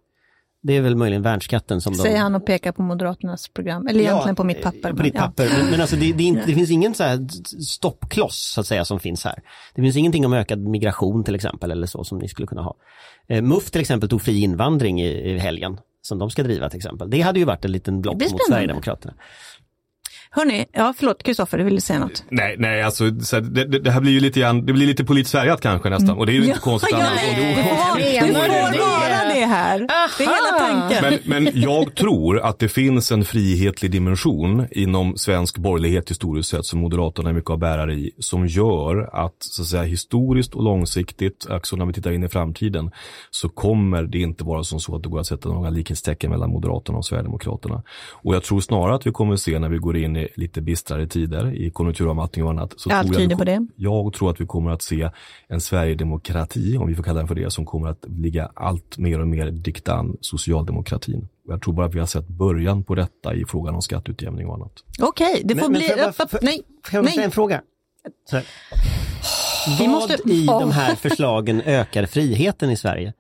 Det 0.64 0.78
är 0.78 0.82
väl 0.82 0.96
möjligen 0.96 1.22
värnskatten 1.22 1.82
som 1.82 1.94
Säger 1.94 2.16
de... 2.16 2.22
han 2.22 2.36
och 2.36 2.46
pekar 2.46 2.72
på 2.72 2.82
Moderaternas 2.82 3.48
program, 3.48 3.88
eller 3.88 4.00
egentligen 4.00 4.30
ja, 4.30 4.36
på 4.36 4.44
mitt 4.44 4.62
papper. 4.62 4.94
På 4.94 5.04
ditt 5.04 5.16
ja. 5.16 5.22
papper, 5.22 5.50
men, 5.58 5.72
men 5.72 5.82
alltså 5.82 5.96
det, 5.96 6.14
det, 6.14 6.24
inte, 6.24 6.44
det, 6.46 6.54
finns 6.54 6.72
ingen 6.72 6.94
så 6.94 7.04
här 7.04 7.28
stoppkloss 7.62 8.52
så 8.54 8.62
att 8.62 8.68
säga 8.68 8.86
som 8.86 9.00
finns 9.00 9.26
här. 9.26 9.42
Det 9.76 9.82
finns 9.82 9.96
ingenting 9.96 10.26
om 10.26 10.34
ökad 10.34 10.60
migration 10.60 11.24
till 11.24 11.36
exempel 11.36 11.72
eller 11.72 11.88
så 11.88 12.04
som 12.04 12.18
ni 12.18 12.28
skulle 12.28 12.48
kunna 12.48 12.62
ha. 12.62 12.76
Eh, 13.28 13.42
MUF 13.42 13.72
till 13.72 13.82
exempel 13.82 14.10
tog 14.10 14.22
fri 14.22 14.42
invandring 14.42 15.02
i, 15.02 15.08
i 15.08 15.38
helgen 15.38 15.80
som 16.02 16.20
de 16.20 16.30
ska 16.30 16.44
driva 16.44 16.70
till 16.70 16.78
exempel. 16.78 17.10
Det 17.10 17.22
hade 17.22 17.40
ju 17.40 17.46
varit 17.46 17.66
en 17.66 17.72
liten 17.72 18.02
block 18.02 18.16
mot 18.16 18.48
Sverigedemokraterna. 18.48 19.14
Hörni, 20.38 20.66
ja 20.72 20.94
förlåt 20.98 21.24
Kristoffer, 21.24 21.58
du 21.58 21.64
ville 21.64 21.82
säga 21.82 22.00
något? 22.00 22.24
Nej, 22.30 22.56
nej 22.60 22.82
alltså 22.82 23.10
det, 23.10 23.66
det, 23.66 23.80
det, 23.80 23.92
här 23.92 24.02
blir 24.02 24.12
ju 24.12 24.20
lite 24.20 24.40
grann, 24.40 24.66
det 24.66 24.74
blir 24.74 24.88
lite 24.88 25.06
politiskt 25.06 25.32
färgat 25.32 25.62
kanske 25.62 25.90
nästan. 25.90 26.18
Och 26.18 26.26
det 26.26 26.32
är 26.32 26.34
ju 26.34 26.40
inte 26.40 26.52
ja, 26.52 26.62
konstigt 26.62 26.90
ja, 26.92 26.98
annars. 26.98 27.22
Ja, 27.24 27.36
det, 27.38 27.42
det, 27.42 27.56
det 27.56 27.64
får 27.64 27.76
vara 27.76 29.10
det 29.10 29.17
här. 29.46 29.82
Aha. 29.82 30.08
Det 30.18 30.24
är 30.24 30.28
hela 30.28 30.68
tanken. 30.68 31.20
Men, 31.26 31.44
men 31.44 31.62
jag 31.62 31.96
tror 31.96 32.40
att 32.40 32.60
det 32.60 32.70
finns 32.70 33.12
en 33.12 33.26
frihetlig 33.26 33.92
dimension 33.92 34.68
inom 34.72 35.18
svensk 35.18 35.58
borgerlighet 35.58 36.10
historiskt 36.12 36.50
sett 36.50 36.66
som 36.66 36.80
Moderaterna 36.80 37.30
är 37.30 37.34
mycket 37.34 37.50
av 37.50 37.58
bärare 37.58 37.94
i 37.94 38.12
som 38.20 38.48
gör 38.48 39.10
att 39.14 39.36
så 39.40 39.62
att 39.62 39.68
säga 39.68 39.84
historiskt 39.84 40.56
och 40.56 40.64
långsiktigt, 40.64 41.48
också 41.50 41.76
när 41.76 41.86
vi 41.86 41.94
tittar 41.94 42.12
in 42.12 42.24
i 42.24 42.30
framtiden, 42.30 42.92
så 43.32 43.50
kommer 43.50 44.04
det 44.04 44.20
inte 44.20 44.44
vara 44.44 44.64
som 44.64 44.80
så 44.80 44.96
att 44.96 45.04
det 45.04 45.10
går 45.10 45.20
att 45.20 45.28
sätta 45.28 45.50
några 45.50 45.70
likhetstecken 45.70 46.32
mellan 46.32 46.50
Moderaterna 46.50 46.98
och 46.98 47.06
Sverigedemokraterna. 47.06 47.84
Och 48.12 48.36
jag 48.36 48.44
tror 48.44 48.60
snarare 48.60 48.96
att 48.96 49.08
vi 49.08 49.12
kommer 49.12 49.34
att 49.34 49.40
se 49.40 49.60
när 49.60 49.70
vi 49.70 49.78
går 49.78 49.98
in 49.98 50.16
i 50.16 50.28
lite 50.36 50.62
bistrare 50.62 51.08
tider 51.08 51.54
i 51.56 51.70
konjunkturavmattning 51.70 52.46
och 52.46 52.52
annat. 52.52 52.74
Så 52.78 52.92
Allt 52.92 53.18
tyder 53.18 53.36
på 53.36 53.44
det. 53.44 53.68
Jag 53.76 54.14
tror 54.14 54.30
att 54.30 54.42
vi 54.42 54.46
kommer 54.46 54.72
att 54.72 54.82
se 54.82 55.10
en 55.48 55.62
Sverigedemokrati, 55.62 56.78
om 56.78 56.88
vi 56.88 56.96
får 56.96 57.04
kalla 57.04 57.20
den 57.20 57.28
för 57.28 57.36
det, 57.36 57.52
som 57.52 57.66
kommer 57.66 57.90
att 57.90 58.06
ligga 58.08 58.52
allt 58.54 58.98
mer 58.98 59.20
och 59.20 59.27
mer 59.30 59.52
diktan 59.52 60.18
socialdemokratin. 60.22 61.28
Jag 61.48 61.62
tror 61.62 61.74
bara 61.74 61.86
att 61.86 61.96
vi 61.96 62.00
har 62.00 62.06
sett 62.06 62.28
början 62.28 62.84
på 62.84 62.96
detta 62.96 63.34
i 63.34 63.46
frågan 63.46 63.76
om 63.76 63.82
skatteutjämning 63.82 64.48
och 64.48 64.56
annat. 64.56 64.84
Okej, 65.00 65.32
okay, 65.32 65.44
det 65.44 65.56
får 65.56 65.62
men, 65.62 65.72
bli... 65.72 65.94
Men 65.98 66.14
för, 66.14 66.28
för, 66.28 66.40
nej, 66.42 66.62
får 66.84 66.98
jag 66.98 67.06
nej. 67.06 67.20
en 67.20 67.32
fråga? 67.32 67.62
Så. 68.30 68.42
Vad 69.80 69.90
måste... 69.90 70.14
i 70.30 70.46
de 70.46 70.72
här 70.72 70.96
förslagen 70.96 71.62
ökar 71.62 72.06
friheten 72.06 72.70
i 72.70 72.78
Sverige? 72.78 73.14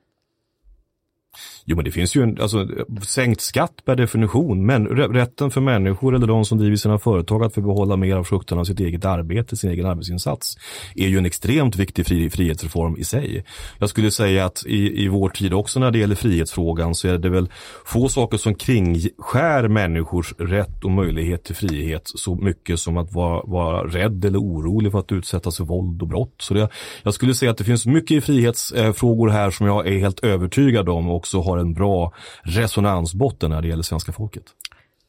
Jo 1.69 1.75
men 1.75 1.85
det 1.85 1.91
finns 1.91 2.15
ju 2.15 2.23
en, 2.23 2.41
alltså 2.41 2.67
sänkt 3.01 3.41
skatt 3.41 3.85
per 3.85 3.95
definition, 3.95 4.65
men 4.65 4.87
rätten 4.87 5.51
för 5.51 5.61
människor 5.61 6.15
eller 6.15 6.27
de 6.27 6.45
som 6.45 6.57
driver 6.57 6.75
sina 6.75 6.99
företag 6.99 7.43
att 7.43 7.53
få 7.53 7.61
behålla 7.61 7.97
mer 7.97 8.15
av 8.15 8.23
frukten 8.23 8.59
av 8.59 8.63
sitt 8.63 8.79
eget 8.79 9.05
arbete, 9.05 9.57
sin 9.57 9.69
egen 9.71 9.85
arbetsinsats, 9.85 10.57
är 10.95 11.07
ju 11.07 11.17
en 11.17 11.25
extremt 11.25 11.75
viktig 11.75 12.07
fri, 12.07 12.29
frihetsreform 12.29 12.97
i 12.97 13.03
sig. 13.03 13.45
Jag 13.79 13.89
skulle 13.89 14.11
säga 14.11 14.45
att 14.45 14.63
i, 14.65 15.03
i 15.03 15.07
vår 15.07 15.29
tid 15.29 15.53
också 15.53 15.79
när 15.79 15.91
det 15.91 15.99
gäller 15.99 16.15
frihetsfrågan 16.15 16.95
så 16.95 17.07
är 17.07 17.17
det 17.17 17.29
väl 17.29 17.49
få 17.85 18.09
saker 18.09 18.37
som 18.37 18.55
kringskär 18.55 19.67
människors 19.67 20.33
rätt 20.37 20.83
och 20.83 20.91
möjlighet 20.91 21.43
till 21.43 21.55
frihet 21.55 22.01
så 22.05 22.35
mycket 22.35 22.79
som 22.79 22.97
att 22.97 23.13
vara, 23.13 23.41
vara 23.45 23.87
rädd 23.87 24.25
eller 24.25 24.39
orolig 24.39 24.91
för 24.91 24.99
att 24.99 25.11
utsättas 25.11 25.57
för 25.57 25.63
våld 25.63 26.01
och 26.01 26.07
brott. 26.07 26.35
Så 26.39 26.53
det, 26.53 26.69
jag 27.03 27.13
skulle 27.13 27.33
säga 27.33 27.51
att 27.51 27.57
det 27.57 27.63
finns 27.63 27.85
mycket 27.85 28.11
i 28.11 28.21
frihetsfrågor 28.21 29.29
här 29.29 29.51
som 29.51 29.67
jag 29.67 29.87
är 29.87 29.99
helt 29.99 30.19
övertygad 30.19 30.89
om 30.89 31.09
också 31.09 31.41
har 31.41 31.56
har 31.57 31.65
en 31.65 31.73
bra 31.73 32.13
resonansbotten 32.43 33.49
när 33.49 33.61
det 33.61 33.67
gäller 33.67 33.83
svenska 33.83 34.11
folket. 34.11 34.43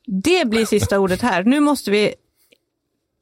Det 0.07 0.49
blir 0.49 0.67
sista 0.67 0.99
ordet 0.99 1.23
här. 1.23 1.45
Nu 1.45 1.61
måste 1.61 1.91
vi 1.91 2.15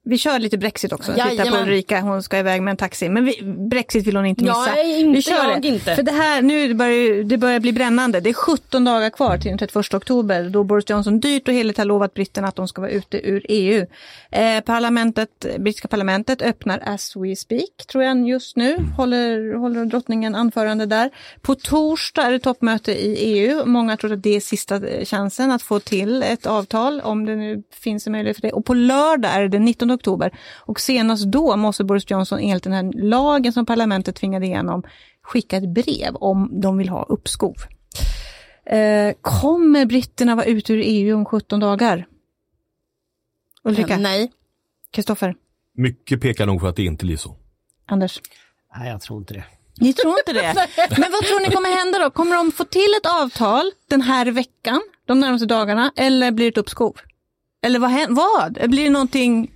vi 0.09 0.19
kör 0.19 0.39
lite 0.39 0.59
Brexit 0.59 0.93
också. 0.93 1.13
Titta 1.31 1.47
på. 1.47 1.57
Ulrika, 1.57 2.01
hon 2.01 2.23
ska 2.23 2.39
iväg 2.39 2.63
med 2.63 2.71
en 2.71 2.77
taxi. 2.77 3.09
Men 3.09 3.25
vi, 3.25 3.43
Brexit 3.71 4.07
vill 4.07 4.17
hon 4.17 4.27
inte 4.27 4.45
missa. 4.45 4.75
Nej, 4.75 5.01
inte 5.01 5.17
vi 5.17 5.23
kör 5.23 5.51
jag 5.51 5.63
det. 5.63 5.69
inte. 5.69 5.97
För 5.97 6.03
det 6.03 6.13
här, 6.13 6.43
nu 6.43 6.75
börjar 6.75 7.25
det 7.25 7.39
börjar 7.39 7.61
bli 7.61 7.73
brännande. 7.73 8.21
Det 8.21 8.31
är 8.31 8.35
17 8.35 8.85
dagar 8.85 9.11
kvar 9.11 9.39
till 9.39 9.49
den 9.49 9.59
31 9.59 9.95
oktober 9.95 10.51
då 10.51 10.65
Boris 10.65 10.91
Johnson 10.91 11.21
dyrt 11.21 11.49
och 11.49 11.55
heligt 11.55 11.79
har 11.79 11.85
lovat 11.85 12.15
britterna 12.15 12.49
att 12.49 12.57
de 12.57 12.69
ska 12.69 12.81
vara 12.81 12.91
ute 12.91 13.29
ur 13.29 13.47
EU. 13.49 13.87
Eh, 14.31 14.61
parlamentet, 14.61 15.47
brittiska 15.59 15.89
parlamentet 15.89 16.43
öppnar 16.43 16.83
as 16.87 17.17
we 17.17 17.37
speak, 17.37 17.87
tror 17.89 18.05
jag 18.05 18.29
just 18.29 18.57
nu. 18.57 18.77
Håller, 18.97 19.55
håller 19.55 19.85
drottningen 19.85 20.35
anförande 20.35 20.87
där. 20.87 21.11
På 21.41 21.55
torsdag 21.55 22.23
är 22.23 22.33
det 22.33 22.39
toppmöte 22.39 22.93
i 22.93 23.17
EU. 23.17 23.65
Många 23.67 23.97
tror 23.97 24.13
att 24.13 24.23
det 24.23 24.37
är 24.37 24.41
sista 24.41 24.81
chansen 25.05 25.51
att 25.51 25.63
få 25.63 25.81
till 25.81 26.23
ett 26.23 26.47
avtal, 26.47 27.01
om 27.01 27.27
det 27.27 27.37
nu 27.37 27.63
finns 27.73 28.07
en 28.07 28.13
möjlighet 28.13 28.37
för 28.37 28.43
det. 28.43 28.53
Och 28.53 28.65
på 28.65 28.75
lördag 28.75 29.31
är 29.35 29.43
det 29.43 29.49
den 29.49 29.65
19 29.65 29.96
oktober. 29.97 30.39
Och 30.57 30.81
senast 30.81 31.25
då 31.25 31.57
måste 31.57 31.85
Boris 31.85 32.11
Johnson 32.11 32.39
enligt 32.41 32.65
den 32.65 32.73
här 32.73 32.93
lagen 32.95 33.53
som 33.53 33.67
parlamentet 33.67 34.17
tvingade 34.17 34.47
igenom 34.47 34.83
skicka 35.23 35.57
ett 35.57 35.69
brev 35.69 36.15
om 36.17 36.61
de 36.61 36.79
vill 36.79 36.89
ha 36.89 37.03
uppskov. 37.03 37.55
Eh, 38.67 39.15
kommer 39.21 39.87
britterna 39.87 40.35
vara 40.35 40.47
ute 40.47 40.73
ur 40.73 40.83
EU 40.85 41.17
om 41.17 41.25
17 41.25 41.61
dagar? 41.61 42.07
Ulrika, 43.65 43.95
Eh, 43.95 44.01
Nej. 44.01 44.33
Kristoffer, 44.91 45.35
Mycket 45.75 46.21
pekar 46.21 46.47
nog 46.47 46.61
för 46.61 46.69
att 46.69 46.77
det 46.77 46.85
inte 46.85 47.05
blir 47.05 47.17
så. 47.17 47.37
Anders? 47.87 48.21
Nej, 48.77 48.89
jag 48.91 49.01
tror 49.01 49.19
inte 49.19 49.35
det. 49.35 49.45
Ni 49.81 49.93
tror 49.93 50.15
inte 50.19 50.33
det? 50.33 50.55
Men 50.99 51.13
vad 51.13 51.23
tror 51.25 51.41
ni 51.49 51.55
kommer 51.55 51.77
hända 51.77 51.99
då? 51.99 52.11
Kommer 52.11 52.37
de 52.37 52.53
få 52.53 52.65
till 52.65 52.95
ett 53.01 53.07
avtal 53.23 53.71
den 53.89 54.03
här 54.03 54.27
veckan, 54.27 54.81
de 55.07 55.21
närmaste 55.21 55.47
dagarna, 55.47 55.93
eller 55.97 56.31
blir 56.31 56.47
det 56.47 56.49
ett 56.49 56.59
uppskov? 56.59 56.97
Eller 57.63 57.79
vad? 57.79 57.93
vad? 58.09 58.71
Blir 58.71 58.85
det 58.85 58.91
någonting? 58.91 59.51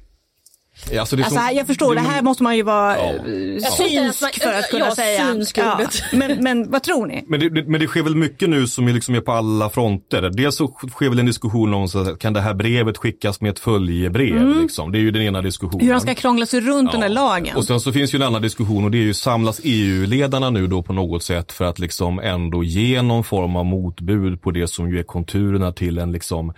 Alltså, 0.98 1.16
det 1.16 1.22
är 1.22 1.24
Alltså, 1.24 1.34
som- 1.34 1.44
här, 1.44 1.52
jag 1.52 1.66
förstår, 1.66 1.94
det 1.94 2.00
här 2.00 2.22
måste 2.22 2.42
man 2.42 2.56
ju 2.56 2.62
vara 2.62 2.96
Ja. 2.96 3.02
eh, 3.12 3.70
synsk 3.76 4.22
man- 4.22 4.30
för 4.52 4.58
att 4.58 4.70
kunna 4.70 4.86
ja, 4.86 4.94
säga. 4.94 5.30
ordet. 5.34 6.02
men, 6.12 6.44
men 6.44 6.70
vad 6.70 6.82
tror 6.82 7.06
ni? 7.06 7.24
Men 7.28 7.40
det, 7.40 7.48
det- 7.50 7.64
men 7.66 7.80
det 7.80 7.86
sker 7.86 8.02
väl 8.02 8.14
mycket 8.16 8.50
nu 8.50 8.66
som 8.66 8.88
är, 8.88 8.92
liksom 8.92 9.14
är 9.14 9.20
på 9.20 9.32
alla 9.32 9.70
fronter. 9.70 10.30
Dels 10.30 10.56
så 10.56 10.66
sker 10.90 11.08
väl 11.08 11.18
en 11.18 11.26
diskussion 11.26 11.74
om 11.74 11.88
så 11.88 11.98
att, 11.98 12.18
kan 12.18 12.32
det 12.32 12.40
här 12.40 12.54
brevet 12.54 12.98
skickas 12.98 13.40
med 13.40 13.50
ett 13.50 13.58
följebrev. 13.58 14.56
Liksom. 14.62 14.92
Det 14.92 14.98
är 14.98 15.00
ju 15.00 15.10
den 15.10 15.22
ena 15.22 15.42
diskussionen. 15.42 15.80
Mm. 15.80 15.86
Hur 15.86 15.92
han 15.92 16.00
ska 16.00 16.14
krångla 16.14 16.46
sig 16.46 16.60
runt 16.60 16.92
den 16.92 17.00
där 17.00 17.08
lagen? 17.08 17.56
Och 17.56 17.64
sen 17.64 17.80
så 17.80 17.92
finns 17.92 18.14
ju 18.14 18.16
en 18.16 18.22
annan 18.22 18.42
diskussion 18.42 18.84
och 18.84 18.90
det 18.90 18.98
är 18.98 19.02
ju 19.02 19.14
samlas 19.14 19.60
EU-ledarna 19.64 20.50
nu 20.50 20.66
då 20.66 20.82
på 20.82 20.92
något 20.92 21.22
sätt 21.22 21.52
för 21.52 21.64
att 21.64 21.78
liksom 21.78 22.18
ändå 22.18 22.64
ge 22.64 23.02
någon 23.02 23.24
form 23.24 23.56
av 23.56 23.64
motbud 23.64 24.42
på 24.42 24.50
det 24.50 24.66
som 24.68 24.90
ju 24.90 24.98
är 24.98 25.02
konturerna 25.02 25.72
till 25.72 25.98
en 25.98 26.12
liksom 26.12 26.52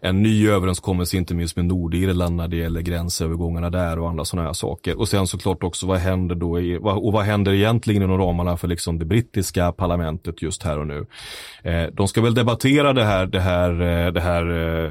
en 0.00 0.22
ny 0.22 0.48
överenskommelse 0.48 1.16
inte 1.16 1.34
minst 1.34 1.56
med 1.56 1.64
Nordirland 1.64 2.36
när 2.36 2.48
det 2.48 2.56
gäller 2.56 2.80
gränsövergångarna 2.80 3.70
där 3.70 3.98
och 3.98 4.08
andra 4.08 4.24
sådana 4.24 4.48
här 4.48 4.52
saker. 4.52 4.98
Och 4.98 5.08
sen 5.08 5.26
såklart 5.26 5.62
också 5.62 5.86
vad 5.86 5.98
händer 5.98 6.34
då 6.34 6.60
i, 6.60 6.78
och 6.82 7.12
vad 7.12 7.24
händer 7.24 7.52
egentligen 7.52 8.02
inom 8.02 8.18
ramarna 8.18 8.56
för 8.56 8.68
liksom 8.68 8.98
det 8.98 9.04
brittiska 9.04 9.72
parlamentet 9.72 10.42
just 10.42 10.62
här 10.62 10.78
och 10.78 10.86
nu. 10.86 11.06
Eh, 11.62 11.86
de 11.92 12.08
ska 12.08 12.20
väl 12.20 12.34
debattera 12.34 12.92
det 12.92 13.04
här, 13.04 13.26
det 13.26 13.40
här, 13.40 13.70
eh, 13.70 14.12
det 14.12 14.20
här, 14.20 14.50
eh, 14.50 14.90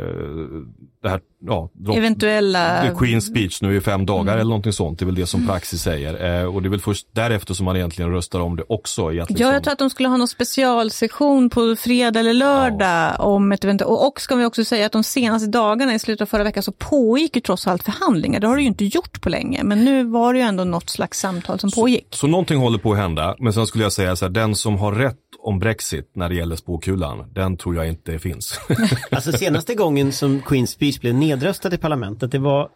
det 1.04 1.10
här, 1.10 1.20
ja, 1.46 1.70
drott- 1.74 1.98
Eventuella... 1.98 2.82
The 2.82 2.90
Queen's 2.90 3.20
speech 3.20 3.62
nu 3.62 3.76
i 3.76 3.82
fem 3.82 4.06
dagar 4.06 4.22
Mm. 4.22 4.34
eller 4.34 4.44
någonting 4.50 4.74
sånt. 4.74 5.00
Det 5.00 5.04
är 5.04 5.06
väl 5.06 5.16
det 5.16 5.26
som 5.26 5.48
praxis 5.48 5.82
säger. 5.82 6.40
Eh, 6.42 6.46
och 6.56 6.62
det 6.62 6.68
är 6.68 6.70
väl 6.70 6.80
först 6.80 7.08
därefter 7.12 7.54
som 7.54 7.66
man 7.66 7.76
egentligen 7.76 8.12
röstar 8.12 8.40
om 8.40 8.56
det 8.56 8.64
också. 8.70 9.14
I 9.14 9.20
att 9.20 9.30
liksom, 9.30 9.48
Ja, 9.48 9.54
jag 9.54 9.64
tror 9.64 9.72
att 9.74 9.80
de 9.80 9.90
skulle 9.90 10.10
ha 10.10 10.18
någon 10.18 10.28
specialsession 10.28 11.50
på 11.50 11.76
fredag 11.76 12.20
eller 12.20 12.34
lördag 12.34 13.16
om 13.20 13.52
ett 13.52 13.64
eventuellt, 13.64 13.90
och, 13.92 14.08
och 14.08 14.22
ska 14.22 14.36
vi 14.36 14.46
också 14.46 14.66
säga 14.66 14.86
att 14.86 14.92
de 14.92 15.04
senaste 15.04 15.48
dagarna 15.50 15.94
i 15.94 16.00
slutet 16.00 16.22
av 16.22 16.26
förra 16.26 16.44
veckan 16.44 16.64
så 16.64 16.72
pågick 16.72 17.36
ju 17.36 17.42
trots 17.42 17.68
allt 17.68 17.84
förhandlingar. 17.84 18.40
Det 18.40 18.48
har 18.48 18.56
det 18.56 18.62
ju 18.62 18.68
inte 18.68 18.86
gjort 18.86 19.22
på 19.22 19.30
länge, 19.30 19.64
men 19.64 19.86
nu 19.86 20.04
var 20.04 20.34
det 20.34 20.40
ju 20.40 20.46
ändå 20.46 20.64
något 20.64 20.90
slags 20.90 21.20
samtal 21.20 21.60
som 21.60 21.72
pågick. 21.72 22.08
Så 22.10 22.28
någonting 22.28 22.58
håller 22.60 22.78
på 22.78 22.92
att 22.92 22.98
hända. 22.98 23.36
Men 23.40 23.54
sen 23.54 23.68
skulle 23.68 23.84
jag 23.84 23.94
säga 23.94 24.16
så 24.16 24.26
här, 24.26 24.30
den 24.30 24.56
som 24.56 24.78
har 24.78 24.92
rätt 24.92 25.18
om 25.46 25.60
Brexit 25.60 26.12
när 26.16 26.30
det 26.30 26.36
gäller 26.36 26.56
spåkulan, 26.56 27.26
den 27.34 27.58
tror 27.58 27.76
jag 27.76 27.88
inte 27.88 28.20
finns. 28.20 28.60
Alltså 29.12 29.32
senaste 29.32 29.76
gången 29.76 30.12
som 30.12 30.42
Queen's 30.42 30.66
Speech 30.66 30.93
blev 31.02 31.16
nedröstad 31.16 31.74
i 31.74 31.78
parlamentet, 31.78 32.32
det 32.32 32.40
var 32.40 32.70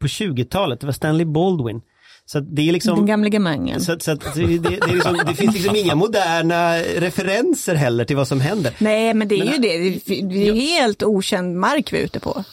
på 0.00 0.06
20-talet, 0.06 0.80
det 0.80 0.86
var 0.86 0.92
Stanley 0.92 1.24
Baldwin. 1.26 1.80
Så 2.28 2.40
det 2.40 2.68
är 2.68 2.72
liksom... 2.72 2.96
Den 2.96 3.06
gamla 3.06 3.28
gamangen. 3.28 3.80
Så, 3.80 3.96
så 4.00 4.14
det, 4.14 4.58
det, 4.58 4.86
liksom, 4.86 5.20
det 5.26 5.34
finns 5.34 5.54
liksom 5.54 5.76
inga 5.76 5.94
moderna 5.94 6.78
referenser 6.78 7.74
heller 7.74 8.04
till 8.04 8.16
vad 8.16 8.28
som 8.28 8.40
händer. 8.40 8.74
Nej, 8.78 9.14
men 9.14 9.28
det 9.28 9.34
är 9.34 9.44
ju 9.44 9.58
det. 9.58 10.00
Det 10.28 10.48
är- 10.48 10.54
helt 10.54 11.02
okänd 11.02 11.56
mark 11.56 11.92
vi 11.92 11.98
är 11.98 12.02
ute 12.04 12.20
på. 12.20 12.44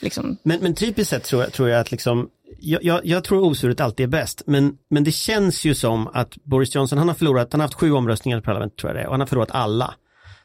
Liksom. 0.00 0.36
Men, 0.42 0.58
men 0.60 0.74
typiskt 0.74 1.10
sett 1.10 1.24
tror 1.24 1.42
jag, 1.42 1.52
tror 1.52 1.68
jag 1.68 1.80
att 1.80 1.90
liksom, 1.90 2.28
jag, 2.60 2.84
jag, 2.84 3.06
jag 3.06 3.24
tror 3.24 3.40
osurret 3.40 3.80
alltid 3.80 4.04
är 4.04 4.08
bäst, 4.08 4.42
men, 4.46 4.72
men 4.90 5.04
det 5.04 5.12
känns 5.12 5.64
ju 5.64 5.74
som 5.74 6.08
att 6.12 6.36
Boris 6.44 6.74
Johnson, 6.74 6.98
han 6.98 7.08
har 7.08 7.14
förlorat, 7.14 7.48
han 7.52 7.60
har 7.60 7.68
haft 7.68 7.74
sju 7.80 7.92
omröstningar 7.92 8.38
i 8.38 8.42
parlamentet 8.42 8.78
tror 8.78 8.90
jag 8.90 8.96
det 8.96 9.02
är, 9.02 9.06
och 9.06 9.12
han 9.12 9.20
har 9.20 9.26
förlorat 9.26 9.50
alla. 9.50 9.94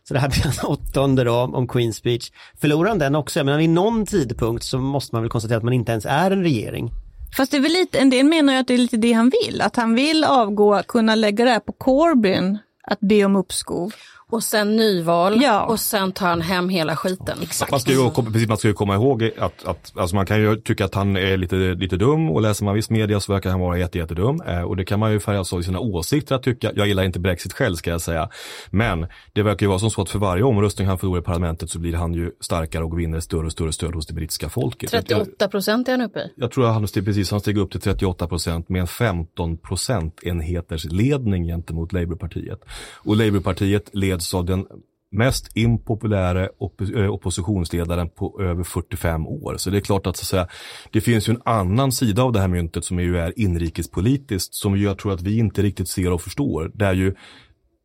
Så 0.07 0.13
det 0.13 0.19
här 0.19 0.29
blir 0.29 0.43
hans 0.43 0.63
åttonde 0.63 1.23
då 1.23 1.35
om 1.35 1.67
Queen's 1.67 1.91
speech. 1.91 2.31
Förlorar 2.61 2.89
han 2.89 2.99
den 2.99 3.15
också, 3.15 3.39
Jag 3.39 3.45
menar 3.45 3.57
vid 3.57 3.69
någon 3.69 4.05
tidpunkt 4.05 4.63
så 4.63 4.77
måste 4.79 5.15
man 5.15 5.21
väl 5.21 5.29
konstatera 5.29 5.57
att 5.57 5.63
man 5.63 5.73
inte 5.73 5.91
ens 5.91 6.05
är 6.05 6.31
en 6.31 6.43
regering. 6.43 6.91
Fast 7.37 7.51
det 7.51 7.57
är 7.57 7.61
väl 7.61 7.71
lite, 7.71 7.99
en 7.99 8.09
del 8.09 8.25
menar 8.25 8.53
ju 8.53 8.59
att 8.59 8.67
det 8.67 8.73
är 8.73 8.77
lite 8.77 8.97
det 8.97 9.13
han 9.13 9.31
vill. 9.43 9.61
Att 9.61 9.75
han 9.75 9.95
vill 9.95 10.23
avgå, 10.23 10.83
kunna 10.87 11.15
lägga 11.15 11.45
det 11.45 11.51
här 11.51 11.59
på 11.59 11.71
Corbyn, 11.71 12.57
att 12.83 12.99
be 12.99 13.25
om 13.25 13.35
uppskov. 13.35 13.93
Och 14.31 14.43
sen 14.43 14.75
nyval 14.75 15.41
Ja. 15.41 15.65
och 15.65 15.79
sen 15.79 16.11
tar 16.11 16.27
han 16.27 16.41
hem 16.41 16.69
hela 16.69 16.95
skiten. 16.95 17.37
Man 17.71 17.79
ska 17.79 17.91
ju, 17.91 18.11
precis, 18.11 18.47
man 18.47 18.57
ska 18.57 18.67
ju 18.67 18.73
komma 18.73 18.95
ihåg 18.95 19.31
att, 19.37 19.65
att 19.65 19.93
alltså 19.95 20.15
man 20.15 20.25
kan 20.25 20.41
ju 20.41 20.55
tycka 20.55 20.85
att 20.85 20.95
han 20.95 21.17
är 21.17 21.37
lite, 21.37 21.55
lite 21.55 21.97
dum 21.97 22.29
och 22.29 22.41
läser 22.41 22.65
man 22.65 22.75
viss 22.75 22.89
media 22.89 23.19
så 23.19 23.33
verkar 23.33 23.49
han 23.49 23.59
vara 23.59 23.77
jätte, 23.77 23.97
jättedum. 23.97 24.41
Eh, 24.41 24.61
och 24.61 24.75
det 24.77 24.85
kan 24.85 24.99
man 24.99 25.11
ju 25.11 25.19
färgas 25.19 25.53
av 25.53 25.59
i 25.59 25.63
sina 25.63 25.79
åsikter 25.79 26.35
att 26.35 26.43
tycka. 26.43 26.71
Jag 26.75 26.87
gillar 26.87 27.03
inte 27.03 27.19
Brexit 27.19 27.53
själv 27.53 27.75
ska 27.75 27.89
jag 27.89 28.01
säga. 28.01 28.29
Men 28.69 29.07
det 29.33 29.43
verkar 29.43 29.65
ju 29.65 29.67
vara 29.67 29.79
som 29.79 29.91
så 29.91 30.01
att 30.01 30.09
för 30.09 30.19
varje 30.19 30.43
omröstning 30.43 30.87
han 30.87 30.97
förlorar 30.97 31.21
i 31.21 31.23
parlamentet 31.23 31.69
så 31.69 31.79
blir 31.79 31.93
han 31.93 32.13
ju 32.13 32.31
starkare 32.41 32.83
och 32.83 32.99
vinner 32.99 33.19
större 33.19 33.45
och 33.45 33.51
större 33.51 33.73
stöd 33.73 33.95
hos 33.95 34.07
det 34.07 34.13
brittiska 34.13 34.49
folket. 34.49 34.93
Jag, 34.93 35.05
38 35.05 35.47
procent 35.47 35.87
är 35.87 35.91
han 35.91 36.01
uppe 36.01 36.19
i. 36.19 36.31
jag 36.35 36.51
tror 36.51 36.65
att 36.67 36.73
han 36.73 36.87
steg, 36.87 37.05
precis, 37.05 37.31
han 37.31 37.39
steg 37.39 37.57
upp 37.57 37.71
till 37.71 37.81
38 37.81 38.27
procent 38.27 38.69
med 38.69 38.81
en 38.81 38.87
15 38.87 39.57
procentenheters 39.57 40.85
ledning 40.85 41.45
gentemot 41.47 41.93
Labourpartiet. 41.93 42.59
Och 42.95 43.15
Labourpartiet 43.15 43.89
leds 44.15 44.33
av 44.33 44.45
den 44.45 44.65
mest 45.11 45.57
impopulära 45.57 46.49
opp 46.57 46.81
eh, 46.81 47.13
oppositionsledaren 47.13 48.09
på 48.09 48.41
över 48.41 48.63
45 48.63 49.27
år. 49.27 49.57
Så 49.57 49.69
det 49.69 49.77
är 49.77 49.81
klart 49.81 50.07
att, 50.07 50.17
så 50.17 50.21
att 50.21 50.27
säga, 50.27 50.47
det 50.91 51.01
finns 51.01 51.29
ju 51.29 51.33
en 51.33 51.41
annan 51.45 51.91
sida 51.91 52.23
av 52.23 52.31
det 52.31 52.39
här 52.39 52.47
myntet 52.47 52.85
som 52.85 52.99
ju 52.99 53.17
är 53.17 53.39
inrikespolitiskt 53.39 54.53
som 54.53 54.77
jag 54.77 54.97
tror 54.97 55.13
att 55.13 55.21
vi 55.21 55.37
inte 55.37 55.61
riktigt 55.61 55.89
ser 55.89 56.11
och 56.11 56.21
förstår. 56.21 56.71
Där 56.73 56.93
ju 56.93 57.15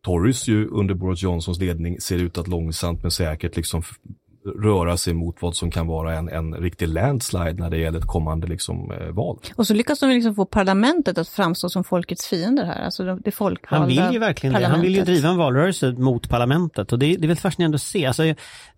Tories 0.05 0.49
ju 0.49 0.69
under 0.69 0.95
Boris 0.95 1.23
Johnsons 1.23 1.59
ledning 1.59 2.01
ser 2.01 2.19
ut 2.19 2.39
att 2.39 2.49
långsamt 2.49 3.03
men 3.03 3.11
säkert 3.11 3.57
liksom 3.57 3.83
röra 4.45 4.97
sig 4.97 5.15
mot 5.15 5.43
vad 5.43 5.57
som 5.57 5.71
kan 5.71 5.87
vara 5.87 6.17
en, 6.17 6.29
en 6.29 6.55
riktig 6.55 6.89
landslide 6.89 7.53
när 7.53 7.71
det 7.71 7.79
gäller 7.79 7.99
ett 7.99 8.07
kommande 8.07 8.47
liksom, 8.47 8.93
eh, 8.93 9.07
val. 9.07 9.39
Och 9.57 9.67
så 9.67 9.75
lyckas 9.75 10.01
de 10.01 10.11
liksom 10.11 10.35
få 10.35 10.45
parlamentet 10.45 11.19
att 11.19 11.29
framstå 11.29 11.69
som 11.69 11.85
folkets 11.85 12.27
fiender 12.27 12.65
här. 12.65 12.85
Alltså 12.85 13.05
det 13.05 13.19
det 13.25 13.31
folkvalda 13.31 13.79
Han 13.79 13.89
vill 13.89 14.13
ju 14.13 14.19
verkligen 14.19 14.55
det. 14.55 14.67
Han 14.67 14.81
vill 14.81 14.97
ju 14.97 15.03
driva 15.03 15.29
en 15.29 15.37
valrörelse 15.37 15.93
mot 15.93 16.29
parlamentet 16.29 16.93
och 16.93 16.99
det, 16.99 17.17
det 17.17 17.27
är 17.27 17.29
väl 17.29 17.37
fascinerande 17.37 17.75
att 17.75 17.83
se. 17.83 18.07
Alltså, 18.07 18.23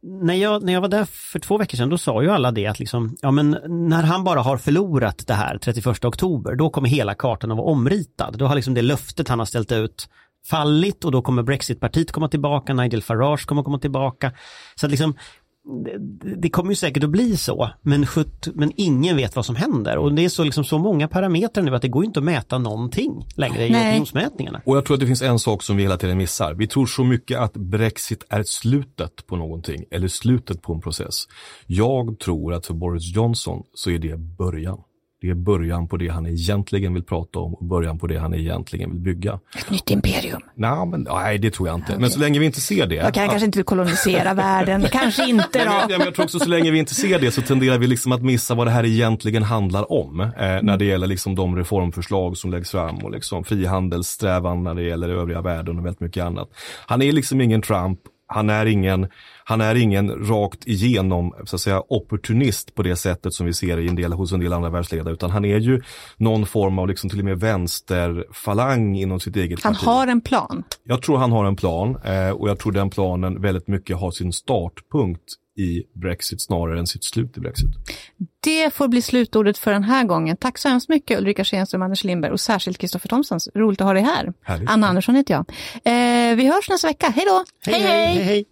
när, 0.02 0.34
jag, 0.34 0.62
när 0.62 0.72
jag 0.72 0.80
var 0.80 0.88
där 0.88 1.04
för 1.04 1.38
två 1.38 1.58
veckor 1.58 1.76
sedan 1.76 1.88
då 1.88 1.98
sa 1.98 2.22
ju 2.22 2.30
alla 2.30 2.50
det 2.50 2.66
att 2.66 2.78
liksom, 2.78 3.16
ja 3.20 3.30
men 3.30 3.50
när 3.88 4.02
han 4.02 4.24
bara 4.24 4.40
har 4.40 4.56
förlorat 4.56 5.26
det 5.26 5.34
här 5.34 5.58
31 5.58 6.04
oktober 6.04 6.54
då 6.54 6.70
kommer 6.70 6.88
hela 6.88 7.14
kartan 7.14 7.50
att 7.50 7.56
vara 7.56 7.66
omritad. 7.66 8.38
Då 8.38 8.46
har 8.46 8.54
liksom 8.54 8.74
det 8.74 8.82
löftet 8.82 9.28
han 9.28 9.38
har 9.38 9.46
ställt 9.46 9.72
ut 9.72 10.08
fallit 10.46 11.04
och 11.04 11.12
då 11.12 11.22
kommer 11.22 11.42
Brexitpartiet 11.42 12.12
komma 12.12 12.28
tillbaka, 12.28 12.74
Nigel 12.74 13.02
Farage 13.02 13.46
kommer 13.46 13.62
komma 13.62 13.78
tillbaka. 13.78 14.32
Så 14.74 14.86
att 14.86 14.90
liksom 14.90 15.14
det, 15.64 15.98
det 16.36 16.50
kommer 16.50 16.70
ju 16.70 16.76
säkert 16.76 17.04
att 17.04 17.10
bli 17.10 17.36
så, 17.36 17.70
men, 17.82 18.06
sjut, 18.06 18.48
men 18.54 18.72
ingen 18.76 19.16
vet 19.16 19.36
vad 19.36 19.46
som 19.46 19.56
händer. 19.56 19.98
Och 19.98 20.14
det 20.14 20.24
är 20.24 20.28
så, 20.28 20.44
liksom, 20.44 20.64
så 20.64 20.78
många 20.78 21.08
parametrar 21.08 21.64
nu 21.64 21.74
att 21.74 21.82
det 21.82 21.88
går 21.88 22.04
inte 22.04 22.20
att 22.20 22.24
mäta 22.24 22.58
någonting 22.58 23.26
längre 23.36 23.66
i 23.66 23.70
opinionsmätningarna. 23.70 24.62
Och 24.64 24.76
jag 24.76 24.84
tror 24.84 24.94
att 24.94 25.00
det 25.00 25.06
finns 25.06 25.22
en 25.22 25.38
sak 25.38 25.62
som 25.62 25.76
vi 25.76 25.82
hela 25.82 25.96
tiden 25.96 26.18
missar. 26.18 26.54
Vi 26.54 26.66
tror 26.66 26.86
så 26.86 27.04
mycket 27.04 27.38
att 27.38 27.52
Brexit 27.52 28.24
är 28.28 28.42
slutet 28.42 29.26
på 29.26 29.36
någonting 29.36 29.84
eller 29.90 30.08
slutet 30.08 30.62
på 30.62 30.72
en 30.72 30.80
process. 30.80 31.28
Jag 31.66 32.18
tror 32.18 32.54
att 32.54 32.66
för 32.66 32.74
Boris 32.74 33.14
Johnson 33.14 33.62
så 33.74 33.90
är 33.90 33.98
det 33.98 34.16
början. 34.16 34.78
Det 35.22 35.30
är 35.30 35.34
början 35.34 35.88
på 35.88 35.96
det 35.96 36.08
han 36.08 36.26
egentligen 36.26 36.94
vill 36.94 37.02
prata 37.02 37.38
om 37.38 37.54
och 37.54 37.64
början 37.64 37.98
på 37.98 38.06
det 38.06 38.18
han 38.18 38.34
egentligen 38.34 38.90
vill 38.90 39.00
bygga. 39.00 39.40
Ett 39.58 39.70
nytt 39.70 39.90
imperium. 39.90 40.40
Nej, 40.54 40.86
men, 40.86 41.02
nej 41.10 41.38
det 41.38 41.50
tror 41.50 41.68
jag 41.68 41.78
inte. 41.78 41.98
Men 41.98 42.10
så 42.10 42.20
länge 42.20 42.38
vi 42.38 42.46
inte 42.46 42.60
ser 42.60 42.86
det. 42.86 42.94
Jag 42.94 43.14
kan 43.14 43.28
kanske 43.28 43.44
inte 43.46 43.58
vill 43.58 43.64
kolonisera 43.64 44.34
världen. 44.44 44.86
Kanske 44.92 45.28
inte 45.28 45.58
men, 45.58 45.66
då. 45.66 45.72
jag, 45.72 45.98
men 45.98 46.00
jag 46.00 46.14
tror 46.14 46.24
också 46.24 46.38
så 46.38 46.48
länge 46.48 46.70
vi 46.70 46.78
inte 46.78 46.94
ser 46.94 47.18
det 47.18 47.30
så 47.30 47.42
tenderar 47.42 47.78
vi 47.78 47.86
liksom 47.86 48.12
att 48.12 48.22
missa 48.22 48.54
vad 48.54 48.66
det 48.66 48.70
här 48.70 48.86
egentligen 48.86 49.42
handlar 49.42 49.92
om. 49.92 50.20
Eh, 50.20 50.28
när 50.62 50.76
det 50.76 50.84
gäller 50.84 51.06
liksom 51.06 51.34
de 51.34 51.56
reformförslag 51.56 52.36
som 52.36 52.50
läggs 52.50 52.70
fram 52.70 52.96
och 52.96 53.10
liksom 53.10 53.44
frihandelssträvan 53.44 54.62
när 54.62 54.74
det 54.74 54.82
gäller 54.82 55.08
övriga 55.08 55.40
världen 55.40 55.78
och 55.78 55.84
väldigt 55.84 56.00
mycket 56.00 56.24
annat. 56.24 56.48
Han 56.86 57.02
är 57.02 57.12
liksom 57.12 57.40
ingen 57.40 57.62
Trump. 57.62 57.98
Han 58.32 58.50
är 58.50 58.66
ingen, 58.66 59.08
han 59.44 59.60
är 59.60 59.74
ingen 59.74 60.28
rakt 60.28 60.66
igenom 60.66 61.34
så 61.44 61.56
att 61.56 61.62
säga, 61.62 61.82
opportunist 61.88 62.74
på 62.74 62.82
det 62.82 62.96
sättet 62.96 63.34
som 63.34 63.46
vi 63.46 63.54
ser 63.54 63.78
i 63.78 63.88
en 63.88 63.94
del, 63.96 64.12
hos 64.12 64.32
en 64.32 64.40
del 64.40 64.52
andra 64.52 64.70
världsledare, 64.70 65.14
utan 65.14 65.30
han 65.30 65.44
är 65.44 65.58
ju 65.58 65.82
någon 66.16 66.46
form 66.46 66.78
av 66.78 66.88
liksom 66.88 67.10
till 67.10 67.18
och 67.18 67.24
med 67.24 67.40
vänsterfalang 67.40 68.96
inom 68.96 69.20
sitt 69.20 69.36
eget 69.36 69.62
Han 69.64 69.74
parti. 69.74 69.84
har 69.86 70.06
en 70.06 70.20
plan. 70.20 70.64
Jag 70.84 71.02
tror 71.02 71.16
han 71.18 71.32
har 71.32 71.44
en 71.44 71.56
plan 71.56 71.96
eh, 72.04 72.30
och 72.30 72.48
jag 72.48 72.58
tror 72.58 72.72
den 72.72 72.90
planen 72.90 73.40
väldigt 73.42 73.68
mycket 73.68 73.96
har 73.96 74.10
sin 74.10 74.32
startpunkt 74.32 75.34
i 75.56 75.82
Brexit 75.92 76.40
snarare 76.40 76.78
än 76.78 76.86
sitt 76.86 77.04
slut 77.04 77.36
i 77.36 77.40
Brexit. 77.40 77.70
Det 78.40 78.74
får 78.74 78.88
bli 78.88 79.02
slutordet 79.02 79.58
för 79.58 79.72
den 79.72 79.82
här 79.82 80.04
gången. 80.04 80.36
Tack 80.36 80.58
så 80.58 80.68
hemskt 80.68 80.88
mycket 80.88 81.18
Ulrika 81.18 81.44
Schenström, 81.44 81.82
Anders 81.82 82.04
Lindberg 82.04 82.32
och 82.32 82.40
särskilt 82.40 82.78
Kristoffer 82.78 83.08
Thomsson. 83.08 83.38
Roligt 83.54 83.80
att 83.80 83.86
ha 83.86 83.94
dig 83.94 84.02
här. 84.02 84.32
Härligt. 84.42 84.70
Anna 84.70 84.86
Andersson 84.86 85.14
heter 85.14 85.34
jag. 85.34 85.44
Eh, 85.84 86.36
vi 86.36 86.46
hörs 86.46 86.68
nästa 86.68 86.88
vecka. 86.88 87.12
Hej 87.16 87.24
då! 87.26 87.44
hej, 87.70 87.80
hej. 87.80 88.22
hej. 88.22 88.44